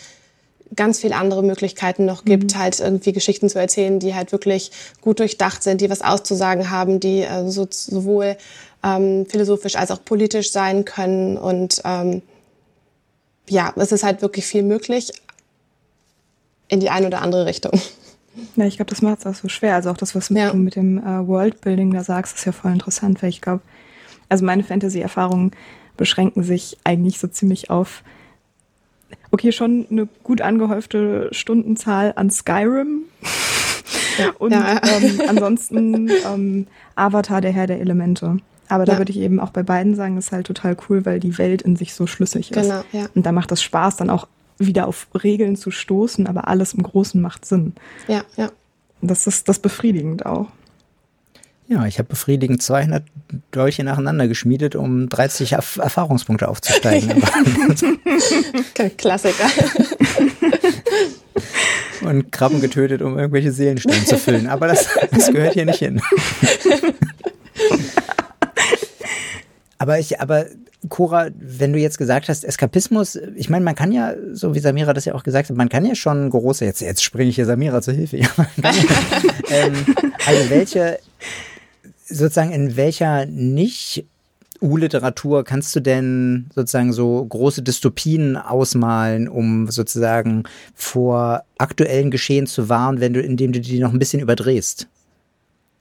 ganz 0.74 0.98
viele 0.98 1.14
andere 1.14 1.44
Möglichkeiten 1.44 2.04
noch 2.04 2.24
gibt, 2.24 2.56
halt 2.56 2.80
irgendwie 2.80 3.12
Geschichten 3.12 3.48
zu 3.48 3.60
erzählen, 3.60 4.00
die 4.00 4.16
halt 4.16 4.32
wirklich 4.32 4.72
gut 5.00 5.20
durchdacht 5.20 5.62
sind, 5.62 5.80
die 5.80 5.88
was 5.88 6.02
auszusagen 6.02 6.70
haben, 6.70 6.98
die 6.98 7.22
äh, 7.22 7.48
so, 7.48 7.68
sowohl 7.70 8.36
ähm, 8.82 9.26
philosophisch 9.26 9.76
als 9.76 9.92
auch 9.92 10.04
politisch 10.04 10.50
sein 10.50 10.84
können. 10.84 11.36
Und 11.36 11.82
ähm, 11.84 12.22
ja, 13.48 13.72
es 13.76 13.92
ist 13.92 14.02
halt 14.02 14.22
wirklich 14.22 14.44
viel 14.44 14.64
möglich 14.64 15.12
in 16.68 16.80
die 16.80 16.90
eine 16.90 17.06
oder 17.06 17.22
andere 17.22 17.46
Richtung. 17.46 17.72
Ja, 18.56 18.64
ich 18.66 18.76
glaube, 18.76 18.90
das 18.90 19.02
macht 19.02 19.20
es 19.20 19.26
auch 19.26 19.34
so 19.34 19.48
schwer. 19.48 19.74
Also 19.76 19.90
auch 19.90 19.96
das, 19.96 20.14
was 20.14 20.28
Ja. 20.28 20.50
du 20.50 20.56
mit 20.56 20.76
dem 20.76 20.98
äh, 20.98 21.26
Worldbuilding 21.26 21.92
da 21.92 22.02
sagst, 22.04 22.36
ist 22.36 22.44
ja 22.44 22.52
voll 22.52 22.72
interessant, 22.72 23.22
weil 23.22 23.30
ich 23.30 23.40
glaube, 23.40 23.62
also 24.28 24.44
meine 24.44 24.62
Fantasy-Erfahrungen 24.64 25.52
beschränken 25.96 26.42
sich 26.42 26.76
eigentlich 26.84 27.18
so 27.18 27.28
ziemlich 27.28 27.70
auf, 27.70 28.02
okay, 29.30 29.52
schon 29.52 29.86
eine 29.90 30.06
gut 30.22 30.40
angehäufte 30.42 31.28
Stundenzahl 31.32 32.12
an 32.16 32.30
Skyrim 32.30 33.04
und 34.38 34.52
Ja. 34.52 34.80
ähm, 34.96 35.20
ansonsten 35.26 36.10
ähm, 36.24 36.66
Avatar, 36.94 37.40
der 37.40 37.52
Herr 37.52 37.66
der 37.66 37.80
Elemente. 37.80 38.38
Aber 38.68 38.84
da 38.84 38.92
Ja. 38.94 38.98
würde 38.98 39.12
ich 39.12 39.18
eben 39.18 39.38
auch 39.38 39.50
bei 39.50 39.62
beiden 39.62 39.94
sagen, 39.94 40.16
ist 40.18 40.32
halt 40.32 40.46
total 40.46 40.76
cool, 40.88 41.06
weil 41.06 41.20
die 41.20 41.38
Welt 41.38 41.62
in 41.62 41.76
sich 41.76 41.94
so 41.94 42.06
schlüssig 42.06 42.50
ist. 42.50 42.56
Genau, 42.56 42.82
ja. 42.92 43.06
Und 43.14 43.24
da 43.24 43.32
macht 43.32 43.52
es 43.52 43.62
Spaß, 43.62 43.96
dann 43.96 44.10
auch 44.10 44.26
wieder 44.58 44.86
auf 44.86 45.06
Regeln 45.22 45.56
zu 45.56 45.70
stoßen, 45.70 46.26
aber 46.26 46.48
alles 46.48 46.74
im 46.74 46.82
Großen 46.82 47.20
macht 47.20 47.44
Sinn. 47.44 47.74
Ja, 48.08 48.24
ja. 48.36 48.50
Das 49.02 49.26
ist 49.26 49.48
das 49.48 49.58
befriedigend 49.58 50.24
auch. 50.26 50.48
Ja, 51.68 51.84
ich 51.84 51.98
habe 51.98 52.08
befriedigend 52.08 52.62
200 52.62 53.02
Dolche 53.50 53.82
nacheinander 53.82 54.28
geschmiedet, 54.28 54.76
um 54.76 55.08
30 55.08 55.52
Erf 55.52 55.76
Erfahrungspunkte 55.76 56.48
aufzusteigen. 56.48 57.10
Aber- 57.22 58.90
Klassiker. 58.96 59.50
und 62.02 62.30
Krabben 62.30 62.60
getötet, 62.60 63.02
um 63.02 63.18
irgendwelche 63.18 63.50
Seelensteine 63.52 64.04
zu 64.04 64.16
füllen. 64.16 64.46
Aber 64.46 64.68
das, 64.68 64.86
das 65.10 65.32
gehört 65.32 65.54
hier 65.54 65.66
nicht 65.66 65.80
hin. 65.80 66.00
aber 69.78 69.98
ich, 69.98 70.20
aber 70.20 70.46
Cora, 70.88 71.28
wenn 71.34 71.72
du 71.72 71.78
jetzt 71.78 71.98
gesagt 71.98 72.28
hast, 72.28 72.44
Eskapismus, 72.44 73.16
ich 73.34 73.48
meine, 73.48 73.64
man 73.64 73.74
kann 73.74 73.92
ja, 73.92 74.14
so 74.32 74.54
wie 74.54 74.60
Samira 74.60 74.92
das 74.92 75.04
ja 75.04 75.14
auch 75.14 75.22
gesagt 75.22 75.48
hat, 75.48 75.56
man 75.56 75.68
kann 75.68 75.84
ja 75.84 75.94
schon 75.94 76.30
große, 76.30 76.64
jetzt, 76.64 76.80
jetzt 76.80 77.02
springe 77.02 77.30
ich 77.30 77.36
hier 77.36 77.46
Samira 77.46 77.82
zur 77.82 77.94
Hilfe. 77.94 78.16
Ja, 78.26 78.28
ja, 78.62 78.72
ähm, 79.50 79.74
also 80.26 80.50
welche, 80.50 80.98
sozusagen 82.06 82.52
in 82.52 82.76
welcher 82.76 83.26
nicht 83.26 84.04
U-Literatur 84.60 85.44
kannst 85.44 85.74
du 85.76 85.80
denn 85.80 86.46
sozusagen 86.54 86.92
so 86.92 87.24
große 87.24 87.62
Dystopien 87.62 88.36
ausmalen, 88.36 89.28
um 89.28 89.70
sozusagen 89.70 90.44
vor 90.74 91.42
aktuellen 91.58 92.10
Geschehen 92.10 92.46
zu 92.46 92.68
warnen, 92.68 93.00
wenn 93.00 93.12
du, 93.12 93.20
indem 93.20 93.52
du 93.52 93.60
die 93.60 93.78
noch 93.78 93.92
ein 93.92 93.98
bisschen 93.98 94.20
überdrehst? 94.20 94.88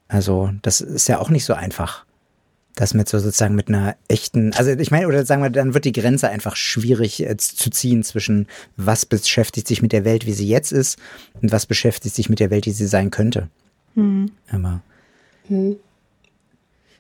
Also, 0.07 0.51
das 0.61 0.81
ist 0.81 1.07
ja 1.07 1.19
auch 1.19 1.29
nicht 1.29 1.45
so 1.45 1.53
einfach. 1.53 2.05
Das 2.75 2.93
mit 2.93 3.07
so 3.07 3.19
sozusagen 3.19 3.55
mit 3.55 3.69
einer 3.69 3.95
echten, 4.09 4.53
also 4.53 4.69
ich 4.71 4.91
meine, 4.91 5.07
oder 5.07 5.25
sagen 5.25 5.41
wir, 5.41 5.49
dann 5.49 5.73
wird 5.73 5.85
die 5.85 5.93
Grenze 5.93 6.27
einfach 6.29 6.57
schwierig 6.57 7.25
äh, 7.25 7.37
zu 7.37 7.69
ziehen 7.69 8.03
zwischen 8.03 8.47
was 8.75 9.05
beschäftigt 9.05 9.67
sich 9.67 9.81
mit 9.81 9.93
der 9.93 10.03
Welt, 10.03 10.25
wie 10.25 10.33
sie 10.33 10.47
jetzt 10.47 10.73
ist, 10.73 10.99
und 11.41 11.53
was 11.53 11.65
beschäftigt 11.65 12.13
sich 12.13 12.29
mit 12.29 12.41
der 12.41 12.49
Welt, 12.49 12.65
die 12.65 12.71
sie 12.71 12.87
sein 12.87 13.11
könnte. 13.11 13.47
Aber 14.51 14.81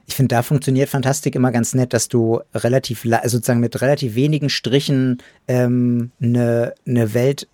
ich 0.07 0.15
finde, 0.15 0.35
da 0.35 0.43
funktioniert 0.43 0.87
Fantastik 0.87 1.35
immer 1.35 1.51
ganz 1.51 1.73
nett, 1.73 1.91
dass 1.91 2.07
du 2.07 2.39
relativ, 2.53 3.03
la- 3.03 3.17
also 3.17 3.37
sozusagen 3.37 3.59
mit 3.59 3.81
relativ 3.81 4.15
wenigen 4.15 4.49
Strichen 4.49 5.17
ähm, 5.49 6.11
eine, 6.21 6.73
eine 6.87 7.13
Welt 7.13 7.47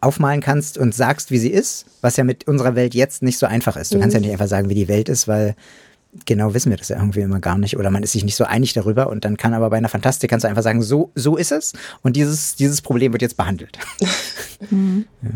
aufmalen 0.00 0.40
kannst 0.40 0.76
und 0.76 0.94
sagst, 0.94 1.30
wie 1.30 1.38
sie 1.38 1.50
ist, 1.50 1.86
was 2.02 2.16
ja 2.16 2.24
mit 2.24 2.46
unserer 2.46 2.74
Welt 2.74 2.94
jetzt 2.94 3.22
nicht 3.22 3.38
so 3.38 3.46
einfach 3.46 3.76
ist. 3.76 3.94
Du 3.94 3.98
kannst 4.00 4.14
ja 4.14 4.20
nicht 4.20 4.32
einfach 4.32 4.48
sagen, 4.48 4.68
wie 4.68 4.74
die 4.74 4.88
Welt 4.88 5.08
ist, 5.08 5.28
weil 5.28 5.56
genau 6.26 6.54
wissen 6.54 6.70
wir 6.70 6.76
das 6.76 6.88
ja 6.88 6.96
irgendwie 6.96 7.20
immer 7.20 7.40
gar 7.40 7.58
nicht 7.58 7.76
oder 7.76 7.90
man 7.90 8.02
ist 8.02 8.12
sich 8.12 8.24
nicht 8.24 8.36
so 8.36 8.44
einig 8.44 8.72
darüber 8.72 9.08
und 9.08 9.24
dann 9.24 9.36
kann 9.36 9.54
aber 9.54 9.70
bei 9.70 9.76
einer 9.76 9.88
Fantastik 9.88 10.30
kannst 10.30 10.44
du 10.44 10.48
einfach 10.48 10.62
sagen, 10.62 10.82
so, 10.82 11.10
so 11.14 11.36
ist 11.36 11.52
es 11.52 11.72
und 12.02 12.16
dieses, 12.16 12.56
dieses 12.56 12.82
Problem 12.82 13.12
wird 13.12 13.22
jetzt 13.22 13.36
behandelt. 13.36 13.78
mhm. 14.70 15.06
ja. 15.22 15.30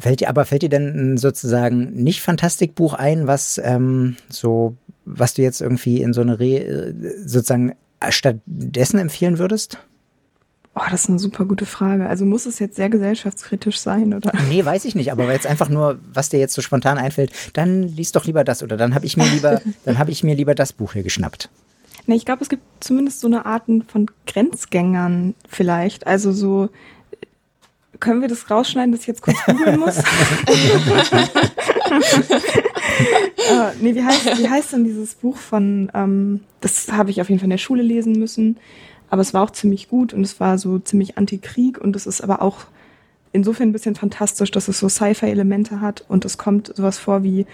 Fällt 0.00 0.20
dir, 0.20 0.28
aber 0.28 0.44
fällt 0.44 0.62
dir 0.62 0.68
denn 0.68 1.16
sozusagen 1.16 1.92
nicht 1.92 2.22
Fantastikbuch 2.22 2.94
ein, 2.94 3.26
was 3.26 3.60
ähm, 3.62 4.16
so, 4.28 4.76
was 5.04 5.34
du 5.34 5.42
jetzt 5.42 5.60
irgendwie 5.60 6.02
in 6.02 6.12
so 6.12 6.20
eine 6.20 6.38
Re, 6.38 6.94
sozusagen 7.24 7.74
stattdessen 8.08 9.00
empfehlen 9.00 9.38
würdest? 9.38 9.78
Oh, 10.78 10.90
das 10.90 11.04
ist 11.04 11.08
eine 11.08 11.18
super 11.18 11.44
gute 11.44 11.66
Frage. 11.66 12.08
Also 12.08 12.24
muss 12.24 12.46
es 12.46 12.60
jetzt 12.60 12.76
sehr 12.76 12.88
gesellschaftskritisch 12.88 13.80
sein, 13.80 14.14
oder? 14.14 14.32
Nee, 14.48 14.64
weiß 14.64 14.84
ich 14.84 14.94
nicht, 14.94 15.10
aber 15.10 15.32
jetzt 15.32 15.46
einfach 15.46 15.68
nur, 15.68 15.98
was 16.12 16.28
dir 16.28 16.38
jetzt 16.38 16.54
so 16.54 16.62
spontan 16.62 16.98
einfällt, 16.98 17.32
dann 17.54 17.82
liest 17.82 18.14
doch 18.14 18.26
lieber 18.26 18.44
das 18.44 18.62
oder 18.62 18.76
dann 18.76 18.94
habe 18.94 19.04
ich 19.04 19.16
mir 19.16 19.26
lieber, 19.26 19.60
dann 19.84 19.98
habe 19.98 20.12
ich 20.12 20.22
mir 20.22 20.36
lieber 20.36 20.54
das 20.54 20.72
Buch 20.72 20.92
hier 20.92 21.02
geschnappt. 21.02 21.50
Nee, 22.06 22.14
ich 22.14 22.24
glaube, 22.24 22.42
es 22.42 22.48
gibt 22.48 22.62
zumindest 22.80 23.20
so 23.20 23.26
eine 23.26 23.44
Arten 23.44 23.82
von 23.82 24.06
Grenzgängern 24.26 25.34
vielleicht. 25.48 26.06
Also 26.06 26.32
so, 26.32 26.68
können 28.00 28.20
wir 28.20 28.28
das 28.28 28.50
rausschneiden, 28.50 28.92
dass 28.92 29.02
ich 29.02 29.08
jetzt 29.08 29.22
kurz 29.22 29.36
googeln 29.46 29.80
muss? 29.80 29.98
uh, 29.98 30.00
nee, 33.80 33.94
wie 33.94 34.04
heißt, 34.04 34.38
wie 34.38 34.48
heißt 34.48 34.72
denn 34.72 34.84
dieses 34.84 35.16
Buch 35.16 35.36
von, 35.36 35.90
ähm, 35.92 36.40
das 36.60 36.92
habe 36.92 37.10
ich 37.10 37.20
auf 37.20 37.28
jeden 37.28 37.40
Fall 37.40 37.46
in 37.46 37.50
der 37.50 37.58
Schule 37.58 37.82
lesen 37.82 38.12
müssen. 38.12 38.58
Aber 39.10 39.22
es 39.22 39.32
war 39.34 39.42
auch 39.42 39.50
ziemlich 39.50 39.88
gut 39.88 40.12
und 40.12 40.22
es 40.22 40.38
war 40.40 40.58
so 40.58 40.78
ziemlich 40.78 41.16
Antikrieg 41.16 41.78
und 41.78 41.96
es 41.96 42.06
ist 42.06 42.20
aber 42.20 42.42
auch 42.42 42.66
insofern 43.32 43.68
ein 43.68 43.72
bisschen 43.72 43.94
fantastisch, 43.94 44.50
dass 44.50 44.68
es 44.68 44.78
so 44.78 44.88
Sci-Fi-Elemente 44.88 45.80
hat 45.80 46.04
und 46.08 46.24
es 46.24 46.38
kommt 46.38 46.74
sowas 46.74 46.98
vor 46.98 47.22
wie 47.22 47.46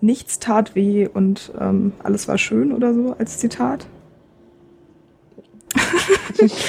nichts 0.00 0.38
tat 0.38 0.74
weh 0.74 1.08
und 1.08 1.52
ähm, 1.60 1.92
alles 2.02 2.28
war 2.28 2.38
schön 2.38 2.72
oder 2.72 2.94
so 2.94 3.14
als 3.18 3.38
Zitat. 3.38 3.86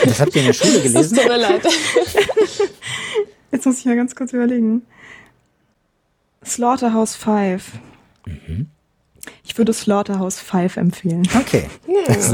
Das 0.03 0.19
habt 0.19 0.35
ihr 0.35 0.41
in 0.41 0.47
der 0.47 0.53
Schule 0.53 0.81
gelesen? 0.83 0.93
Das 0.95 1.09
tut 1.11 1.27
mir 1.27 1.37
leid. 1.37 1.61
Jetzt 3.51 3.65
muss 3.65 3.79
ich 3.79 3.85
mal 3.85 3.95
ganz 3.95 4.15
kurz 4.15 4.33
überlegen. 4.33 4.83
Slaughterhouse 6.45 7.15
5. 7.15 7.71
Mhm. 8.25 8.67
Ich 9.43 9.57
würde 9.57 9.73
Slaughterhouse 9.73 10.39
5 10.39 10.77
empfehlen. 10.77 11.27
Okay. 11.39 11.67
Das, 12.07 12.33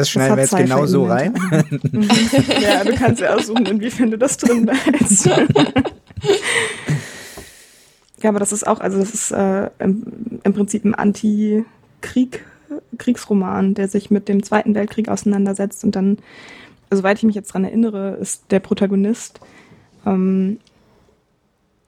das 0.00 0.10
schneiden 0.10 0.36
wir 0.36 0.42
jetzt 0.42 0.56
genau 0.56 0.86
so 0.86 1.04
rein. 1.04 1.34
ja, 2.60 2.84
du 2.84 2.94
kannst 2.94 3.20
ja 3.20 3.34
aussuchen, 3.34 3.66
inwiefern 3.66 4.10
du 4.10 4.18
das 4.18 4.36
drin 4.36 4.66
behältst. 4.66 5.26
ja, 8.22 8.28
aber 8.28 8.38
das 8.38 8.52
ist 8.52 8.66
auch, 8.66 8.80
also 8.80 8.98
das 8.98 9.14
ist 9.14 9.30
äh, 9.30 9.70
im, 9.78 10.40
im 10.42 10.52
Prinzip 10.52 10.84
ein 10.84 10.94
Anti-Krieg, 10.94 12.44
Kriegsroman, 12.98 13.74
der 13.74 13.88
sich 13.88 14.10
mit 14.10 14.28
dem 14.28 14.42
Zweiten 14.42 14.74
Weltkrieg 14.74 15.08
auseinandersetzt 15.08 15.84
und 15.84 15.96
dann, 15.96 16.18
soweit 16.90 17.18
ich 17.18 17.24
mich 17.24 17.34
jetzt 17.36 17.54
dran 17.54 17.64
erinnere, 17.64 18.18
ist 18.20 18.44
der 18.50 18.60
Protagonist 18.60 19.40
ähm, 20.06 20.58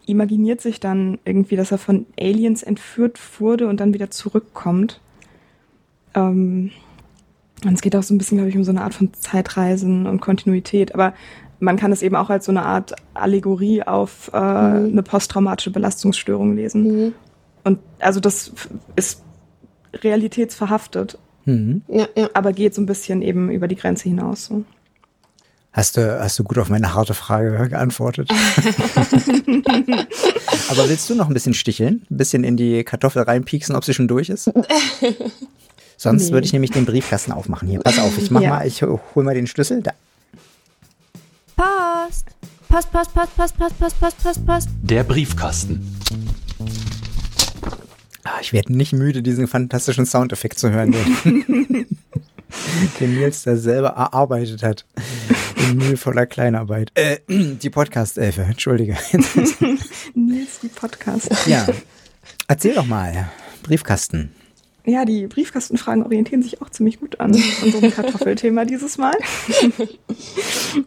imaginiert 0.07 0.61
sich 0.61 0.81
dann 0.81 1.19
irgendwie, 1.25 1.57
dass 1.57 1.73
er 1.73 1.79
von 1.79 2.07
Aliens 2.19 2.63
entführt 2.63 3.19
wurde 3.41 3.69
und 3.69 3.81
dann 3.81 3.95
wieder 3.95 4.11
zurückkommt. 4.11 5.01
Ähm, 6.15 6.71
und 7.65 7.75
es 7.75 7.81
geht 7.81 7.95
auch 7.95 8.03
so 8.03 8.15
ein 8.15 8.19
bisschen, 8.19 8.39
glaube 8.39 8.51
ich, 8.51 8.57
um 8.57 8.65
so 8.65 8.71
eine 8.71 8.83
Art 8.83 8.95
von 8.95 9.13
Zeitreisen 9.15 10.07
und 10.07 10.21
Kontinuität. 10.21 10.95
Aber 10.95 11.15
man 11.61 11.77
kann 11.77 11.93
es 11.93 12.03
eben 12.03 12.17
auch 12.17 12.31
als 12.31 12.47
so 12.47 12.53
eine 12.53 12.65
Art 12.65 12.95
Allegorie 13.15 13.83
auf 13.83 14.31
äh, 14.33 14.39
mhm. 14.39 14.93
eine 14.93 15.03
posttraumatische 15.03 15.71
Belastungsstörung 15.71 16.57
lesen. 16.57 16.83
Mhm. 16.83 17.13
Und 17.65 17.79
also 18.01 18.19
das 18.21 18.53
ist 18.97 19.23
realitätsverhaftet. 19.95 21.19
Mhm. 21.45 21.83
Ja, 21.89 22.09
ja. 22.17 22.31
Aber 22.35 22.53
geht 22.53 22.75
so 22.75 22.83
ein 22.83 22.87
bisschen 22.87 23.23
eben 23.23 23.51
über 23.51 23.69
die 23.69 23.77
Grenze 23.77 24.05
hinaus. 24.05 24.47
So. 24.47 24.65
Hast 25.73 25.97
du, 25.97 26.21
hast 26.21 26.39
du 26.39 26.45
gut 26.45 26.59
auf 26.59 26.69
meine 26.69 26.93
harte 26.95 27.15
Frage 27.15 27.69
geantwortet. 27.69 28.29
Aber 30.69 30.89
willst 30.89 31.09
du 31.09 31.15
noch 31.15 31.29
ein 31.29 31.35
bisschen 31.35 31.55
sticheln? 31.55 32.05
Ein 32.11 32.17
bisschen 32.19 32.45
in 32.45 32.59
die 32.59 32.85
Kartoffel 32.85 33.23
reinpieksen, 33.23 33.75
ob 33.75 33.85
sie 33.85 33.95
schon 33.95 34.09
durch 34.09 34.29
ist? 34.29 34.51
Sonst 36.03 36.27
nee. 36.27 36.33
würde 36.33 36.45
ich 36.47 36.53
nämlich 36.53 36.73
den 36.73 36.85
Briefkasten 36.85 37.31
aufmachen. 37.31 37.69
Hier, 37.69 37.79
pass 37.79 38.01
auf, 38.01 38.19
ich 38.19 38.29
mach 38.33 38.41
ja. 38.41 38.49
mal, 38.49 38.67
ich 38.67 38.83
hol 38.83 39.23
mal 39.23 39.37
den 39.37 39.47
Schlüssel. 39.47 39.83
Da. 39.83 39.93
Post. 41.55 42.27
Post, 42.67 42.91
Post, 42.91 43.15
Post, 43.15 43.37
Post, 43.37 43.57
Post, 43.57 43.79
Post, 43.79 44.01
Post, 44.01 44.23
Post, 44.25 44.47
Post. 44.47 44.69
Der 44.83 45.05
Briefkasten. 45.05 45.97
Ah, 48.25 48.41
ich 48.41 48.53
werde 48.53 48.77
nicht 48.77 48.93
müde, 48.93 49.23
diesen 49.23 49.47
fantastischen 49.47 50.05
Soundeffekt 50.05 50.59
zu 50.59 50.73
hören, 50.73 50.91
den, 50.91 51.87
den 52.99 53.15
Nils 53.15 53.45
da 53.45 53.57
selber 53.57 53.91
erarbeitet 53.91 54.65
hat. 54.65 54.85
In 55.57 55.77
mühevoller 55.77 56.27
Kleinarbeit. 56.27 56.91
Äh, 56.95 57.19
die 57.29 57.71
Podcast-Elfe, 57.71 58.43
entschuldige. 58.43 58.97
Nils, 60.15 60.59
die 60.65 60.69
Podcast. 60.69 61.31
Ja. 61.47 61.65
Erzähl 62.49 62.75
doch 62.75 62.87
mal. 62.87 63.31
Briefkasten 63.63 64.33
ja, 64.85 65.05
die 65.05 65.27
Briefkastenfragen 65.27 66.03
orientieren 66.03 66.43
sich 66.43 66.61
auch 66.61 66.71
ziemlich 66.71 66.99
gut 66.99 67.21
an 67.21 67.33
unserem 67.63 67.91
Kartoffelthema 67.95 68.65
dieses 68.65 68.99
Mal. 68.99 69.15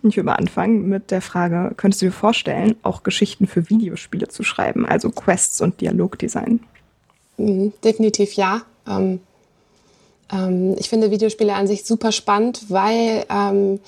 ich 0.04 0.18
will 0.18 0.24
mal 0.24 0.34
anfangen 0.34 0.90
mit 0.90 1.12
der 1.12 1.22
Frage, 1.22 1.74
könntest 1.78 2.02
du 2.02 2.08
dir 2.08 2.12
vorstellen, 2.12 2.76
auch 2.84 3.04
Geschichten 3.04 3.48
für 3.48 3.70
Videospiele 3.70 4.28
zu 4.28 4.44
schreiben, 4.44 4.86
also 4.86 5.12
Quests 5.12 5.62
und 5.62 5.80
Dialogdesign? 5.80 6.60
Mhm, 7.38 7.74
definitiv 7.84 8.34
ja. 8.34 8.64
Ähm, 8.88 9.22
ähm, 10.32 10.76
ich 10.78 10.90
finde 10.90 11.12
Videospiele 11.12 11.54
an 11.54 11.68
sich 11.68 11.86
super 11.86 12.12
spannend, 12.12 12.66
weil 12.70 13.26
ähm, 13.30 13.80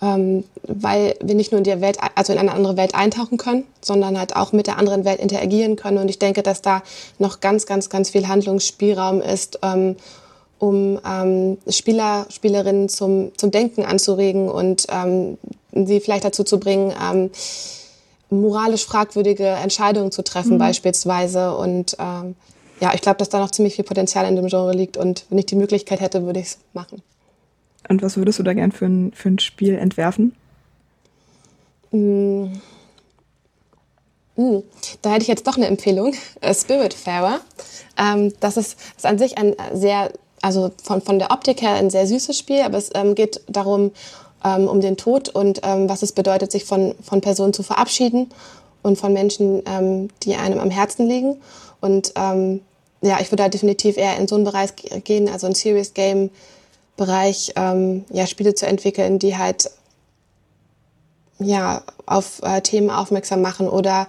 ähm, 0.00 0.44
weil 0.62 1.16
wir 1.20 1.34
nicht 1.34 1.50
nur 1.50 1.58
in 1.58 1.64
die 1.64 1.80
Welt, 1.80 1.98
also 2.14 2.32
in 2.32 2.38
eine 2.38 2.52
andere 2.52 2.76
Welt 2.76 2.94
eintauchen 2.94 3.36
können, 3.38 3.64
sondern 3.80 4.18
halt 4.18 4.36
auch 4.36 4.52
mit 4.52 4.66
der 4.66 4.78
anderen 4.78 5.04
Welt 5.04 5.20
interagieren 5.20 5.76
können. 5.76 5.98
Und 5.98 6.08
ich 6.08 6.18
denke, 6.18 6.42
dass 6.42 6.62
da 6.62 6.82
noch 7.18 7.40
ganz, 7.40 7.66
ganz, 7.66 7.88
ganz 7.88 8.10
viel 8.10 8.28
Handlungsspielraum 8.28 9.20
ist, 9.20 9.58
ähm, 9.62 9.96
um 10.58 10.98
ähm, 11.08 11.58
Spieler, 11.68 12.26
Spielerinnen 12.30 12.88
zum, 12.88 13.32
zum 13.36 13.50
Denken 13.50 13.84
anzuregen 13.84 14.48
und 14.48 14.86
ähm, 14.90 15.38
sie 15.72 16.00
vielleicht 16.00 16.24
dazu 16.24 16.44
zu 16.44 16.58
bringen, 16.58 16.92
ähm, 17.00 17.30
moralisch 18.30 18.84
fragwürdige 18.84 19.46
Entscheidungen 19.46 20.12
zu 20.12 20.22
treffen 20.22 20.54
mhm. 20.54 20.58
beispielsweise. 20.58 21.56
Und 21.56 21.96
ähm, 21.98 22.34
ja, 22.80 22.92
ich 22.94 23.00
glaube, 23.00 23.18
dass 23.18 23.28
da 23.28 23.38
noch 23.38 23.50
ziemlich 23.50 23.74
viel 23.74 23.84
Potenzial 23.84 24.26
in 24.26 24.36
dem 24.36 24.46
Genre 24.46 24.72
liegt. 24.72 24.96
Und 24.96 25.24
wenn 25.28 25.38
ich 25.38 25.46
die 25.46 25.56
Möglichkeit 25.56 26.00
hätte, 26.00 26.24
würde 26.24 26.40
ich 26.40 26.46
es 26.46 26.58
machen. 26.72 27.02
Und 27.88 28.02
was 28.02 28.16
würdest 28.16 28.38
du 28.38 28.42
da 28.42 28.52
gern 28.52 28.72
für 28.72 28.86
ein, 28.86 29.12
für 29.12 29.30
ein 29.30 29.38
Spiel 29.38 29.74
entwerfen? 29.74 30.34
Mm. 31.90 32.46
Mm. 34.36 34.62
Da 35.02 35.10
hätte 35.10 35.22
ich 35.22 35.28
jetzt 35.28 35.46
doch 35.46 35.56
eine 35.56 35.66
Empfehlung. 35.66 36.14
Äh, 36.40 36.54
Spiritfarer. 36.54 37.40
Ähm, 37.98 38.32
das 38.40 38.56
ist, 38.56 38.78
ist 38.96 39.06
an 39.06 39.18
sich 39.18 39.38
ein 39.38 39.56
sehr, 39.72 40.12
also 40.42 40.70
von, 40.82 41.02
von 41.02 41.18
der 41.18 41.30
Optik 41.30 41.62
her 41.62 41.74
ein 41.74 41.90
sehr 41.90 42.06
süßes 42.06 42.38
Spiel, 42.38 42.60
aber 42.60 42.78
es 42.78 42.90
ähm, 42.94 43.14
geht 43.14 43.40
darum, 43.48 43.90
ähm, 44.44 44.68
um 44.68 44.80
den 44.80 44.96
Tod 44.96 45.28
und 45.30 45.60
ähm, 45.64 45.88
was 45.88 46.02
es 46.02 46.12
bedeutet, 46.12 46.52
sich 46.52 46.64
von, 46.64 46.94
von 47.02 47.20
Personen 47.20 47.52
zu 47.52 47.62
verabschieden 47.62 48.30
und 48.82 48.96
von 48.98 49.12
Menschen, 49.12 49.62
ähm, 49.66 50.08
die 50.22 50.36
einem 50.36 50.60
am 50.60 50.70
Herzen 50.70 51.08
liegen. 51.08 51.36
Und 51.80 52.12
ähm, 52.16 52.60
ja, 53.00 53.18
ich 53.20 53.30
würde 53.30 53.44
da 53.44 53.48
definitiv 53.48 53.96
eher 53.96 54.16
in 54.16 54.28
so 54.28 54.34
einen 54.34 54.44
Bereich 54.44 54.70
gehen, 55.04 55.28
also 55.28 55.46
ein 55.46 55.54
Serious 55.54 55.94
Game, 55.94 56.30
Bereich 56.98 57.54
ähm, 57.56 58.04
ja, 58.10 58.26
Spiele 58.26 58.54
zu 58.54 58.66
entwickeln, 58.66 59.18
die 59.18 59.38
halt 59.38 59.70
ja, 61.38 61.82
auf 62.04 62.42
äh, 62.42 62.60
Themen 62.60 62.90
aufmerksam 62.90 63.40
machen 63.40 63.68
oder 63.68 64.06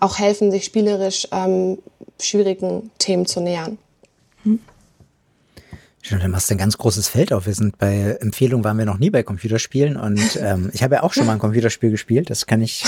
auch 0.00 0.18
helfen, 0.18 0.50
sich 0.50 0.64
spielerisch 0.64 1.28
ähm, 1.32 1.78
schwierigen 2.20 2.90
Themen 2.98 3.26
zu 3.26 3.40
nähern. 3.40 3.78
Hm. 4.44 4.60
Stimmt, 6.00 6.22
dann 6.22 6.30
machst 6.30 6.48
du 6.48 6.54
ein 6.54 6.58
ganz 6.58 6.78
großes 6.78 7.08
Feld 7.08 7.32
auf. 7.32 7.46
Wir 7.46 7.54
sind 7.54 7.76
bei 7.78 8.16
Empfehlungen 8.20 8.64
waren 8.64 8.78
wir 8.78 8.86
noch 8.86 8.98
nie 8.98 9.10
bei 9.10 9.22
Computerspielen 9.22 9.96
und 9.96 10.36
ähm, 10.40 10.70
ich 10.72 10.82
habe 10.82 10.96
ja 10.96 11.02
auch 11.02 11.12
schon 11.12 11.26
mal 11.26 11.32
ein 11.32 11.38
Computerspiel 11.38 11.90
gespielt. 11.90 12.30
Das 12.30 12.46
kann 12.46 12.62
ich 12.62 12.84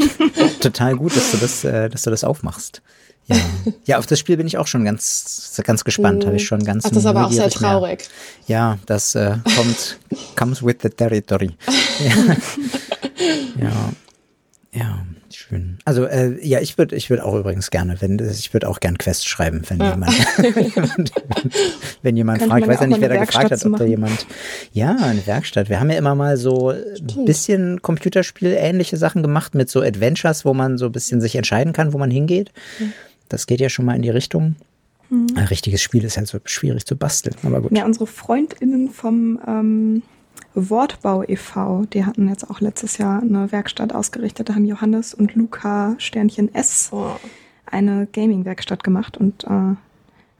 total 0.60 0.96
gut, 0.96 1.16
dass 1.16 1.30
du 1.30 1.36
das, 1.36 1.64
äh, 1.64 1.88
dass 1.88 2.02
du 2.02 2.10
das 2.10 2.24
aufmachst. 2.24 2.82
Ja. 3.30 3.36
ja, 3.84 3.98
auf 3.98 4.06
das 4.06 4.18
Spiel 4.18 4.36
bin 4.36 4.46
ich 4.46 4.58
auch 4.58 4.66
schon 4.66 4.84
ganz, 4.84 5.60
ganz 5.64 5.84
gespannt. 5.84 6.26
Habe 6.26 6.36
ich 6.36 6.46
schon 6.46 6.64
ganz. 6.64 6.84
Ach, 6.84 6.90
das 6.90 6.98
ist 6.98 7.06
aber 7.06 7.26
auch 7.26 7.32
sehr 7.32 7.50
traurig. 7.50 8.08
Mehr. 8.46 8.58
Ja, 8.58 8.78
das 8.86 9.14
äh, 9.14 9.36
kommt, 9.56 9.98
comes 10.36 10.62
with 10.64 10.76
the 10.82 10.88
territory. 10.88 11.50
ja. 11.98 12.36
ja. 13.62 13.92
ja. 14.72 14.98
schön. 15.32 15.78
Also 15.84 16.04
äh, 16.06 16.44
ja, 16.44 16.60
ich 16.60 16.76
würde, 16.78 16.96
ich 16.96 17.10
würde 17.10 17.24
auch 17.24 17.34
übrigens 17.34 17.70
gerne, 17.70 18.00
wenn 18.00 18.18
ich 18.18 18.52
würde 18.52 18.68
auch 18.68 18.80
gern 18.80 18.98
Quests 18.98 19.24
schreiben, 19.24 19.62
wenn 19.68 19.78
ja. 19.78 19.90
jemand, 19.90 21.12
wenn 22.02 22.16
jemand 22.16 22.42
fragt, 22.42 22.62
ich 22.62 22.68
weiß 22.68 22.80
ja 22.80 22.86
nicht, 22.86 23.00
wer 23.00 23.08
da 23.08 23.16
gefragt 23.16 23.50
hat, 23.50 23.64
ob 23.64 23.76
da 23.76 23.84
jemand, 23.84 24.26
ja, 24.72 24.96
eine 24.96 25.24
Werkstatt. 25.26 25.68
Wir 25.68 25.78
haben 25.78 25.90
ja 25.90 25.98
immer 25.98 26.14
mal 26.14 26.36
so 26.36 26.70
ein 26.70 27.24
bisschen 27.26 27.82
Computerspiel 27.82 28.56
ähnliche 28.58 28.96
Sachen 28.96 29.22
gemacht 29.22 29.54
mit 29.54 29.70
so 29.70 29.80
Adventures, 29.82 30.44
wo 30.44 30.54
man 30.54 30.78
so 30.78 30.86
ein 30.86 30.92
bisschen 30.92 31.20
sich 31.20 31.36
entscheiden 31.36 31.72
kann, 31.72 31.92
wo 31.92 31.98
man 31.98 32.10
hingeht. 32.10 32.50
Mhm 32.78 32.92
Das 33.30 33.46
geht 33.46 33.60
ja 33.60 33.70
schon 33.70 33.86
mal 33.86 33.96
in 33.96 34.02
die 34.02 34.10
Richtung. 34.10 34.56
Ein 35.10 35.46
richtiges 35.48 35.82
Spiel 35.82 36.04
ist 36.04 36.16
halt 36.18 36.28
so 36.28 36.38
schwierig 36.44 36.84
zu 36.86 36.94
basteln, 36.94 37.34
aber 37.42 37.62
gut. 37.62 37.76
Ja, 37.76 37.84
unsere 37.84 38.06
FreundInnen 38.06 38.90
vom 38.90 39.40
ähm, 39.44 40.02
Wortbau 40.54 41.24
e.V., 41.26 41.86
die 41.92 42.04
hatten 42.04 42.28
jetzt 42.28 42.48
auch 42.48 42.60
letztes 42.60 42.98
Jahr 42.98 43.20
eine 43.20 43.50
Werkstatt 43.50 43.92
ausgerichtet. 43.92 44.48
Da 44.48 44.54
haben 44.54 44.64
Johannes 44.66 45.12
und 45.14 45.34
Luca 45.34 45.96
Sternchen 45.98 46.54
S 46.54 46.90
Oh. 46.92 47.06
eine 47.66 48.06
Gaming-Werkstatt 48.12 48.84
gemacht 48.84 49.16
und 49.16 49.44
äh, 49.44 49.74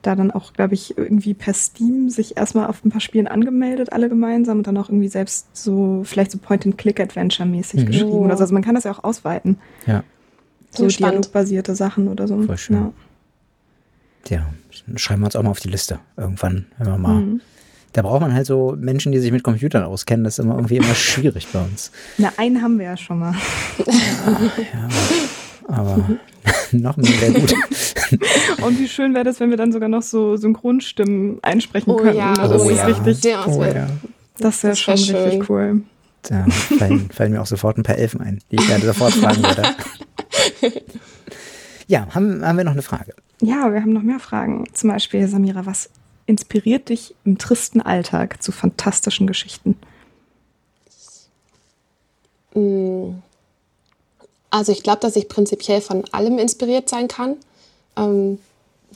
da 0.03 0.15
dann 0.15 0.31
auch, 0.31 0.53
glaube 0.53 0.75
ich, 0.75 0.97
irgendwie 0.97 1.35
per 1.35 1.53
Steam 1.53 2.09
sich 2.09 2.37
erstmal 2.37 2.69
auf 2.69 2.85
ein 2.85 2.91
paar 2.91 3.01
Spielen 3.01 3.27
angemeldet, 3.27 3.93
alle 3.93 4.09
gemeinsam 4.09 4.59
und 4.59 4.67
dann 4.69 4.77
auch 4.79 4.89
irgendwie 4.89 5.09
selbst 5.09 5.49
so, 5.53 6.03
vielleicht 6.05 6.31
so 6.31 6.39
Point-and-Click-Adventure-mäßig 6.39 7.81
Mhm. 7.83 7.87
geschrieben. 7.87 8.11
Oh. 8.13 8.25
oder 8.25 8.37
so. 8.37 8.43
Also 8.45 8.55
man 8.55 8.63
kann 8.63 8.77
das 8.77 8.85
ja 8.85 8.93
auch 8.93 9.03
ausweiten. 9.05 9.59
Ja, 9.87 10.05
So 10.71 10.89
Spannend. 10.89 11.25
dialogbasierte 11.27 11.75
Sachen 11.75 12.09
oder 12.09 12.29
so. 12.29 12.41
Voll 12.43 12.57
schön. 12.59 12.93
Ja. 14.29 14.37
ja, 14.37 14.47
schreiben 14.97 15.21
wir 15.23 15.27
uns 15.27 15.37
auch 15.37 15.43
mal 15.43 15.51
auf 15.51 15.61
die 15.61 15.69
Liste. 15.69 15.99
Irgendwann, 16.17 16.67
wenn 16.79 16.87
wir 16.87 16.99
mal. 16.99 17.21
Mhm. 17.21 17.41
Da 17.93 18.03
braucht 18.03 18.21
man 18.21 18.33
halt 18.33 18.47
so 18.47 18.77
Menschen, 18.79 19.11
die 19.11 19.19
sich 19.19 19.33
mit 19.33 19.43
Computern 19.43 19.83
auskennen. 19.83 20.23
Das 20.23 20.39
ist 20.39 20.45
immer 20.45 20.55
irgendwie 20.55 20.77
immer 20.77 20.95
schwierig 20.95 21.49
bei 21.53 21.61
uns. 21.61 21.91
Na, 22.19 22.33
einen 22.37 22.63
haben 22.63 22.79
wir 22.79 22.87
ja 22.87 22.97
schon 22.97 23.19
mal. 23.19 23.35
Aber 25.67 26.05
noch 26.73 26.97
mehr 26.97 27.21
wäre 27.21 27.33
gut. 27.33 27.53
Und 28.63 28.79
wie 28.79 28.89
schön 28.89 29.15
wäre 29.15 29.25
das, 29.25 29.41
wenn 29.41 29.51
wir 29.51 29.57
dann 29.57 29.73
sogar 29.73 29.89
noch 29.89 30.03
so 30.03 30.37
Synchronstimmen 30.37 31.39
einsprechen 31.43 31.93
Oh 31.93 31.97
könnten. 31.97 32.19
ja, 32.19 32.35
das 32.35 32.63
oh 32.63 32.69
ist 32.71 32.77
ja. 32.79 32.87
richtig. 32.87 33.37
Oh, 33.47 33.65
ja. 33.65 33.89
Das 34.39 34.63
wäre 34.63 34.73
Das 34.73 34.81
schon 34.81 35.09
wär 35.09 35.27
richtig 35.27 35.51
cool. 35.51 35.83
Da 36.23 36.45
fallen, 36.79 37.09
fallen 37.11 37.33
mir 37.33 37.41
auch 37.41 37.47
sofort 37.47 37.79
ein 37.79 37.83
paar 37.83 37.97
Elfen 37.97 38.21
ein, 38.21 38.41
die 38.51 38.57
ich 38.57 38.67
gerne 38.67 38.85
sofort 38.85 39.13
fragen 39.15 39.43
würde. 39.43 39.63
Ja, 41.87 42.07
haben, 42.15 42.47
haben 42.47 42.57
wir 42.57 42.63
noch 42.63 42.71
eine 42.71 42.83
Frage? 42.83 43.17
Ja, 43.41 43.73
wir 43.73 43.81
haben 43.81 43.93
noch 43.93 44.03
mehr 44.03 44.21
Fragen. 44.21 44.65
Zum 44.75 44.91
Beispiel, 44.91 45.27
Samira, 45.27 45.67
was 45.67 45.91
inspiriert 46.27 46.89
dich 46.89 47.17
im 47.25 47.37
tristen 47.37 47.81
Alltag 47.81 48.41
zu 48.41 48.53
fantastischen 48.53 49.27
Geschichten? 49.27 49.77
Mm. 52.55 53.15
Also 54.51 54.71
ich 54.71 54.85
glaube, 54.85 55.01
dass 55.01 55.17
ich 55.17 55.29
prinzipiell 55.29 55.81
von 55.81 56.05
allem 56.13 56.39
inspiriert 56.39 56.89
sein 56.89 57.09
kann. 57.09 57.37
Ähm, 57.97 58.39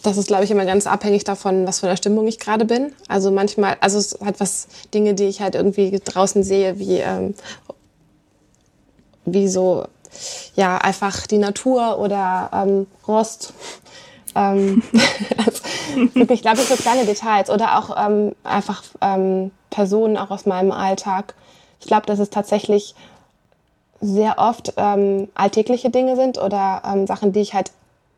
das 0.03 0.17
ist, 0.17 0.29
glaube 0.29 0.45
ich, 0.45 0.51
immer 0.53 0.65
ganz 0.65 0.87
abhängig 0.87 1.25
davon, 1.25 1.67
was 1.67 1.81
für 1.81 1.89
eine 1.89 1.97
Stimmung 1.97 2.29
ich 2.29 2.39
gerade 2.39 2.65
bin. 2.65 2.93
Also 3.09 3.33
manchmal, 3.33 3.77
also 3.81 3.99
es 3.99 4.19
hat 4.21 4.39
was 4.39 4.69
Dinge, 4.93 5.15
die 5.15 5.25
ich 5.25 5.41
halt 5.41 5.57
irgendwie 5.57 6.01
draußen 6.05 6.45
sehe, 6.45 6.79
wie, 6.79 6.99
ähm, 6.99 7.35
wie 9.25 9.49
so, 9.49 9.87
ja, 10.55 10.79
einfach 10.79 11.27
die 11.27 11.39
Natur 11.39 11.99
oder 11.99 12.51
ähm, 12.53 12.87
Rost. 13.07 13.53
Ähm, 14.37 14.83
also 15.39 15.63
wirklich, 16.15 16.43
glaube 16.43 16.57
ich, 16.57 16.67
so 16.67 16.75
kleine 16.75 17.05
Details 17.07 17.51
oder 17.51 17.79
auch 17.79 17.97
ähm, 17.97 18.35
einfach 18.43 18.83
ähm, 19.01 19.53
Personen 19.71 20.17
auch 20.17 20.31
aus 20.31 20.45
meinem 20.45 20.73
Alltag. 20.73 21.35
Ich 21.79 21.87
glaube, 21.87 22.07
dass 22.07 22.19
es 22.19 22.31
tatsächlich 22.31 22.97
sehr 24.01 24.39
oft 24.39 24.73
ähm, 24.77 25.29
alltägliche 25.35 25.91
Dinge 25.91 26.17
sind 26.17 26.39
oder 26.39 26.83
ähm, 26.85 27.07
Sachen, 27.07 27.33
die 27.33 27.43
ich 27.43 27.55
halt 27.55 27.71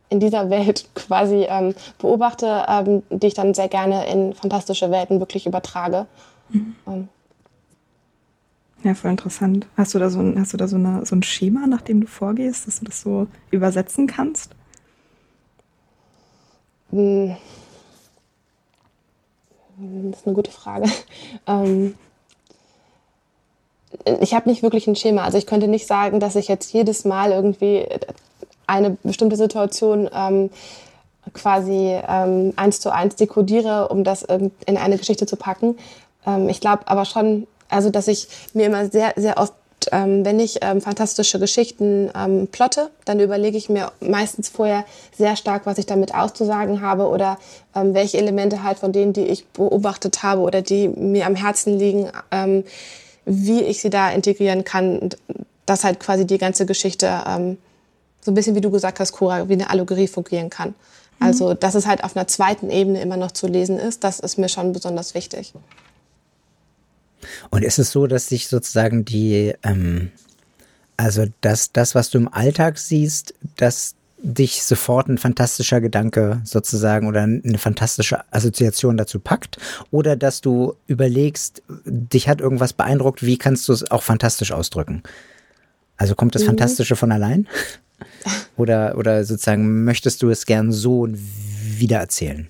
in 0.09 0.21
dieser 0.21 0.51
Welt 0.51 0.89
quasi 0.95 1.47
ähm, 1.49 1.75
beobachte, 1.99 2.65
ähm, 2.69 3.03
die 3.11 3.29
ich 3.29 3.35
dann 3.35 3.55
sehr 3.55 3.69
gerne 3.69 4.07
in 4.07 4.35
fantastische 4.35 4.91
Welten 4.91 5.21
wirklich 5.21 5.47
übertrage. 5.47 6.07
Ähm, 6.87 7.09
Ja, 8.87 8.95
voll 8.95 9.11
interessant. 9.11 9.67
Hast 9.77 9.95
du 9.95 9.99
da 9.99 10.09
so 10.09 10.21
ein, 10.21 10.39
hast 10.39 10.53
du 10.53 10.57
da 10.57 10.69
so, 10.69 10.77
eine, 10.77 11.05
so 11.05 11.17
ein 11.17 11.25
Schema, 11.25 11.67
nach 11.67 11.81
dem 11.81 12.03
du 12.03 12.07
vorgehst, 12.07 12.69
dass 12.69 12.79
du 12.79 12.85
das 12.85 13.01
so 13.01 13.27
übersetzen 13.51 14.07
kannst? 14.07 14.53
mh, 16.93 17.37
das 19.77 20.21
ist 20.21 20.27
eine 20.27 20.37
gute 20.37 20.53
Frage. 20.53 20.89
Ähm, 21.49 21.97
ich 24.21 24.35
habe 24.35 24.49
nicht 24.49 24.63
wirklich 24.63 24.87
ein 24.87 24.95
Schema. 24.95 25.25
Also 25.25 25.37
ich 25.37 25.47
könnte 25.47 25.67
nicht 25.67 25.89
sagen, 25.89 26.21
dass 26.21 26.37
ich 26.37 26.47
jetzt 26.47 26.73
jedes 26.73 27.05
Mal 27.05 27.33
irgendwie 27.33 27.87
eine 28.69 28.97
bestimmte 29.03 29.35
Situation 29.35 30.09
ähm, 30.15 30.51
quasi 31.33 31.99
ähm, 32.07 32.53
eins 32.55 32.79
zu 32.79 32.93
eins 32.93 33.17
dekodiere, 33.17 33.89
um 33.89 34.05
das 34.05 34.23
in 34.23 34.53
eine 34.77 34.97
Geschichte 34.97 35.27
zu 35.27 35.37
packen. 35.37 35.77
Ähm, 36.25 36.49
ich 36.49 36.61
glaube 36.61 36.87
aber 36.87 37.05
schon, 37.05 37.49
also 37.69 37.91
dass 37.91 38.09
ich 38.09 38.29
mir 38.55 38.67
immer 38.67 38.89
sehr, 38.89 39.13
sehr 39.17 39.39
oft, 39.39 39.55
ähm, 39.93 40.25
wenn 40.25 40.41
ich 40.41 40.59
ähm, 40.63 40.81
fantastische 40.81 41.39
Geschichten 41.39 42.11
ähm, 42.15 42.49
plotte, 42.49 42.91
dann 43.05 43.21
überlege 43.21 43.57
ich 43.57 43.69
mir 43.69 43.93
meistens 44.01 44.49
vorher 44.49 44.85
sehr 45.17 45.37
stark, 45.37 45.67
was 45.67 45.79
ich 45.79 45.87
damit 45.87 46.15
auszusagen 46.15 46.81
habe 46.81 47.09
oder 47.09 47.39
ähm, 47.75 47.95
welche 47.95 48.19
Elemente 48.19 48.63
halt 48.63 48.79
von 48.79 48.93
denen, 48.93 49.13
die 49.13 49.27
ich 49.27 49.47
beobachtet 49.49 50.23
habe 50.23 50.41
oder 50.41 50.63
die 50.63 50.89
mir 50.89 51.27
am 51.27 51.37
Herzen 51.37 51.79
liegen, 51.79 52.11
ähm, 52.31 52.65
wie 53.25 53.63
ich 53.63 53.81
sie 53.81 53.91
da 53.91 54.11
integrieren 54.11 54.65
kann, 54.65 54.99
und 54.99 55.19
dass 55.67 55.85
halt 55.85 56.01
quasi 56.01 56.27
die 56.27 56.39
ganze 56.39 56.65
Geschichte 56.65 57.23
ähm, 57.27 57.59
so 58.21 58.31
ein 58.31 58.35
bisschen, 58.35 58.55
wie 58.55 58.61
du 58.61 58.71
gesagt 58.71 58.99
hast, 59.01 59.13
Cora, 59.13 59.49
wie 59.49 59.55
eine 59.55 59.71
Allegorie 59.71 60.09
fungieren 60.09 60.51
kann. 60.51 60.75
Also, 61.19 61.55
dass 61.55 61.75
es 61.75 61.87
halt 61.87 62.05
auf 62.05 62.15
einer 62.15 62.27
zweiten 62.27 62.71
Ebene 62.71 63.01
immer 63.01 63.17
noch 63.17 63.33
zu 63.33 63.47
lesen 63.47 63.79
ist, 63.79 64.05
das 64.05 64.21
ist 64.21 64.37
mir 64.37 64.49
schon 64.49 64.73
besonders 64.73 65.15
wichtig. 65.15 65.55
Und 67.51 67.65
ist 67.65 67.79
es 67.79 67.91
so, 67.91 68.07
dass 68.07 68.29
sich 68.29 68.49
sozusagen 68.49 69.05
die, 69.05 69.55
ähm, 69.63 70.11
also 70.97 71.27
dass 71.41 71.73
das, 71.73 71.95
was 71.95 72.11
du 72.11 72.19
im 72.19 72.33
Alltag 72.33 72.79
siehst, 72.79 73.35
dass 73.57 73.95
dich 74.19 74.63
sofort 74.63 75.09
ein 75.09 75.19
fantastischer 75.19 75.81
Gedanke 75.81 76.41
sozusagen 76.45 77.07
oder 77.07 77.23
eine 77.23 77.59
fantastische 77.59 78.21
Assoziation 78.33 78.97
dazu 78.97 79.21
packt 79.21 79.59
oder 79.91 80.17
dass 80.17 80.41
du 80.41 80.75
überlegst, 80.87 81.63
dich 81.85 82.29
hat 82.29 82.41
irgendwas 82.41 82.73
beeindruckt, 82.73 83.25
wie 83.25 83.37
kannst 83.37 83.69
du 83.69 83.73
es 83.73 83.91
auch 83.91 84.03
fantastisch 84.03 84.53
ausdrücken? 84.53 85.03
Also 85.97 86.15
kommt 86.15 86.35
das 86.35 86.45
Fantastische 86.45 86.97
von 86.97 87.13
allein? 87.13 87.47
Oder, 88.59 88.99
oder 88.99 89.25
sozusagen 89.25 89.85
möchtest 89.85 90.23
du 90.23 90.29
es 90.29 90.45
gern 90.45 90.71
so 90.71 91.09
wiedererzählen? 91.09 92.49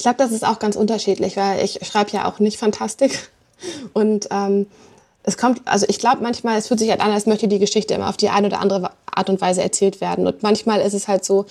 Ich 0.00 0.04
glaube, 0.04 0.16
das 0.16 0.32
ist 0.32 0.46
auch 0.46 0.58
ganz 0.58 0.76
unterschiedlich, 0.76 1.36
weil 1.36 1.62
ich 1.62 1.78
schreibe 1.82 2.10
ja 2.12 2.26
auch 2.26 2.38
nicht 2.38 2.56
Fantastik. 2.56 3.28
Und 3.92 4.28
ähm, 4.30 4.66
es 5.24 5.36
kommt, 5.36 5.60
also 5.66 5.84
ich 5.90 5.98
glaube 5.98 6.22
manchmal, 6.22 6.56
es 6.56 6.68
fühlt 6.68 6.80
sich 6.80 6.88
halt 6.88 7.02
an, 7.02 7.10
als 7.10 7.26
möchte 7.26 7.48
die 7.48 7.58
Geschichte 7.58 7.92
immer 7.92 8.08
auf 8.08 8.16
die 8.16 8.30
eine 8.30 8.46
oder 8.46 8.60
andere 8.60 8.92
Art 9.04 9.28
und 9.28 9.42
Weise 9.42 9.62
erzählt 9.62 10.00
werden. 10.00 10.26
Und 10.26 10.42
manchmal 10.42 10.80
ist 10.80 10.94
es 10.94 11.06
halt 11.06 11.26
so, 11.26 11.44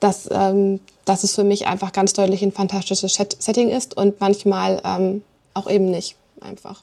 dass, 0.00 0.30
ähm, 0.32 0.80
dass 1.04 1.24
es 1.24 1.34
für 1.34 1.44
mich 1.44 1.66
einfach 1.66 1.92
ganz 1.92 2.14
deutlich 2.14 2.42
ein 2.42 2.52
fantastisches 2.52 3.12
Set 3.12 3.36
Setting 3.38 3.68
ist 3.68 3.98
und 3.98 4.18
manchmal 4.18 4.80
ähm, 4.82 5.22
auch 5.52 5.68
eben 5.68 5.90
nicht 5.90 6.16
einfach. 6.40 6.82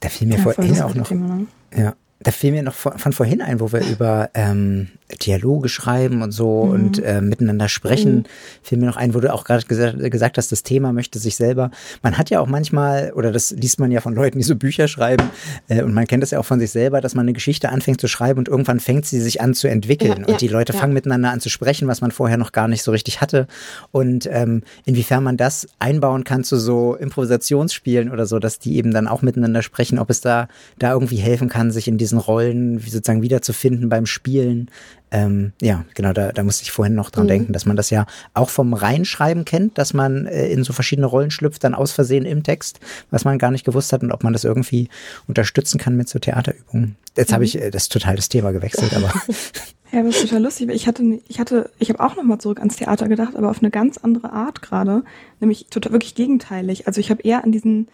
Da 0.00 0.10
fiel 0.10 0.28
mir 0.28 0.36
Ja, 0.36 0.42
vorhin 0.42 0.82
auch 0.82 0.94
noch 0.94 1.08
Thema, 1.08 1.34
ne? 1.34 1.46
Ja, 1.74 1.94
da 2.20 2.30
fiel 2.30 2.52
mir 2.52 2.62
noch 2.62 2.74
von, 2.74 2.98
von 2.98 3.12
vorhin 3.14 3.40
ein, 3.40 3.58
wo 3.60 3.72
wir 3.72 3.80
über 3.80 4.28
ähm, 4.34 4.90
Dialoge 5.22 5.68
schreiben 5.68 6.22
und 6.22 6.32
so 6.32 6.60
und 6.60 6.98
äh, 7.02 7.20
miteinander 7.20 7.68
sprechen, 7.68 8.24
fiel 8.62 8.78
mir 8.78 8.86
noch 8.86 8.96
ein, 8.96 9.14
wo 9.14 9.20
du 9.20 9.32
auch 9.32 9.44
gerade 9.44 9.64
gesagt, 9.66 9.98
gesagt 10.10 10.38
hast, 10.38 10.50
das 10.50 10.62
Thema 10.62 10.92
möchte 10.92 11.18
sich 11.18 11.36
selber. 11.36 11.70
Man 12.02 12.16
hat 12.16 12.30
ja 12.30 12.40
auch 12.40 12.46
manchmal, 12.46 13.12
oder 13.12 13.30
das 13.30 13.50
liest 13.50 13.78
man 13.78 13.92
ja 13.92 14.00
von 14.00 14.14
Leuten, 14.14 14.38
die 14.38 14.44
so 14.44 14.56
Bücher 14.56 14.88
schreiben, 14.88 15.28
äh, 15.68 15.82
und 15.82 15.92
man 15.92 16.06
kennt 16.06 16.22
das 16.22 16.30
ja 16.30 16.40
auch 16.40 16.44
von 16.44 16.58
sich 16.58 16.70
selber, 16.70 17.02
dass 17.02 17.14
man 17.14 17.24
eine 17.24 17.34
Geschichte 17.34 17.68
anfängt 17.68 18.00
zu 18.00 18.08
schreiben 18.08 18.38
und 18.38 18.48
irgendwann 18.48 18.80
fängt 18.80 19.04
sie 19.04 19.20
sich 19.20 19.42
an 19.42 19.52
zu 19.52 19.68
entwickeln. 19.68 20.20
Ja, 20.20 20.26
und 20.26 20.30
ja, 20.30 20.36
die 20.38 20.48
Leute 20.48 20.72
ja. 20.72 20.78
fangen 20.78 20.94
miteinander 20.94 21.30
an 21.30 21.40
zu 21.40 21.50
sprechen, 21.50 21.86
was 21.86 22.00
man 22.00 22.10
vorher 22.10 22.38
noch 22.38 22.52
gar 22.52 22.68
nicht 22.68 22.82
so 22.82 22.90
richtig 22.90 23.20
hatte. 23.20 23.46
Und 23.92 24.26
ähm, 24.32 24.62
inwiefern 24.86 25.22
man 25.22 25.36
das 25.36 25.68
einbauen 25.78 26.24
kann 26.24 26.44
zu 26.44 26.56
so 26.56 26.94
Improvisationsspielen 26.94 28.10
oder 28.10 28.24
so, 28.24 28.38
dass 28.38 28.58
die 28.58 28.76
eben 28.76 28.92
dann 28.92 29.06
auch 29.06 29.20
miteinander 29.20 29.60
sprechen, 29.60 29.98
ob 29.98 30.08
es 30.08 30.22
da, 30.22 30.48
da 30.78 30.92
irgendwie 30.92 31.16
helfen 31.16 31.50
kann, 31.50 31.70
sich 31.70 31.88
in 31.88 31.98
diesen 31.98 32.18
Rollen 32.18 32.84
wie 32.84 32.90
sozusagen 32.90 33.22
wiederzufinden 33.22 33.90
beim 33.90 34.06
Spielen. 34.06 34.70
Ähm, 35.14 35.52
ja, 35.60 35.84
genau, 35.94 36.12
da, 36.12 36.32
da 36.32 36.42
musste 36.42 36.64
ich 36.64 36.72
vorhin 36.72 36.96
noch 36.96 37.08
dran 37.10 37.28
denken, 37.28 37.52
dass 37.52 37.66
man 37.66 37.76
das 37.76 37.88
ja 37.90 38.04
auch 38.32 38.50
vom 38.50 38.74
Reinschreiben 38.74 39.44
kennt, 39.44 39.78
dass 39.78 39.94
man 39.94 40.26
äh, 40.26 40.48
in 40.48 40.64
so 40.64 40.72
verschiedene 40.72 41.06
Rollen 41.06 41.30
schlüpft, 41.30 41.62
dann 41.62 41.72
aus 41.72 41.92
Versehen 41.92 42.24
im 42.24 42.42
Text, 42.42 42.80
was 43.12 43.24
man 43.24 43.38
gar 43.38 43.52
nicht 43.52 43.64
gewusst 43.64 43.92
hat 43.92 44.02
und 44.02 44.10
ob 44.10 44.24
man 44.24 44.32
das 44.32 44.42
irgendwie 44.42 44.88
unterstützen 45.28 45.78
kann 45.78 45.94
mit 45.94 46.08
so 46.08 46.18
Theaterübungen. 46.18 46.96
Jetzt 47.16 47.32
habe 47.32 47.44
ich 47.44 47.60
äh, 47.60 47.70
das 47.70 47.88
total 47.88 48.16
das 48.16 48.28
Thema 48.28 48.50
gewechselt, 48.50 48.92
aber 48.92 49.12
Ja, 49.92 50.02
das 50.02 50.16
ist 50.16 50.22
total 50.22 50.42
lustig. 50.42 50.68
Ich 50.70 50.88
hatte, 50.88 51.20
ich 51.28 51.38
hatte, 51.38 51.70
ich 51.78 51.88
habe 51.90 52.00
auch 52.00 52.16
nochmal 52.16 52.38
zurück 52.38 52.58
ans 52.58 52.74
Theater 52.74 53.06
gedacht, 53.06 53.36
aber 53.36 53.50
auf 53.50 53.60
eine 53.60 53.70
ganz 53.70 53.98
andere 53.98 54.32
Art 54.32 54.60
gerade, 54.62 55.04
nämlich 55.38 55.66
total 55.70 55.92
wirklich 55.92 56.16
gegenteilig. 56.16 56.88
Also 56.88 57.00
ich 57.00 57.10
habe 57.10 57.22
eher 57.22 57.44
an 57.44 57.52
diesen 57.52 57.86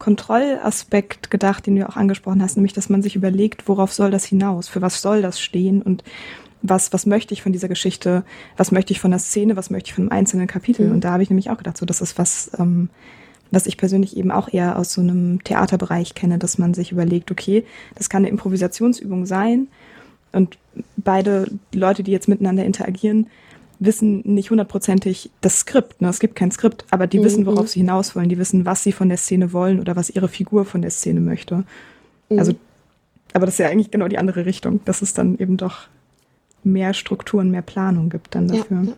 Kontrollaspekt 0.00 1.30
gedacht, 1.30 1.66
den 1.66 1.76
du 1.76 1.88
auch 1.88 1.96
angesprochen 1.96 2.42
hast, 2.42 2.56
nämlich, 2.56 2.72
dass 2.72 2.88
man 2.88 3.02
sich 3.02 3.14
überlegt, 3.14 3.68
worauf 3.68 3.92
soll 3.92 4.10
das 4.10 4.24
hinaus, 4.24 4.68
für 4.68 4.82
was 4.82 5.00
soll 5.00 5.22
das 5.22 5.40
stehen 5.40 5.80
und 5.80 6.02
was, 6.66 6.92
was 6.92 7.04
möchte 7.04 7.34
ich 7.34 7.42
von 7.42 7.52
dieser 7.52 7.68
Geschichte, 7.68 8.24
was 8.56 8.72
möchte 8.72 8.92
ich 8.92 9.00
von 9.00 9.10
der 9.10 9.20
Szene, 9.20 9.56
was 9.56 9.68
möchte 9.68 9.88
ich 9.88 9.94
von 9.94 10.04
einem 10.04 10.18
einzelnen 10.18 10.46
Kapitel. 10.46 10.90
Und 10.90 11.04
da 11.04 11.12
habe 11.12 11.22
ich 11.22 11.28
nämlich 11.28 11.50
auch 11.50 11.58
gedacht, 11.58 11.76
so, 11.76 11.84
das 11.84 12.00
ist 12.00 12.18
was, 12.18 12.50
ähm, 12.58 12.88
was 13.50 13.66
ich 13.66 13.76
persönlich 13.76 14.16
eben 14.16 14.30
auch 14.30 14.52
eher 14.52 14.78
aus 14.78 14.94
so 14.94 15.02
einem 15.02 15.44
Theaterbereich 15.44 16.14
kenne, 16.14 16.38
dass 16.38 16.56
man 16.56 16.72
sich 16.72 16.90
überlegt, 16.90 17.30
okay, 17.30 17.64
das 17.96 18.08
kann 18.08 18.22
eine 18.22 18.30
Improvisationsübung 18.30 19.26
sein 19.26 19.68
und 20.32 20.56
beide 20.96 21.46
Leute, 21.72 22.02
die 22.02 22.12
jetzt 22.12 22.28
miteinander 22.28 22.64
interagieren, 22.64 23.26
wissen 23.78 24.22
nicht 24.24 24.50
hundertprozentig 24.50 25.30
das 25.42 25.60
Skript. 25.60 26.00
Ne? 26.00 26.08
Es 26.08 26.18
gibt 26.18 26.34
kein 26.34 26.50
Skript, 26.50 26.86
aber 26.90 27.06
die 27.06 27.18
mhm. 27.18 27.24
wissen, 27.24 27.46
worauf 27.46 27.68
sie 27.68 27.80
hinaus 27.80 28.16
wollen. 28.16 28.30
Die 28.30 28.38
wissen, 28.38 28.64
was 28.64 28.82
sie 28.82 28.92
von 28.92 29.10
der 29.10 29.18
Szene 29.18 29.52
wollen 29.52 29.80
oder 29.80 29.96
was 29.96 30.08
ihre 30.08 30.28
Figur 30.28 30.64
von 30.64 30.80
der 30.80 30.90
Szene 30.90 31.20
möchte. 31.20 31.64
Mhm. 32.30 32.38
Also, 32.38 32.54
aber 33.34 33.44
das 33.44 33.56
ist 33.56 33.58
ja 33.58 33.68
eigentlich 33.68 33.90
genau 33.90 34.08
die 34.08 34.18
andere 34.18 34.46
Richtung, 34.46 34.80
dass 34.86 35.02
es 35.02 35.12
dann 35.12 35.36
eben 35.38 35.58
doch 35.58 35.88
mehr 36.64 36.94
Strukturen, 36.94 37.50
mehr 37.50 37.62
Planung 37.62 38.10
gibt 38.10 38.34
dann 38.34 38.48
dafür. 38.48 38.78
Ja, 38.78 38.84
ja. 38.84 38.92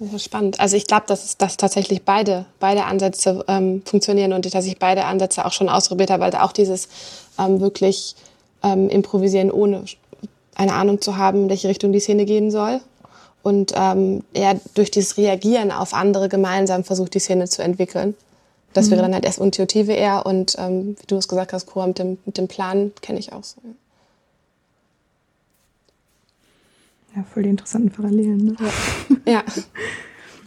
Das 0.00 0.14
ist 0.14 0.24
spannend. 0.24 0.58
Also 0.60 0.76
ich 0.76 0.86
glaube, 0.86 1.04
dass, 1.06 1.36
dass 1.36 1.58
tatsächlich 1.58 2.04
beide, 2.04 2.46
beide 2.58 2.84
Ansätze 2.84 3.44
ähm, 3.48 3.82
funktionieren 3.84 4.32
und 4.32 4.52
dass 4.54 4.64
ich 4.64 4.78
beide 4.78 5.04
Ansätze 5.04 5.44
auch 5.44 5.52
schon 5.52 5.68
ausprobiert 5.68 6.10
habe, 6.10 6.22
weil 6.22 6.34
auch 6.36 6.52
dieses 6.52 6.88
ähm, 7.38 7.60
wirklich 7.60 8.16
ähm, 8.62 8.88
Improvisieren 8.88 9.50
ohne 9.50 9.84
eine 10.54 10.72
Ahnung 10.72 11.02
zu 11.02 11.18
haben, 11.18 11.44
in 11.44 11.48
welche 11.50 11.68
Richtung 11.68 11.92
die 11.92 12.00
Szene 12.00 12.24
gehen 12.24 12.50
soll. 12.50 12.80
Und 13.42 13.72
ähm, 13.76 14.24
eher 14.32 14.58
durch 14.74 14.90
dieses 14.90 15.16
Reagieren 15.18 15.70
auf 15.70 15.92
andere 15.92 16.28
gemeinsam 16.30 16.82
versucht, 16.82 17.14
die 17.14 17.20
Szene 17.20 17.48
zu 17.48 17.62
entwickeln. 17.62 18.14
Das 18.72 18.86
mhm. 18.86 18.92
wäre 18.92 19.02
dann 19.02 19.14
halt 19.14 19.24
erst 19.24 19.38
Intuitive 19.38 19.92
eher 19.92 20.24
und 20.24 20.56
ähm, 20.58 20.96
wie 20.98 21.06
du 21.06 21.16
es 21.16 21.28
gesagt 21.28 21.52
hast, 21.52 21.66
Cora, 21.66 21.86
mit 21.86 21.98
dem, 21.98 22.18
mit 22.24 22.38
dem 22.38 22.48
Plan 22.48 22.92
kenne 23.02 23.18
ich 23.18 23.32
auch 23.32 23.44
so. 23.44 23.60
Ja. 23.64 23.70
Ja, 27.16 27.24
voll 27.24 27.42
die 27.42 27.48
interessanten 27.48 27.90
Parallelen. 27.90 28.44
Ne? 28.44 28.56
Ja. 29.26 29.32
ja. 29.32 29.44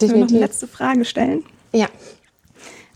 wir 0.00 0.18
noch 0.18 0.28
eine 0.28 0.38
letzte 0.38 0.66
Frage 0.66 1.04
stellen? 1.04 1.44
Ja. 1.72 1.88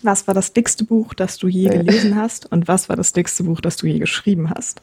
Was 0.03 0.27
war 0.27 0.35
das 0.35 0.53
dickste 0.53 0.85
Buch, 0.85 1.15
das 1.15 1.39
du 1.39 1.49
je 1.49 1.69
gelesen 1.69 2.15
hast? 2.17 2.51
Und 2.51 2.69
was 2.69 2.89
war 2.89 2.97
das 2.97 3.13
dickste 3.13 3.43
Buch, 3.43 3.61
das 3.61 3.77
du 3.77 3.87
je 3.87 3.99
geschrieben 3.99 4.51
hast? 4.51 4.81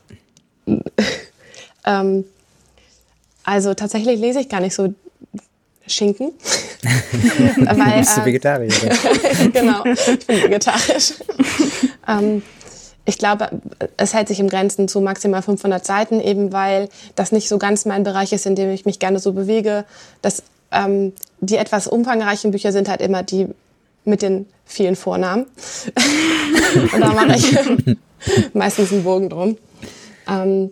ähm, 1.85 2.25
also 3.43 3.73
tatsächlich 3.73 4.19
lese 4.19 4.41
ich 4.41 4.49
gar 4.49 4.59
nicht 4.59 4.73
so 4.73 4.93
Schinken. 5.87 6.31
weil, 6.81 7.99
Bist 7.99 8.17
du 8.17 8.21
äh, 8.21 8.25
Vegetarier? 8.25 8.69
genau, 9.53 9.85
ich 9.85 10.25
bin 10.25 10.43
vegetarisch. 10.43 11.13
ähm, 12.07 12.41
ich 13.05 13.17
glaube, 13.17 13.49
es 13.97 14.13
hält 14.13 14.27
sich 14.27 14.39
im 14.39 14.49
Grenzen 14.49 14.87
zu 14.87 14.99
maximal 14.99 15.41
500 15.41 15.85
Seiten, 15.85 16.19
eben 16.19 16.51
weil 16.51 16.89
das 17.15 17.31
nicht 17.31 17.47
so 17.47 17.57
ganz 17.57 17.85
mein 17.85 18.03
Bereich 18.03 18.33
ist, 18.33 18.45
in 18.45 18.55
dem 18.55 18.71
ich 18.71 18.85
mich 18.85 18.99
gerne 18.99 19.19
so 19.19 19.33
bewege. 19.33 19.85
Das, 20.21 20.43
ähm, 20.71 21.13
die 21.39 21.57
etwas 21.57 21.87
umfangreichen 21.87 22.51
Bücher 22.51 22.71
sind 22.71 22.89
halt 22.89 23.01
immer 23.01 23.21
die 23.21 23.47
mit 24.05 24.21
den 24.21 24.47
vielen 24.65 24.95
Vornamen. 24.95 25.45
und 26.93 27.01
da 27.01 27.13
mache 27.13 27.35
ich 27.35 27.57
meistens 28.53 28.91
einen 28.91 29.03
Bogen 29.03 29.29
drum. 29.29 29.57
Ähm, 30.27 30.71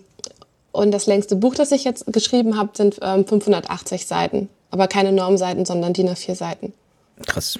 und 0.71 0.91
das 0.91 1.05
längste 1.05 1.35
Buch, 1.35 1.53
das 1.53 1.71
ich 1.71 1.83
jetzt 1.83 2.05
geschrieben 2.07 2.57
habe, 2.57 2.71
sind 2.73 2.97
ähm, 3.01 3.27
580 3.27 4.07
Seiten. 4.07 4.49
Aber 4.71 4.87
keine 4.87 5.11
Normseiten, 5.11 5.65
sondern 5.65 5.93
DIN 5.93 6.09
A4 6.09 6.33
Seiten. 6.33 6.73
Krass. 7.27 7.59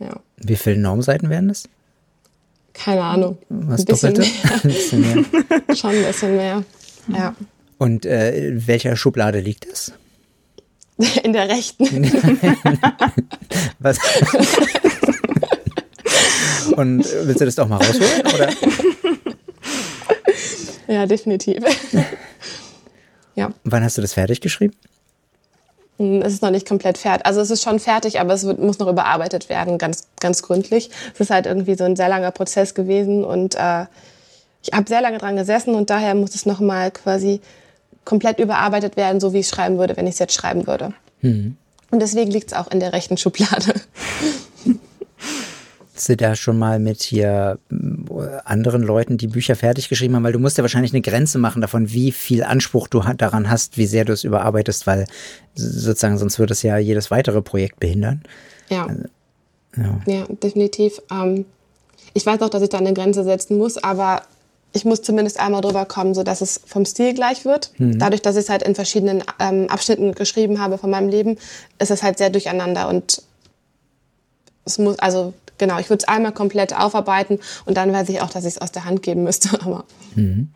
Ja. 0.00 0.16
Wie 0.36 0.56
viele 0.56 0.78
Normseiten 0.78 1.30
wären 1.30 1.46
das? 1.46 1.68
Keine 2.74 3.02
Ahnung. 3.02 3.38
Was 3.48 3.80
ein 3.80 3.86
bisschen 3.86 4.12
Mehr. 4.12 4.26
bisschen 4.62 5.00
mehr. 5.00 5.24
Schon 5.76 5.90
ein 5.90 6.04
bisschen 6.04 6.36
mehr. 6.36 6.62
Ja. 7.08 7.34
Und 7.78 8.04
äh, 8.04 8.48
in 8.48 8.66
welcher 8.66 8.96
Schublade 8.96 9.40
liegt 9.40 9.70
das? 9.70 9.92
In 11.24 11.32
der 11.32 11.48
rechten. 11.48 11.86
Was? 13.80 13.98
Und 16.76 17.04
willst 17.04 17.40
du 17.40 17.44
das 17.44 17.54
doch 17.56 17.66
mal 17.68 17.76
rausholen? 17.78 18.22
Oder? 18.34 18.50
Ja, 20.86 21.06
definitiv. 21.06 21.62
ja. 23.34 23.52
Wann 23.64 23.82
hast 23.82 23.98
du 23.98 24.02
das 24.02 24.12
fertig 24.12 24.40
geschrieben? 24.40 24.74
Hm, 25.98 26.22
es 26.22 26.32
ist 26.32 26.42
noch 26.42 26.50
nicht 26.50 26.66
komplett 26.66 26.98
fertig. 26.98 27.26
Also 27.26 27.40
es 27.40 27.50
ist 27.50 27.62
schon 27.62 27.78
fertig, 27.78 28.20
aber 28.20 28.34
es 28.34 28.44
wird, 28.44 28.58
muss 28.58 28.78
noch 28.78 28.88
überarbeitet 28.88 29.48
werden, 29.48 29.78
ganz, 29.78 30.08
ganz 30.20 30.42
gründlich. 30.42 30.90
Es 31.14 31.20
ist 31.20 31.30
halt 31.30 31.46
irgendwie 31.46 31.76
so 31.76 31.84
ein 31.84 31.96
sehr 31.96 32.08
langer 32.08 32.30
Prozess 32.30 32.74
gewesen 32.74 33.24
und 33.24 33.54
äh, 33.54 33.86
ich 34.62 34.72
habe 34.72 34.88
sehr 34.88 35.02
lange 35.02 35.18
dran 35.18 35.36
gesessen 35.36 35.74
und 35.74 35.90
daher 35.90 36.14
muss 36.14 36.34
es 36.34 36.46
nochmal 36.46 36.90
quasi 36.90 37.40
komplett 38.04 38.38
überarbeitet 38.38 38.96
werden, 38.96 39.20
so 39.20 39.32
wie 39.32 39.40
ich 39.40 39.48
schreiben 39.48 39.78
würde, 39.78 39.96
wenn 39.96 40.06
ich 40.06 40.14
es 40.14 40.18
jetzt 40.18 40.34
schreiben 40.34 40.66
würde. 40.66 40.92
Mhm. 41.20 41.56
Und 41.90 42.00
deswegen 42.00 42.30
liegt 42.30 42.48
es 42.48 42.54
auch 42.54 42.70
in 42.70 42.80
der 42.80 42.92
rechten 42.92 43.16
Schublade. 43.16 43.74
Hast 45.94 46.08
du 46.08 46.16
da 46.16 46.34
schon 46.34 46.58
mal 46.58 46.80
mit 46.80 47.02
hier 47.02 47.58
anderen 48.44 48.82
Leuten, 48.82 49.16
die 49.16 49.26
Bücher 49.26 49.56
fertig 49.56 49.88
geschrieben 49.88 50.16
haben? 50.16 50.24
Weil 50.24 50.32
du 50.32 50.38
musst 50.38 50.58
ja 50.58 50.64
wahrscheinlich 50.64 50.92
eine 50.92 51.02
Grenze 51.02 51.38
machen 51.38 51.60
davon, 51.60 51.92
wie 51.92 52.12
viel 52.12 52.42
Anspruch 52.42 52.88
du 52.88 53.02
daran 53.16 53.50
hast, 53.50 53.76
wie 53.76 53.86
sehr 53.86 54.04
du 54.04 54.12
es 54.12 54.24
überarbeitest, 54.24 54.86
weil 54.86 55.06
sozusagen 55.54 56.18
sonst 56.18 56.38
würde 56.38 56.52
es 56.52 56.62
ja 56.62 56.78
jedes 56.78 57.10
weitere 57.10 57.42
Projekt 57.42 57.80
behindern. 57.80 58.22
Ja. 58.68 58.86
Also, 58.86 59.02
ja. 59.76 60.00
ja. 60.06 60.26
definitiv. 60.42 61.00
Ähm, 61.10 61.44
ich 62.12 62.24
weiß 62.24 62.40
auch, 62.42 62.50
dass 62.50 62.62
ich 62.62 62.68
da 62.68 62.78
eine 62.78 62.94
Grenze 62.94 63.24
setzen 63.24 63.58
muss, 63.58 63.76
aber 63.76 64.22
ich 64.72 64.84
muss 64.84 65.02
zumindest 65.02 65.38
einmal 65.38 65.60
drüber 65.60 65.84
kommen, 65.84 66.14
so 66.14 66.22
dass 66.24 66.40
es 66.40 66.60
vom 66.66 66.84
Stil 66.84 67.14
gleich 67.14 67.44
wird. 67.44 67.70
Mhm. 67.78 67.98
Dadurch, 67.98 68.22
dass 68.22 68.36
ich 68.36 68.42
es 68.42 68.50
halt 68.50 68.62
in 68.64 68.74
verschiedenen 68.74 69.22
ähm, 69.38 69.68
Abschnitten 69.68 70.14
geschrieben 70.14 70.60
habe 70.60 70.78
von 70.78 70.90
meinem 70.90 71.08
Leben, 71.08 71.38
ist 71.78 71.90
es 71.90 72.02
halt 72.02 72.18
sehr 72.18 72.30
durcheinander 72.30 72.88
und 72.88 73.22
es 74.64 74.78
muss, 74.78 74.98
also 74.98 75.32
genau, 75.58 75.78
ich 75.78 75.90
würde 75.90 76.02
es 76.02 76.08
einmal 76.08 76.32
komplett 76.32 76.74
aufarbeiten 76.76 77.38
und 77.64 77.76
dann 77.76 77.92
weiß 77.92 78.08
ich 78.08 78.20
auch, 78.20 78.30
dass 78.30 78.44
ich 78.44 78.54
es 78.54 78.60
aus 78.60 78.72
der 78.72 78.84
Hand 78.84 79.02
geben 79.02 79.24
müsste. 79.24 79.60
Aber 79.64 79.84
mhm. 80.14 80.52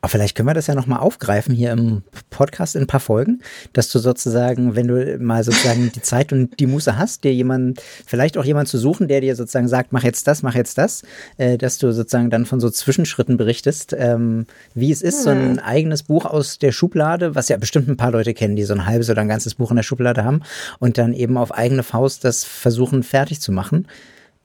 Aber 0.00 0.08
vielleicht 0.08 0.34
können 0.34 0.48
wir 0.48 0.54
das 0.54 0.66
ja 0.66 0.74
nochmal 0.74 1.00
aufgreifen 1.00 1.54
hier 1.54 1.72
im 1.72 2.02
Podcast 2.30 2.74
in 2.74 2.82
ein 2.82 2.86
paar 2.86 3.00
Folgen, 3.00 3.42
dass 3.74 3.90
du 3.90 3.98
sozusagen, 3.98 4.74
wenn 4.74 4.88
du 4.88 5.18
mal 5.18 5.44
sozusagen 5.44 5.92
die 5.92 6.00
Zeit 6.00 6.32
und 6.32 6.58
die 6.58 6.66
Muße 6.66 6.96
hast, 6.96 7.24
dir 7.24 7.34
jemand, 7.34 7.82
vielleicht 8.06 8.38
auch 8.38 8.44
jemand 8.44 8.68
zu 8.68 8.78
suchen, 8.78 9.08
der 9.08 9.20
dir 9.20 9.36
sozusagen 9.36 9.68
sagt, 9.68 9.92
mach 9.92 10.02
jetzt 10.02 10.26
das, 10.26 10.42
mach 10.42 10.54
jetzt 10.54 10.78
das, 10.78 11.02
äh, 11.36 11.58
dass 11.58 11.76
du 11.78 11.92
sozusagen 11.92 12.30
dann 12.30 12.46
von 12.46 12.60
so 12.60 12.70
Zwischenschritten 12.70 13.36
berichtest, 13.36 13.94
ähm, 13.96 14.46
wie 14.74 14.90
es 14.90 15.02
ist, 15.02 15.18
hm. 15.18 15.22
so 15.24 15.30
ein 15.30 15.58
eigenes 15.58 16.02
Buch 16.02 16.24
aus 16.24 16.58
der 16.58 16.72
Schublade, 16.72 17.34
was 17.34 17.48
ja 17.48 17.58
bestimmt 17.58 17.88
ein 17.88 17.98
paar 17.98 18.12
Leute 18.12 18.32
kennen, 18.32 18.56
die 18.56 18.64
so 18.64 18.72
ein 18.72 18.86
halbes 18.86 19.10
oder 19.10 19.20
ein 19.20 19.28
ganzes 19.28 19.56
Buch 19.56 19.70
in 19.70 19.76
der 19.76 19.82
Schublade 19.82 20.24
haben 20.24 20.40
und 20.78 20.96
dann 20.96 21.12
eben 21.12 21.36
auf 21.36 21.52
eigene 21.52 21.82
Faust 21.82 22.24
das 22.24 22.44
versuchen 22.44 23.02
fertig 23.02 23.40
zu 23.40 23.52
machen. 23.52 23.86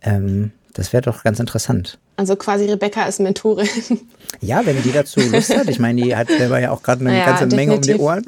Ähm, 0.01 0.51
das 0.76 0.91
wäre 0.91 1.01
doch 1.01 1.23
ganz 1.23 1.39
interessant. 1.39 1.97
Also 2.17 2.36
quasi 2.36 2.65
Rebecca 2.65 3.03
ist 3.05 3.19
Mentorin. 3.19 3.67
Ja, 4.41 4.65
wenn 4.65 4.82
die 4.84 4.91
dazu 4.91 5.21
Lust 5.21 5.55
hat. 5.55 5.69
Ich 5.69 5.80
meine, 5.80 6.01
die 6.01 6.13
hat 6.13 6.28
selber 6.28 6.59
ja 6.59 6.71
auch 6.71 6.84
gerade 6.84 7.01
eine 7.01 7.17
ja, 7.17 7.26
ganze 7.26 7.47
definitiv. 7.47 7.55
Menge 7.55 7.76
um 7.76 7.82
die 7.82 7.95
Ohren. 7.95 8.26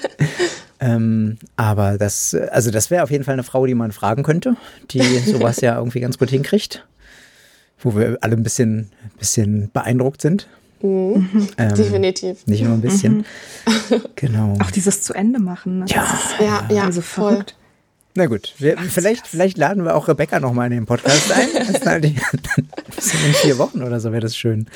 ähm, 0.80 1.38
aber 1.56 1.96
das, 1.96 2.34
also 2.34 2.70
das 2.70 2.90
wäre 2.90 3.02
auf 3.02 3.10
jeden 3.10 3.24
Fall 3.24 3.32
eine 3.32 3.42
Frau, 3.42 3.64
die 3.64 3.74
man 3.74 3.90
fragen 3.90 4.22
könnte, 4.22 4.56
die 4.90 5.00
sowas 5.20 5.62
ja 5.62 5.78
irgendwie 5.78 6.00
ganz 6.00 6.18
gut 6.18 6.28
hinkriegt. 6.28 6.84
Wo 7.78 7.96
wir 7.96 8.18
alle 8.20 8.36
ein 8.36 8.42
bisschen, 8.42 8.90
bisschen 9.18 9.70
beeindruckt 9.72 10.20
sind. 10.20 10.46
Mhm. 10.82 11.48
Ähm, 11.56 11.74
Definitiv. 11.74 12.46
Nicht 12.46 12.64
nur 12.64 12.74
ein 12.74 12.82
bisschen. 12.82 13.18
Mhm. 13.18 13.24
Genau. 14.16 14.58
Auch 14.60 14.70
dieses 14.70 15.02
zu 15.02 15.14
Ende 15.14 15.40
machen. 15.40 15.80
Ne? 15.80 15.84
Ja, 15.88 16.06
ja, 16.38 16.68
ja, 16.70 16.84
also 16.84 17.00
verrückt. 17.00 17.56
Na 18.14 18.26
gut, 18.26 18.54
wir, 18.58 18.76
vielleicht, 18.76 19.28
vielleicht 19.28 19.56
laden 19.56 19.84
wir 19.84 19.94
auch 19.94 20.08
Rebecca 20.08 20.40
nochmal 20.40 20.66
in 20.66 20.72
den 20.72 20.86
Podcast 20.86 21.30
ein. 21.32 21.48
Das 21.54 21.70
ist 21.70 21.86
halt 21.86 22.04
in 22.06 22.14
vier 23.34 23.58
Wochen 23.58 23.82
oder 23.82 24.00
so 24.00 24.10
wäre 24.10 24.22
das 24.22 24.36
schön. 24.36 24.66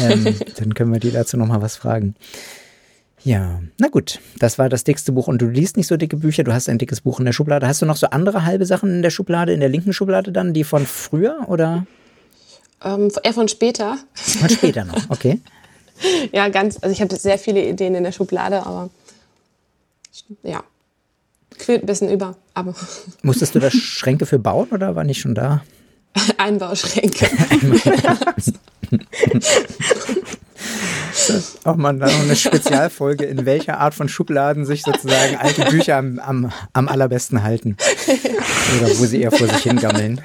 Ähm, 0.00 0.36
dann 0.56 0.74
können 0.74 0.92
wir 0.92 1.00
die 1.00 1.10
dazu 1.10 1.36
nochmal 1.36 1.62
was 1.62 1.76
fragen. 1.76 2.14
Ja, 3.24 3.60
na 3.78 3.88
gut, 3.88 4.20
das 4.38 4.58
war 4.58 4.68
das 4.68 4.84
dickste 4.84 5.10
Buch 5.12 5.26
und 5.26 5.40
du 5.42 5.46
liest 5.46 5.76
nicht 5.76 5.86
so 5.86 5.96
dicke 5.96 6.16
Bücher, 6.16 6.44
du 6.44 6.52
hast 6.52 6.68
ein 6.68 6.78
dickes 6.78 7.00
Buch 7.00 7.18
in 7.18 7.24
der 7.24 7.32
Schublade. 7.32 7.66
Hast 7.66 7.82
du 7.82 7.86
noch 7.86 7.96
so 7.96 8.08
andere 8.08 8.44
halbe 8.44 8.66
Sachen 8.66 8.90
in 8.90 9.02
der 9.02 9.10
Schublade, 9.10 9.52
in 9.52 9.60
der 9.60 9.68
linken 9.68 9.92
Schublade 9.92 10.30
dann, 10.30 10.52
die 10.52 10.62
von 10.62 10.86
früher 10.86 11.46
oder? 11.48 11.86
Ähm, 12.84 13.10
eher 13.22 13.32
von 13.32 13.48
später. 13.48 13.98
Von 14.14 14.50
später 14.50 14.84
noch, 14.84 15.10
okay. 15.10 15.40
ja, 16.30 16.48
ganz, 16.50 16.78
also 16.82 16.92
ich 16.92 17.00
habe 17.00 17.16
sehr 17.16 17.38
viele 17.38 17.66
Ideen 17.66 17.94
in 17.94 18.04
der 18.04 18.12
Schublade, 18.12 18.64
aber 18.64 18.90
ja, 20.42 20.62
quillt 21.58 21.82
ein 21.82 21.86
bisschen 21.86 22.10
über. 22.10 22.36
Aber 22.54 22.74
Musstest 23.22 23.54
du 23.54 23.58
da 23.58 23.70
Schränke 23.70 24.26
für 24.26 24.38
bauen 24.38 24.68
oder 24.70 24.94
war 24.94 25.04
nicht 25.04 25.20
schon 25.20 25.34
da? 25.34 25.62
Einbauschränke. 26.38 27.28
auch 31.64 31.76
mal 31.76 31.92
noch 31.92 32.08
eine 32.08 32.36
Spezialfolge, 32.36 33.24
in 33.24 33.44
welcher 33.44 33.78
Art 33.78 33.94
von 33.94 34.08
Schubladen 34.08 34.64
sich 34.64 34.82
sozusagen 34.82 35.36
alte 35.36 35.64
Bücher 35.66 35.96
am, 35.96 36.18
am, 36.18 36.52
am 36.72 36.88
allerbesten 36.88 37.42
halten. 37.42 37.76
Oder 38.78 38.98
wo 38.98 39.04
sie 39.04 39.22
eher 39.22 39.32
vor 39.32 39.46
sich 39.48 39.62
hingammeln. 39.62 40.20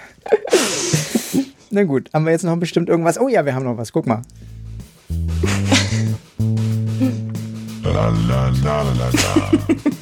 Na 1.70 1.84
gut, 1.84 2.10
haben 2.14 2.26
wir 2.26 2.32
jetzt 2.32 2.44
noch 2.44 2.58
bestimmt 2.58 2.90
irgendwas? 2.90 3.20
Oh 3.20 3.28
ja, 3.28 3.46
wir 3.46 3.56
haben 3.56 3.66
noch 3.66 3.78
was. 3.78 3.92
Guck 3.92 4.06
mal. 4.06 4.22
La 7.84 8.10
la 8.10 8.50
la 8.64 8.82
la 8.84 9.10
la. 9.10 9.52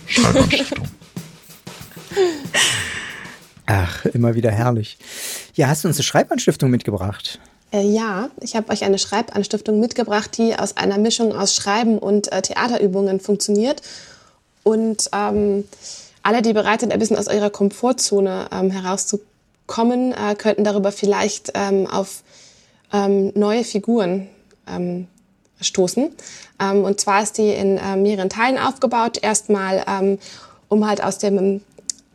Schreiberstiftung. 0.07 0.88
Ach, 3.65 4.05
immer 4.05 4.34
wieder 4.34 4.49
herrlich. 4.49 4.97
Ja, 5.53 5.67
hast 5.67 5.84
du 5.84 5.88
uns 5.88 5.97
eine 5.97 6.03
Schreibanstiftung 6.03 6.72
mitgebracht? 6.72 7.39
Äh, 7.72 7.84
ja, 7.84 8.30
ich 8.41 8.55
habe 8.55 8.72
euch 8.72 8.84
eine 8.84 8.97
Schreibanstiftung 8.97 9.80
mitgebracht, 9.80 10.38
die 10.38 10.57
aus 10.57 10.76
einer 10.76 10.97
Mischung 10.97 11.36
aus 11.36 11.53
Schreiben 11.53 11.99
und 11.99 12.32
äh, 12.32 12.41
Theaterübungen 12.41 13.20
funktioniert. 13.20 13.82
Und 14.63 15.09
ähm, 15.13 15.65
alle, 16.24 16.41
die 16.41 16.53
bereit 16.53 16.82
sind, 16.82 16.91
ein 16.91 16.99
bisschen 16.99 17.17
aus 17.17 17.28
ihrer 17.28 17.49
Komfortzone 17.49 18.47
ähm, 18.51 18.72
herauszukommen, 18.72 20.13
äh, 20.13 20.36
könnten 20.36 20.63
darüber 20.63 20.91
vielleicht 20.91 21.51
ähm, 21.53 21.86
auf 21.86 22.24
ähm, 22.91 23.32
neue 23.36 23.63
Figuren 23.63 24.28
ähm, 24.67 25.07
stoßen. 25.61 26.09
Ähm, 26.59 26.84
und 26.84 26.99
zwar 26.99 27.22
ist 27.22 27.38
die 27.38 27.49
in 27.49 27.78
äh, 27.78 27.95
mehreren 27.95 28.30
Teilen 28.30 28.57
aufgebaut. 28.57 29.20
Erstmal, 29.22 30.17
um 30.70 30.88
halt 30.88 31.03
aus 31.03 31.20
dem 31.20 31.61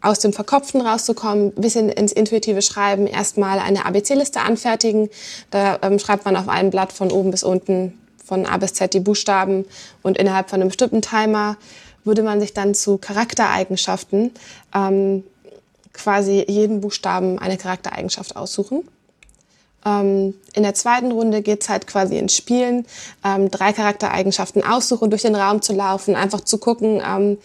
aus 0.04 0.18
dem 0.18 0.32
Verkopften 0.32 0.80
rauszukommen, 0.80 1.52
bisschen 1.52 1.88
ins 1.88 2.12
intuitive 2.12 2.62
Schreiben, 2.62 3.06
erstmal 3.06 3.58
eine 3.58 3.86
ABC-Liste 3.86 4.40
anfertigen. 4.40 5.08
Da 5.50 5.78
ähm, 5.82 5.98
schreibt 5.98 6.24
man 6.24 6.36
auf 6.36 6.48
einem 6.48 6.70
Blatt 6.70 6.92
von 6.92 7.10
oben 7.10 7.30
bis 7.30 7.42
unten 7.42 7.98
von 8.24 8.46
A 8.46 8.56
bis 8.56 8.74
Z 8.74 8.94
die 8.94 9.00
Buchstaben 9.00 9.64
und 10.02 10.16
innerhalb 10.16 10.50
von 10.50 10.60
einem 10.60 10.68
bestimmten 10.68 11.02
Timer 11.02 11.56
würde 12.04 12.22
man 12.22 12.40
sich 12.40 12.52
dann 12.52 12.74
zu 12.74 12.98
Charaktereigenschaften 12.98 14.32
ähm, 14.74 15.24
quasi 15.92 16.44
jeden 16.46 16.80
Buchstaben 16.80 17.38
eine 17.38 17.56
Charaktereigenschaft 17.56 18.36
aussuchen. 18.36 18.88
Ähm, 19.86 20.34
in 20.54 20.62
der 20.62 20.74
zweiten 20.74 21.12
Runde 21.12 21.42
geht's 21.42 21.68
halt 21.68 21.86
quasi 21.86 22.18
ins 22.18 22.36
Spielen, 22.36 22.86
ähm, 23.24 23.50
drei 23.50 23.72
Charaktereigenschaften 23.72 24.64
aussuchen, 24.64 25.10
durch 25.10 25.22
den 25.22 25.34
Raum 25.34 25.62
zu 25.62 25.72
laufen, 25.72 26.16
einfach 26.16 26.40
zu 26.40 26.58
gucken, 26.58 27.02
ähm, 27.06 27.38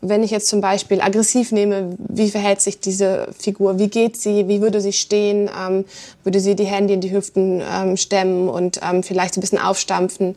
wenn 0.00 0.22
ich 0.22 0.30
jetzt 0.30 0.48
zum 0.48 0.60
Beispiel 0.60 1.00
aggressiv 1.00 1.50
nehme, 1.50 1.96
wie 1.98 2.30
verhält 2.30 2.60
sich 2.60 2.78
diese 2.78 3.28
Figur, 3.36 3.78
wie 3.78 3.88
geht 3.88 4.16
sie, 4.16 4.46
wie 4.46 4.60
würde 4.60 4.80
sie 4.80 4.92
stehen, 4.92 5.50
ähm, 5.58 5.84
würde 6.22 6.40
sie 6.40 6.54
die 6.54 6.64
Hände 6.64 6.94
in 6.94 7.00
die 7.00 7.12
Hüften 7.12 7.60
ähm, 7.60 7.96
stemmen 7.96 8.48
und 8.48 8.80
ähm, 8.82 9.02
vielleicht 9.02 9.36
ein 9.36 9.40
bisschen 9.40 9.58
aufstampfen. 9.58 10.36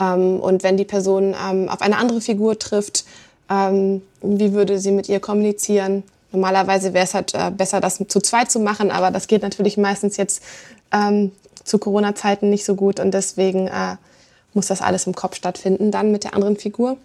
Ähm, 0.00 0.40
und 0.40 0.62
wenn 0.62 0.76
die 0.76 0.84
Person 0.84 1.34
ähm, 1.48 1.68
auf 1.68 1.82
eine 1.82 1.98
andere 1.98 2.20
Figur 2.20 2.58
trifft, 2.58 3.04
ähm, 3.50 4.00
wie 4.22 4.52
würde 4.54 4.78
sie 4.78 4.90
mit 4.90 5.08
ihr 5.08 5.20
kommunizieren? 5.20 6.02
Normalerweise 6.32 6.94
wäre 6.94 7.04
es 7.04 7.14
halt 7.14 7.34
äh, 7.34 7.50
besser, 7.50 7.80
das 7.80 8.02
zu 8.08 8.20
zweit 8.20 8.50
zu 8.50 8.58
machen, 8.58 8.90
aber 8.90 9.10
das 9.10 9.26
geht 9.26 9.42
natürlich 9.42 9.76
meistens 9.76 10.16
jetzt 10.16 10.42
zu 11.64 11.78
Corona-Zeiten 11.78 12.50
nicht 12.50 12.64
so 12.64 12.76
gut 12.76 13.00
und 13.00 13.12
deswegen 13.12 13.66
äh, 13.66 13.96
muss 14.52 14.68
das 14.68 14.80
alles 14.80 15.08
im 15.08 15.14
Kopf 15.14 15.34
stattfinden 15.34 15.90
dann 15.90 16.12
mit 16.12 16.22
der 16.22 16.34
anderen 16.34 16.56
Figur. 16.56 16.96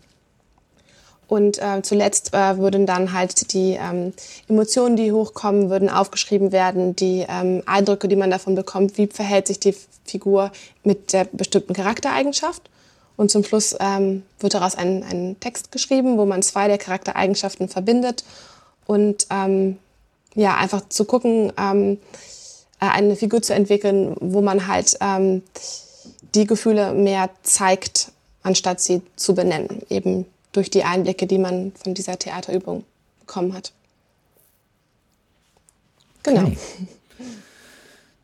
Und 1.29 1.59
äh, 1.59 1.83
zuletzt 1.83 2.33
äh, 2.33 2.57
würden 2.57 2.87
dann 2.87 3.13
halt 3.13 3.53
die 3.53 3.77
ähm, 3.79 4.13
Emotionen, 4.47 4.95
die 4.95 5.11
hochkommen, 5.11 5.69
würden 5.69 5.87
aufgeschrieben 5.87 6.51
werden, 6.51 6.95
die 6.95 7.23
ähm, 7.29 7.61
Eindrücke, 7.67 8.07
die 8.07 8.15
man 8.15 8.31
davon 8.31 8.55
bekommt, 8.55 8.97
wie 8.97 9.05
verhält 9.05 9.45
sich 9.45 9.59
die 9.59 9.75
Figur 10.05 10.51
mit 10.83 11.13
der 11.13 11.25
bestimmten 11.25 11.73
Charaktereigenschaft. 11.73 12.63
Und 13.15 13.29
zum 13.29 13.43
Schluss 13.43 13.75
ähm, 13.79 14.23
wird 14.39 14.55
daraus 14.55 14.73
ein, 14.73 15.03
ein 15.03 15.39
Text 15.39 15.71
geschrieben, 15.71 16.17
wo 16.17 16.25
man 16.25 16.41
zwei 16.41 16.67
der 16.67 16.79
Charaktereigenschaften 16.79 17.69
verbindet 17.69 18.23
und 18.87 19.27
ähm, 19.29 19.77
ja 20.33 20.57
einfach 20.57 20.89
zu 20.89 21.05
gucken, 21.05 21.53
ähm, 21.59 21.99
äh, 22.79 22.87
eine 22.87 23.15
Figur 23.15 23.43
zu 23.43 23.53
entwickeln, 23.53 24.15
wo 24.19 24.41
man 24.41 24.65
halt 24.65 24.97
ähm, 24.99 25.43
die 26.33 26.47
Gefühle 26.47 26.93
mehr 26.93 27.29
zeigt, 27.43 28.11
anstatt 28.41 28.81
sie 28.81 29.03
zu 29.15 29.35
benennen. 29.35 29.83
Eben 29.91 30.25
durch 30.51 30.69
die 30.69 30.83
Einblicke, 30.83 31.27
die 31.27 31.37
man 31.37 31.71
von 31.73 31.93
dieser 31.93 32.17
Theaterübung 32.17 32.83
bekommen 33.19 33.53
hat. 33.53 33.73
Genau. 36.23 36.43
Okay. 36.43 36.57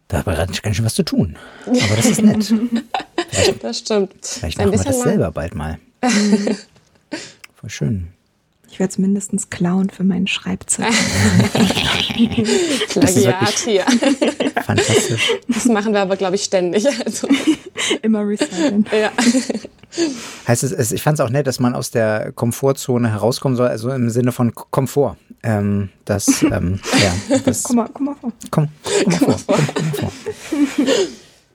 Da 0.08 0.20
hat 0.20 0.26
man 0.28 0.36
ganz 0.36 0.76
schön 0.76 0.86
was 0.86 0.96
zu 0.96 1.04
tun. 1.04 1.38
Aber 1.66 1.96
das 1.96 2.06
ist 2.06 2.22
nett. 2.22 2.54
das 3.64 3.80
stimmt. 3.80 4.14
Vielleicht 4.26 4.58
machen 4.58 4.72
wir 4.72 4.84
das 4.84 5.02
selber 5.02 5.32
bald 5.32 5.56
mal. 5.56 5.80
Voll 7.56 7.70
schön. 7.70 8.15
Ich 8.76 8.80
werde 8.80 8.92
es 8.92 8.98
mindestens 8.98 9.50
klauen 9.50 9.90
für 9.90 10.04
meinen 10.04 10.28
Schreibzettel. 10.28 10.92
Plagiat 12.90 13.58
hier. 13.64 13.86
Fantastisch. 14.66 15.32
Das 15.48 15.64
machen 15.64 15.94
wir 15.94 16.02
aber, 16.02 16.18
glaube 16.18 16.36
ich, 16.36 16.44
ständig. 16.44 16.86
Also. 17.06 17.30
Immer 18.02 18.28
recyceln. 18.28 18.86
Ja. 18.92 19.14
Heißt 20.46 20.64
es, 20.64 20.92
ich 20.92 21.02
fand 21.02 21.18
es 21.18 21.26
auch 21.26 21.30
nett, 21.30 21.48
dass 21.48 21.62
man 21.62 21.74
aus 21.74 21.92
der 21.92 22.34
Komfortzone 22.34 23.10
herauskommen 23.10 23.56
soll, 23.56 23.70
also 23.70 23.90
im 23.92 24.10
Sinne 24.10 24.34
von 24.34 24.54
Komfort. 24.54 25.16
Ähm, 25.42 25.88
das, 26.04 26.44
ähm, 26.44 26.82
ja, 27.02 27.38
das. 27.46 27.64
Komm 27.64 27.78
mal, 27.78 27.90
komm 27.94 28.08
mal 28.08 28.16
vor. 28.16 28.34
Komm, 28.52 28.68
komm 28.84 29.30
mal 29.30 29.38
vor. 29.38 29.56
Komm, 29.56 29.68
komm 29.74 29.86
mal 29.86 30.12
vor. 30.12 30.12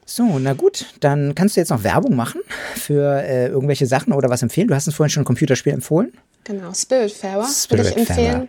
So, 0.06 0.38
na 0.38 0.54
gut, 0.54 0.86
dann 1.00 1.34
kannst 1.34 1.54
du 1.56 1.60
jetzt 1.60 1.68
noch 1.68 1.84
Werbung 1.84 2.16
machen 2.16 2.40
für 2.76 3.22
äh, 3.22 3.48
irgendwelche 3.48 3.84
Sachen 3.84 4.14
oder 4.14 4.30
was 4.30 4.42
empfehlen. 4.42 4.68
Du 4.68 4.74
hast 4.74 4.86
uns 4.88 4.96
vorhin 4.96 5.10
schon 5.10 5.20
ein 5.20 5.26
Computerspiel 5.26 5.74
empfohlen. 5.74 6.12
Genau, 6.44 6.72
Spiritfarer 6.72 7.46
Spirit 7.46 7.84
würde 7.84 7.90
ich 7.90 8.08
empfehlen. 8.08 8.48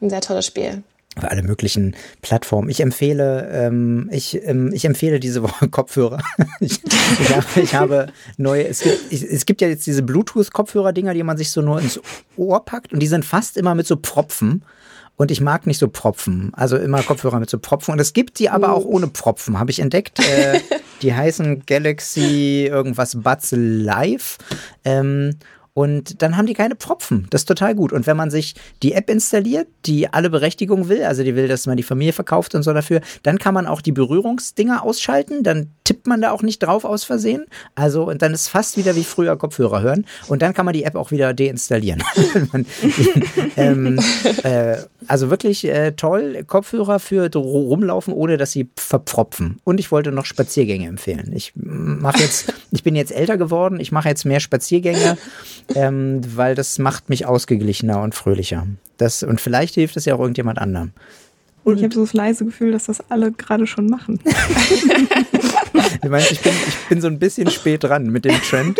Ein 0.00 0.10
sehr 0.10 0.20
tolles 0.20 0.46
Spiel 0.46 0.82
auf 1.16 1.24
alle 1.24 1.42
möglichen 1.42 1.94
Plattformen. 2.22 2.68
Ich 2.68 2.80
empfehle, 2.80 3.48
ähm, 3.52 4.08
ich, 4.12 4.42
ähm, 4.44 4.72
ich 4.72 4.84
empfehle 4.84 5.20
diese 5.20 5.42
Woche 5.42 5.68
Kopfhörer. 5.70 6.22
ich, 6.60 6.80
ich, 6.84 7.34
habe, 7.34 7.60
ich 7.60 7.74
habe 7.74 8.06
neue, 8.36 8.66
es 8.66 8.80
gibt, 8.80 9.12
ich, 9.12 9.22
es 9.22 9.46
gibt 9.46 9.60
ja 9.60 9.68
jetzt 9.68 9.86
diese 9.86 10.02
Bluetooth-Kopfhörer-Dinger, 10.02 11.14
die 11.14 11.22
man 11.22 11.36
sich 11.36 11.50
so 11.50 11.62
nur 11.62 11.80
ins 11.80 12.00
Ohr 12.36 12.64
packt 12.64 12.92
und 12.92 13.00
die 13.00 13.06
sind 13.06 13.24
fast 13.24 13.56
immer 13.56 13.74
mit 13.74 13.86
so 13.86 13.96
Propfen. 13.96 14.64
Und 15.16 15.30
ich 15.30 15.40
mag 15.40 15.68
nicht 15.68 15.78
so 15.78 15.86
Propfen. 15.86 16.50
Also 16.54 16.76
immer 16.76 17.00
Kopfhörer 17.04 17.38
mit 17.38 17.48
so 17.48 17.60
Propfen. 17.60 17.92
Und 17.92 18.00
es 18.00 18.14
gibt 18.14 18.40
die 18.40 18.50
aber 18.50 18.72
auch 18.72 18.84
ohne 18.84 19.06
Propfen, 19.06 19.60
habe 19.60 19.70
ich 19.70 19.78
entdeckt. 19.78 20.18
Äh, 20.18 20.58
die 21.02 21.14
heißen 21.14 21.66
Galaxy 21.66 22.66
irgendwas 22.68 23.22
Buds 23.22 23.52
Live. 23.54 24.38
Ähm, 24.84 25.36
und 25.74 26.22
dann 26.22 26.36
haben 26.36 26.46
die 26.46 26.54
keine 26.54 26.76
Propfen. 26.76 27.26
Das 27.30 27.42
ist 27.42 27.46
total 27.46 27.74
gut. 27.74 27.92
Und 27.92 28.06
wenn 28.06 28.16
man 28.16 28.30
sich 28.30 28.54
die 28.84 28.92
App 28.92 29.10
installiert, 29.10 29.66
die 29.86 30.08
alle 30.08 30.30
Berechtigung 30.30 30.88
will, 30.88 31.02
also 31.02 31.24
die 31.24 31.34
will, 31.34 31.48
dass 31.48 31.66
man 31.66 31.76
die 31.76 31.82
Familie 31.82 32.12
verkauft 32.12 32.54
und 32.54 32.62
so 32.62 32.72
dafür, 32.72 33.00
dann 33.24 33.40
kann 33.40 33.54
man 33.54 33.66
auch 33.66 33.80
die 33.80 33.90
Berührungsdinger 33.90 34.84
ausschalten. 34.84 35.42
Dann 35.42 35.70
tippt 35.82 36.06
man 36.06 36.20
da 36.20 36.30
auch 36.30 36.42
nicht 36.42 36.60
drauf 36.60 36.84
aus 36.84 37.02
Versehen. 37.02 37.46
Also, 37.74 38.08
und 38.08 38.22
dann 38.22 38.32
ist 38.32 38.48
fast 38.48 38.76
wieder 38.76 38.94
wie 38.94 39.02
früher 39.02 39.36
Kopfhörer 39.36 39.82
hören. 39.82 40.06
Und 40.28 40.42
dann 40.42 40.54
kann 40.54 40.64
man 40.64 40.74
die 40.74 40.84
App 40.84 40.94
auch 40.94 41.10
wieder 41.10 41.34
deinstallieren. 41.34 42.04
ähm, 43.56 43.98
äh, 44.44 44.76
also 45.08 45.28
wirklich 45.28 45.64
äh, 45.64 45.90
toll. 45.92 46.44
Kopfhörer 46.46 47.00
für 47.00 47.28
rumlaufen, 47.34 48.14
ohne 48.14 48.36
dass 48.36 48.52
sie 48.52 48.70
verpropfen. 48.76 49.60
Und 49.64 49.80
ich 49.80 49.90
wollte 49.90 50.12
noch 50.12 50.24
Spaziergänge 50.24 50.86
empfehlen. 50.86 51.32
Ich 51.34 51.52
mache 51.56 52.20
jetzt, 52.20 52.52
ich 52.70 52.84
bin 52.84 52.94
jetzt 52.94 53.10
älter 53.10 53.36
geworden. 53.36 53.80
Ich 53.80 53.90
mache 53.90 54.08
jetzt 54.08 54.24
mehr 54.24 54.38
Spaziergänge 54.38 55.18
ähm, 55.74 56.20
weil 56.36 56.54
das 56.54 56.78
macht 56.78 57.08
mich 57.08 57.26
ausgeglichener 57.26 58.02
und 58.02 58.14
fröhlicher. 58.14 58.66
Das, 58.96 59.22
und 59.22 59.40
vielleicht 59.40 59.74
hilft 59.74 59.96
es 59.96 60.04
ja 60.04 60.14
auch 60.14 60.20
irgendjemand 60.20 60.58
anderem. 60.58 60.92
Und 61.64 61.78
ich 61.78 61.82
habe 61.82 61.94
so 61.94 62.02
das 62.02 62.12
leise 62.12 62.44
Gefühl, 62.44 62.72
dass 62.72 62.84
das 62.84 63.10
alle 63.10 63.32
gerade 63.32 63.66
schon 63.66 63.86
machen. 63.86 64.20
du 66.02 66.08
meinst, 66.10 66.30
ich 66.30 66.40
bin, 66.42 66.52
ich 66.52 66.76
bin 66.90 67.00
so 67.00 67.06
ein 67.06 67.18
bisschen 67.18 67.50
spät 67.50 67.82
dran 67.82 68.10
mit 68.10 68.26
dem 68.26 68.34
Trend. 68.42 68.78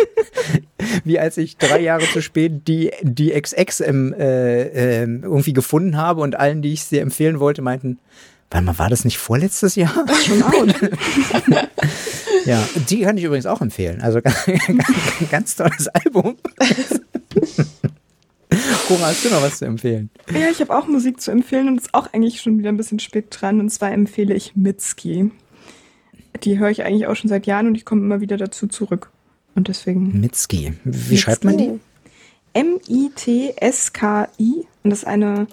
Wie 1.03 1.19
als 1.19 1.37
ich 1.37 1.57
drei 1.57 1.81
Jahre 1.81 2.05
zu 2.05 2.21
spät 2.21 2.67
die, 2.67 2.91
die 3.01 3.31
XX 3.31 3.81
ähm, 3.81 4.13
äh, 4.13 5.01
irgendwie 5.03 5.53
gefunden 5.53 5.97
habe 5.97 6.21
und 6.21 6.35
allen, 6.35 6.61
die 6.61 6.73
ich 6.73 6.83
sie 6.83 6.99
empfehlen 6.99 7.39
wollte, 7.39 7.63
meinten, 7.63 7.97
warte 8.51 8.65
mal, 8.65 8.77
war 8.77 8.89
das 8.89 9.03
nicht 9.03 9.17
vorletztes 9.17 9.75
Jahr? 9.75 10.05
Schon 10.23 10.43
out. 10.43 10.75
Ja, 12.45 12.67
die 12.89 13.01
kann 13.01 13.17
ich 13.17 13.23
übrigens 13.23 13.45
auch 13.45 13.61
empfehlen. 13.61 14.01
Also 14.01 14.21
ganz, 14.21 14.45
ganz 15.31 15.55
tolles 15.55 15.87
Album. 15.89 16.35
Cora, 18.87 19.07
hast 19.07 19.25
du 19.25 19.29
noch 19.29 19.41
was 19.41 19.57
zu 19.57 19.65
empfehlen? 19.65 20.09
Ja, 20.31 20.49
ich 20.49 20.61
habe 20.61 20.73
auch 20.75 20.87
Musik 20.87 21.19
zu 21.19 21.31
empfehlen 21.31 21.67
und 21.67 21.77
ist 21.77 21.93
auch 21.93 22.13
eigentlich 22.13 22.41
schon 22.41 22.57
wieder 22.59 22.69
ein 22.69 22.77
bisschen 22.77 22.99
spät 22.99 23.25
dran. 23.29 23.59
Und 23.59 23.69
zwar 23.69 23.91
empfehle 23.91 24.33
ich 24.33 24.55
Mitski. 24.55 25.31
Die 26.43 26.59
höre 26.59 26.69
ich 26.69 26.83
eigentlich 26.83 27.07
auch 27.07 27.15
schon 27.15 27.29
seit 27.29 27.47
Jahren 27.47 27.67
und 27.67 27.75
ich 27.75 27.85
komme 27.85 28.01
immer 28.01 28.19
wieder 28.21 28.37
dazu 28.37 28.67
zurück. 28.67 29.09
Und 29.55 29.67
deswegen. 29.67 30.19
Mitski. 30.19 30.73
Wie 30.83 30.89
Mitski. 30.89 31.17
schreibt 31.17 31.43
man 31.43 31.57
die? 31.57 31.79
M-I-T-S-K-I. 32.53 34.53
Und 34.83 34.89
das 34.89 34.99
ist 34.99 35.07
eine 35.07 35.47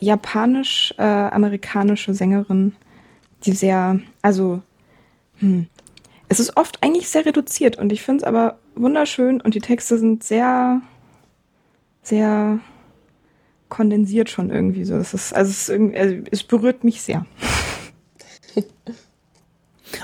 japanisch-amerikanische 0.00 2.10
äh, 2.10 2.14
Sängerin, 2.14 2.74
die 3.44 3.52
sehr, 3.52 4.00
also, 4.22 4.62
hm, 5.38 5.68
es 6.28 6.40
ist 6.40 6.56
oft 6.56 6.82
eigentlich 6.82 7.08
sehr 7.08 7.24
reduziert 7.24 7.76
und 7.78 7.92
ich 7.92 8.02
finde 8.02 8.22
es 8.22 8.24
aber 8.24 8.58
wunderschön 8.74 9.40
und 9.40 9.54
die 9.54 9.60
Texte 9.60 9.98
sind 9.98 10.22
sehr, 10.24 10.82
sehr 12.02 12.60
kondensiert 13.68 14.30
schon 14.30 14.50
irgendwie 14.50 14.84
so. 14.84 14.96
Es 14.96 15.14
ist, 15.14 15.34
also 15.34 15.50
es, 15.50 15.68
ist 15.68 15.96
also 15.96 16.16
es 16.30 16.42
berührt 16.42 16.84
mich 16.84 17.02
sehr. 17.02 17.26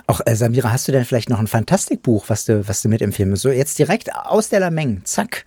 Auch 0.07 0.21
äh, 0.25 0.35
Samira, 0.35 0.73
hast 0.73 0.89
du 0.89 0.93
denn 0.93 1.05
vielleicht 1.05 1.29
noch 1.29 1.39
ein 1.39 1.47
Fantastikbuch, 1.47 2.25
was 2.29 2.47
du, 2.47 2.67
was 2.67 2.81
du 2.83 2.89
mitempfehlen 2.89 3.31
musst? 3.31 3.43
So 3.43 3.51
jetzt 3.51 3.79
direkt 3.79 4.15
aus 4.15 4.49
der 4.49 4.61
Lameng, 4.61 5.03
zack. 5.05 5.45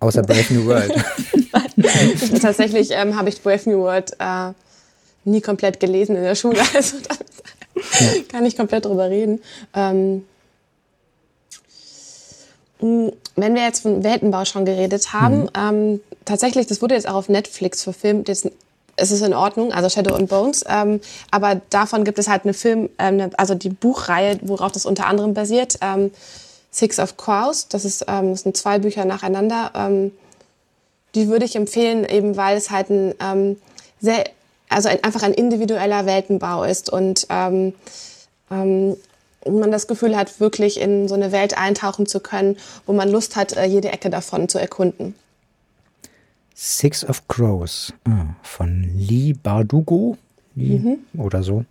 Außer 0.00 0.22
Brave 0.22 0.54
New 0.54 0.64
World. 0.66 0.92
Tatsächlich 2.40 2.90
ähm, 2.92 3.16
habe 3.16 3.28
ich 3.28 3.42
Brave 3.42 3.68
New 3.68 3.80
World 3.80 4.16
äh, 4.18 4.52
nie 5.24 5.40
komplett 5.40 5.80
gelesen 5.80 6.16
in 6.16 6.22
der 6.22 6.34
Schule, 6.34 6.60
also 6.74 6.96
kann 8.28 8.44
ich 8.46 8.56
komplett 8.56 8.84
drüber 8.84 9.10
reden. 9.10 9.40
Ähm, 9.74 10.24
mh, 12.80 13.12
wenn 13.36 13.54
wir 13.54 13.62
jetzt 13.62 13.80
von 13.82 14.04
Weltenbau 14.04 14.44
schon 14.44 14.64
geredet 14.64 15.12
haben, 15.12 15.42
Mhm. 15.42 15.48
ähm, 15.56 16.00
tatsächlich, 16.24 16.66
das 16.66 16.80
wurde 16.82 16.94
jetzt 16.94 17.08
auch 17.08 17.14
auf 17.14 17.28
Netflix 17.28 17.82
verfilmt. 17.82 18.28
Jetzt, 18.28 18.48
es 18.96 19.10
ist 19.10 19.22
in 19.22 19.34
Ordnung, 19.34 19.72
also 19.72 19.88
Shadow 19.88 20.14
and 20.14 20.28
Bones. 20.28 20.64
Ähm, 20.68 21.00
aber 21.30 21.60
davon 21.70 22.04
gibt 22.04 22.18
es 22.18 22.28
halt 22.28 22.44
eine 22.44 22.54
Film, 22.54 22.90
ähm, 22.98 23.30
also 23.36 23.54
die 23.54 23.70
Buchreihe, 23.70 24.38
worauf 24.42 24.70
das 24.72 24.86
unter 24.86 25.06
anderem 25.06 25.34
basiert. 25.34 25.78
Ähm, 25.80 26.12
Six 26.70 26.98
of 26.98 27.16
Crows, 27.16 27.68
das, 27.68 27.84
ist, 27.84 28.04
ähm, 28.08 28.30
das 28.32 28.42
sind 28.42 28.56
zwei 28.56 28.78
Bücher 28.78 29.04
nacheinander. 29.04 29.70
Ähm, 29.74 30.12
die 31.14 31.28
würde 31.28 31.44
ich 31.44 31.54
empfehlen, 31.54 32.04
eben 32.04 32.36
weil 32.36 32.56
es 32.56 32.70
halt 32.70 32.90
ein 32.90 33.56
sehr, 34.00 34.24
also 34.74 34.88
ein, 34.88 35.02
einfach 35.02 35.22
ein 35.22 35.32
individueller 35.34 36.06
Weltenbau 36.06 36.64
ist 36.64 36.90
und 36.90 37.26
ähm, 37.30 37.74
ähm, 38.50 38.96
man 39.48 39.70
das 39.70 39.86
Gefühl 39.86 40.16
hat, 40.16 40.40
wirklich 40.40 40.80
in 40.80 41.06
so 41.08 41.14
eine 41.14 41.32
Welt 41.32 41.56
eintauchen 41.56 42.06
zu 42.06 42.20
können, 42.20 42.56
wo 42.86 42.92
man 42.92 43.10
Lust 43.10 43.36
hat, 43.36 43.56
äh, 43.56 43.64
jede 43.64 43.90
Ecke 43.92 44.10
davon 44.10 44.48
zu 44.48 44.58
erkunden. 44.58 45.14
Six 46.54 47.04
of 47.04 47.26
Crows 47.28 47.92
ah, 48.08 48.26
von 48.42 48.88
Lee 48.94 49.32
Bardugo 49.34 50.16
Lee, 50.54 50.78
Mhm. 50.78 50.98
oder 51.18 51.42
so. 51.42 51.64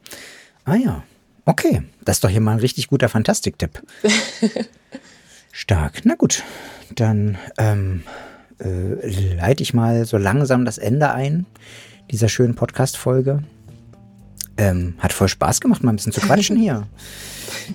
Ah 0.65 0.75
ja, 0.75 1.03
okay. 1.45 1.83
Das 2.03 2.17
ist 2.17 2.23
doch 2.23 2.29
hier 2.29 2.41
mal 2.41 2.51
ein 2.53 2.59
richtig 2.59 2.87
guter 2.89 3.07
Fantastik-Tipp. 3.09 3.81
Stark. 5.51 6.01
Na 6.03 6.15
gut, 6.15 6.43
dann 6.95 7.37
ähm, 7.57 8.03
äh, 8.59 9.07
leite 9.35 9.63
ich 9.63 9.73
mal 9.73 10.05
so 10.05 10.17
langsam 10.17 10.65
das 10.65 10.77
Ende 10.77 11.11
ein 11.11 11.45
dieser 12.11 12.29
schönen 12.29 12.55
Podcast-Folge. 12.55 13.43
Ähm, 14.55 14.93
hat 14.99 15.13
voll 15.13 15.27
Spaß 15.27 15.61
gemacht, 15.61 15.83
mal 15.83 15.91
ein 15.91 15.95
bisschen 15.95 16.11
zu 16.11 16.21
quatschen 16.21 16.57
hier. 16.57 16.87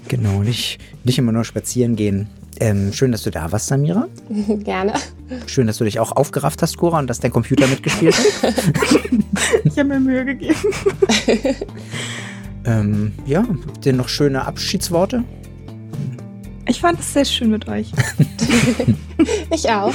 Genau, 0.09 0.43
nicht, 0.43 0.81
nicht 1.05 1.19
immer 1.19 1.31
nur 1.31 1.45
spazieren 1.45 1.95
gehen. 1.95 2.29
Ähm, 2.61 2.93
schön, 2.93 3.13
dass 3.13 3.23
du 3.23 3.31
da 3.31 3.53
warst, 3.53 3.69
Samira. 3.69 4.09
Gerne. 4.65 4.95
Schön, 5.47 5.67
dass 5.67 5.79
du 5.79 5.85
dich 5.85 6.01
auch 6.01 6.13
aufgerafft 6.13 6.61
hast, 6.63 6.77
Cora, 6.77 6.99
und 6.99 7.07
dass 7.07 7.21
dein 7.21 7.31
Computer 7.31 7.67
mitgespielt 7.67 8.17
hat. 8.43 8.55
Ich 9.65 9.79
habe 9.79 9.89
mir 9.91 10.01
Mühe 10.01 10.25
gegeben. 10.25 10.57
ähm, 12.65 13.13
ja, 13.25 13.45
habt 13.67 13.87
ihr 13.87 13.93
noch 13.93 14.09
schöne 14.09 14.45
Abschiedsworte? 14.45 15.25
Ich 16.69 16.81
fand 16.81 17.01
es 17.01 17.13
sehr 17.13 17.25
schön 17.25 17.51
mit 17.51 17.67
euch. 17.69 17.91
Ich 19.51 19.69
auch. 19.69 19.93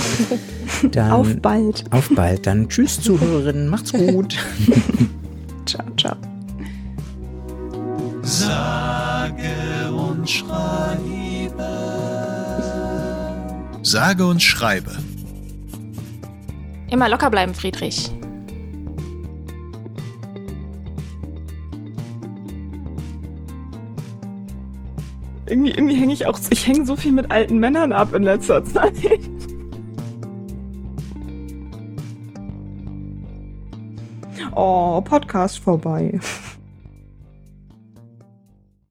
Dann, 0.92 1.12
Auf 1.12 1.38
bald. 1.42 1.86
Auf 1.92 2.10
bald. 2.10 2.46
Dann 2.46 2.68
tschüss, 2.68 3.00
Zuhörerinnen. 3.00 3.70
Macht's 3.70 3.94
gut. 3.94 4.36
Ciao, 5.66 5.86
ciao. 5.98 6.16
Sage 8.22 9.92
und 9.96 10.30
schreibe. 10.30 11.64
Sage 13.82 14.26
und 14.26 14.42
schreibe. 14.44 14.92
Immer 16.90 17.08
locker 17.08 17.30
bleiben, 17.30 17.54
Friedrich. 17.54 18.12
Irgendwie, 25.54 25.70
irgendwie 25.70 25.94
hänge 25.94 26.14
ich 26.14 26.26
auch, 26.26 26.40
ich 26.50 26.66
hänge 26.66 26.84
so 26.84 26.96
viel 26.96 27.12
mit 27.12 27.30
alten 27.30 27.60
Männern 27.60 27.92
ab 27.92 28.16
in 28.16 28.24
letzter 28.24 28.66
Zeit. 28.66 28.96
Oh, 34.56 35.00
Podcast 35.02 35.60
vorbei. 35.60 36.20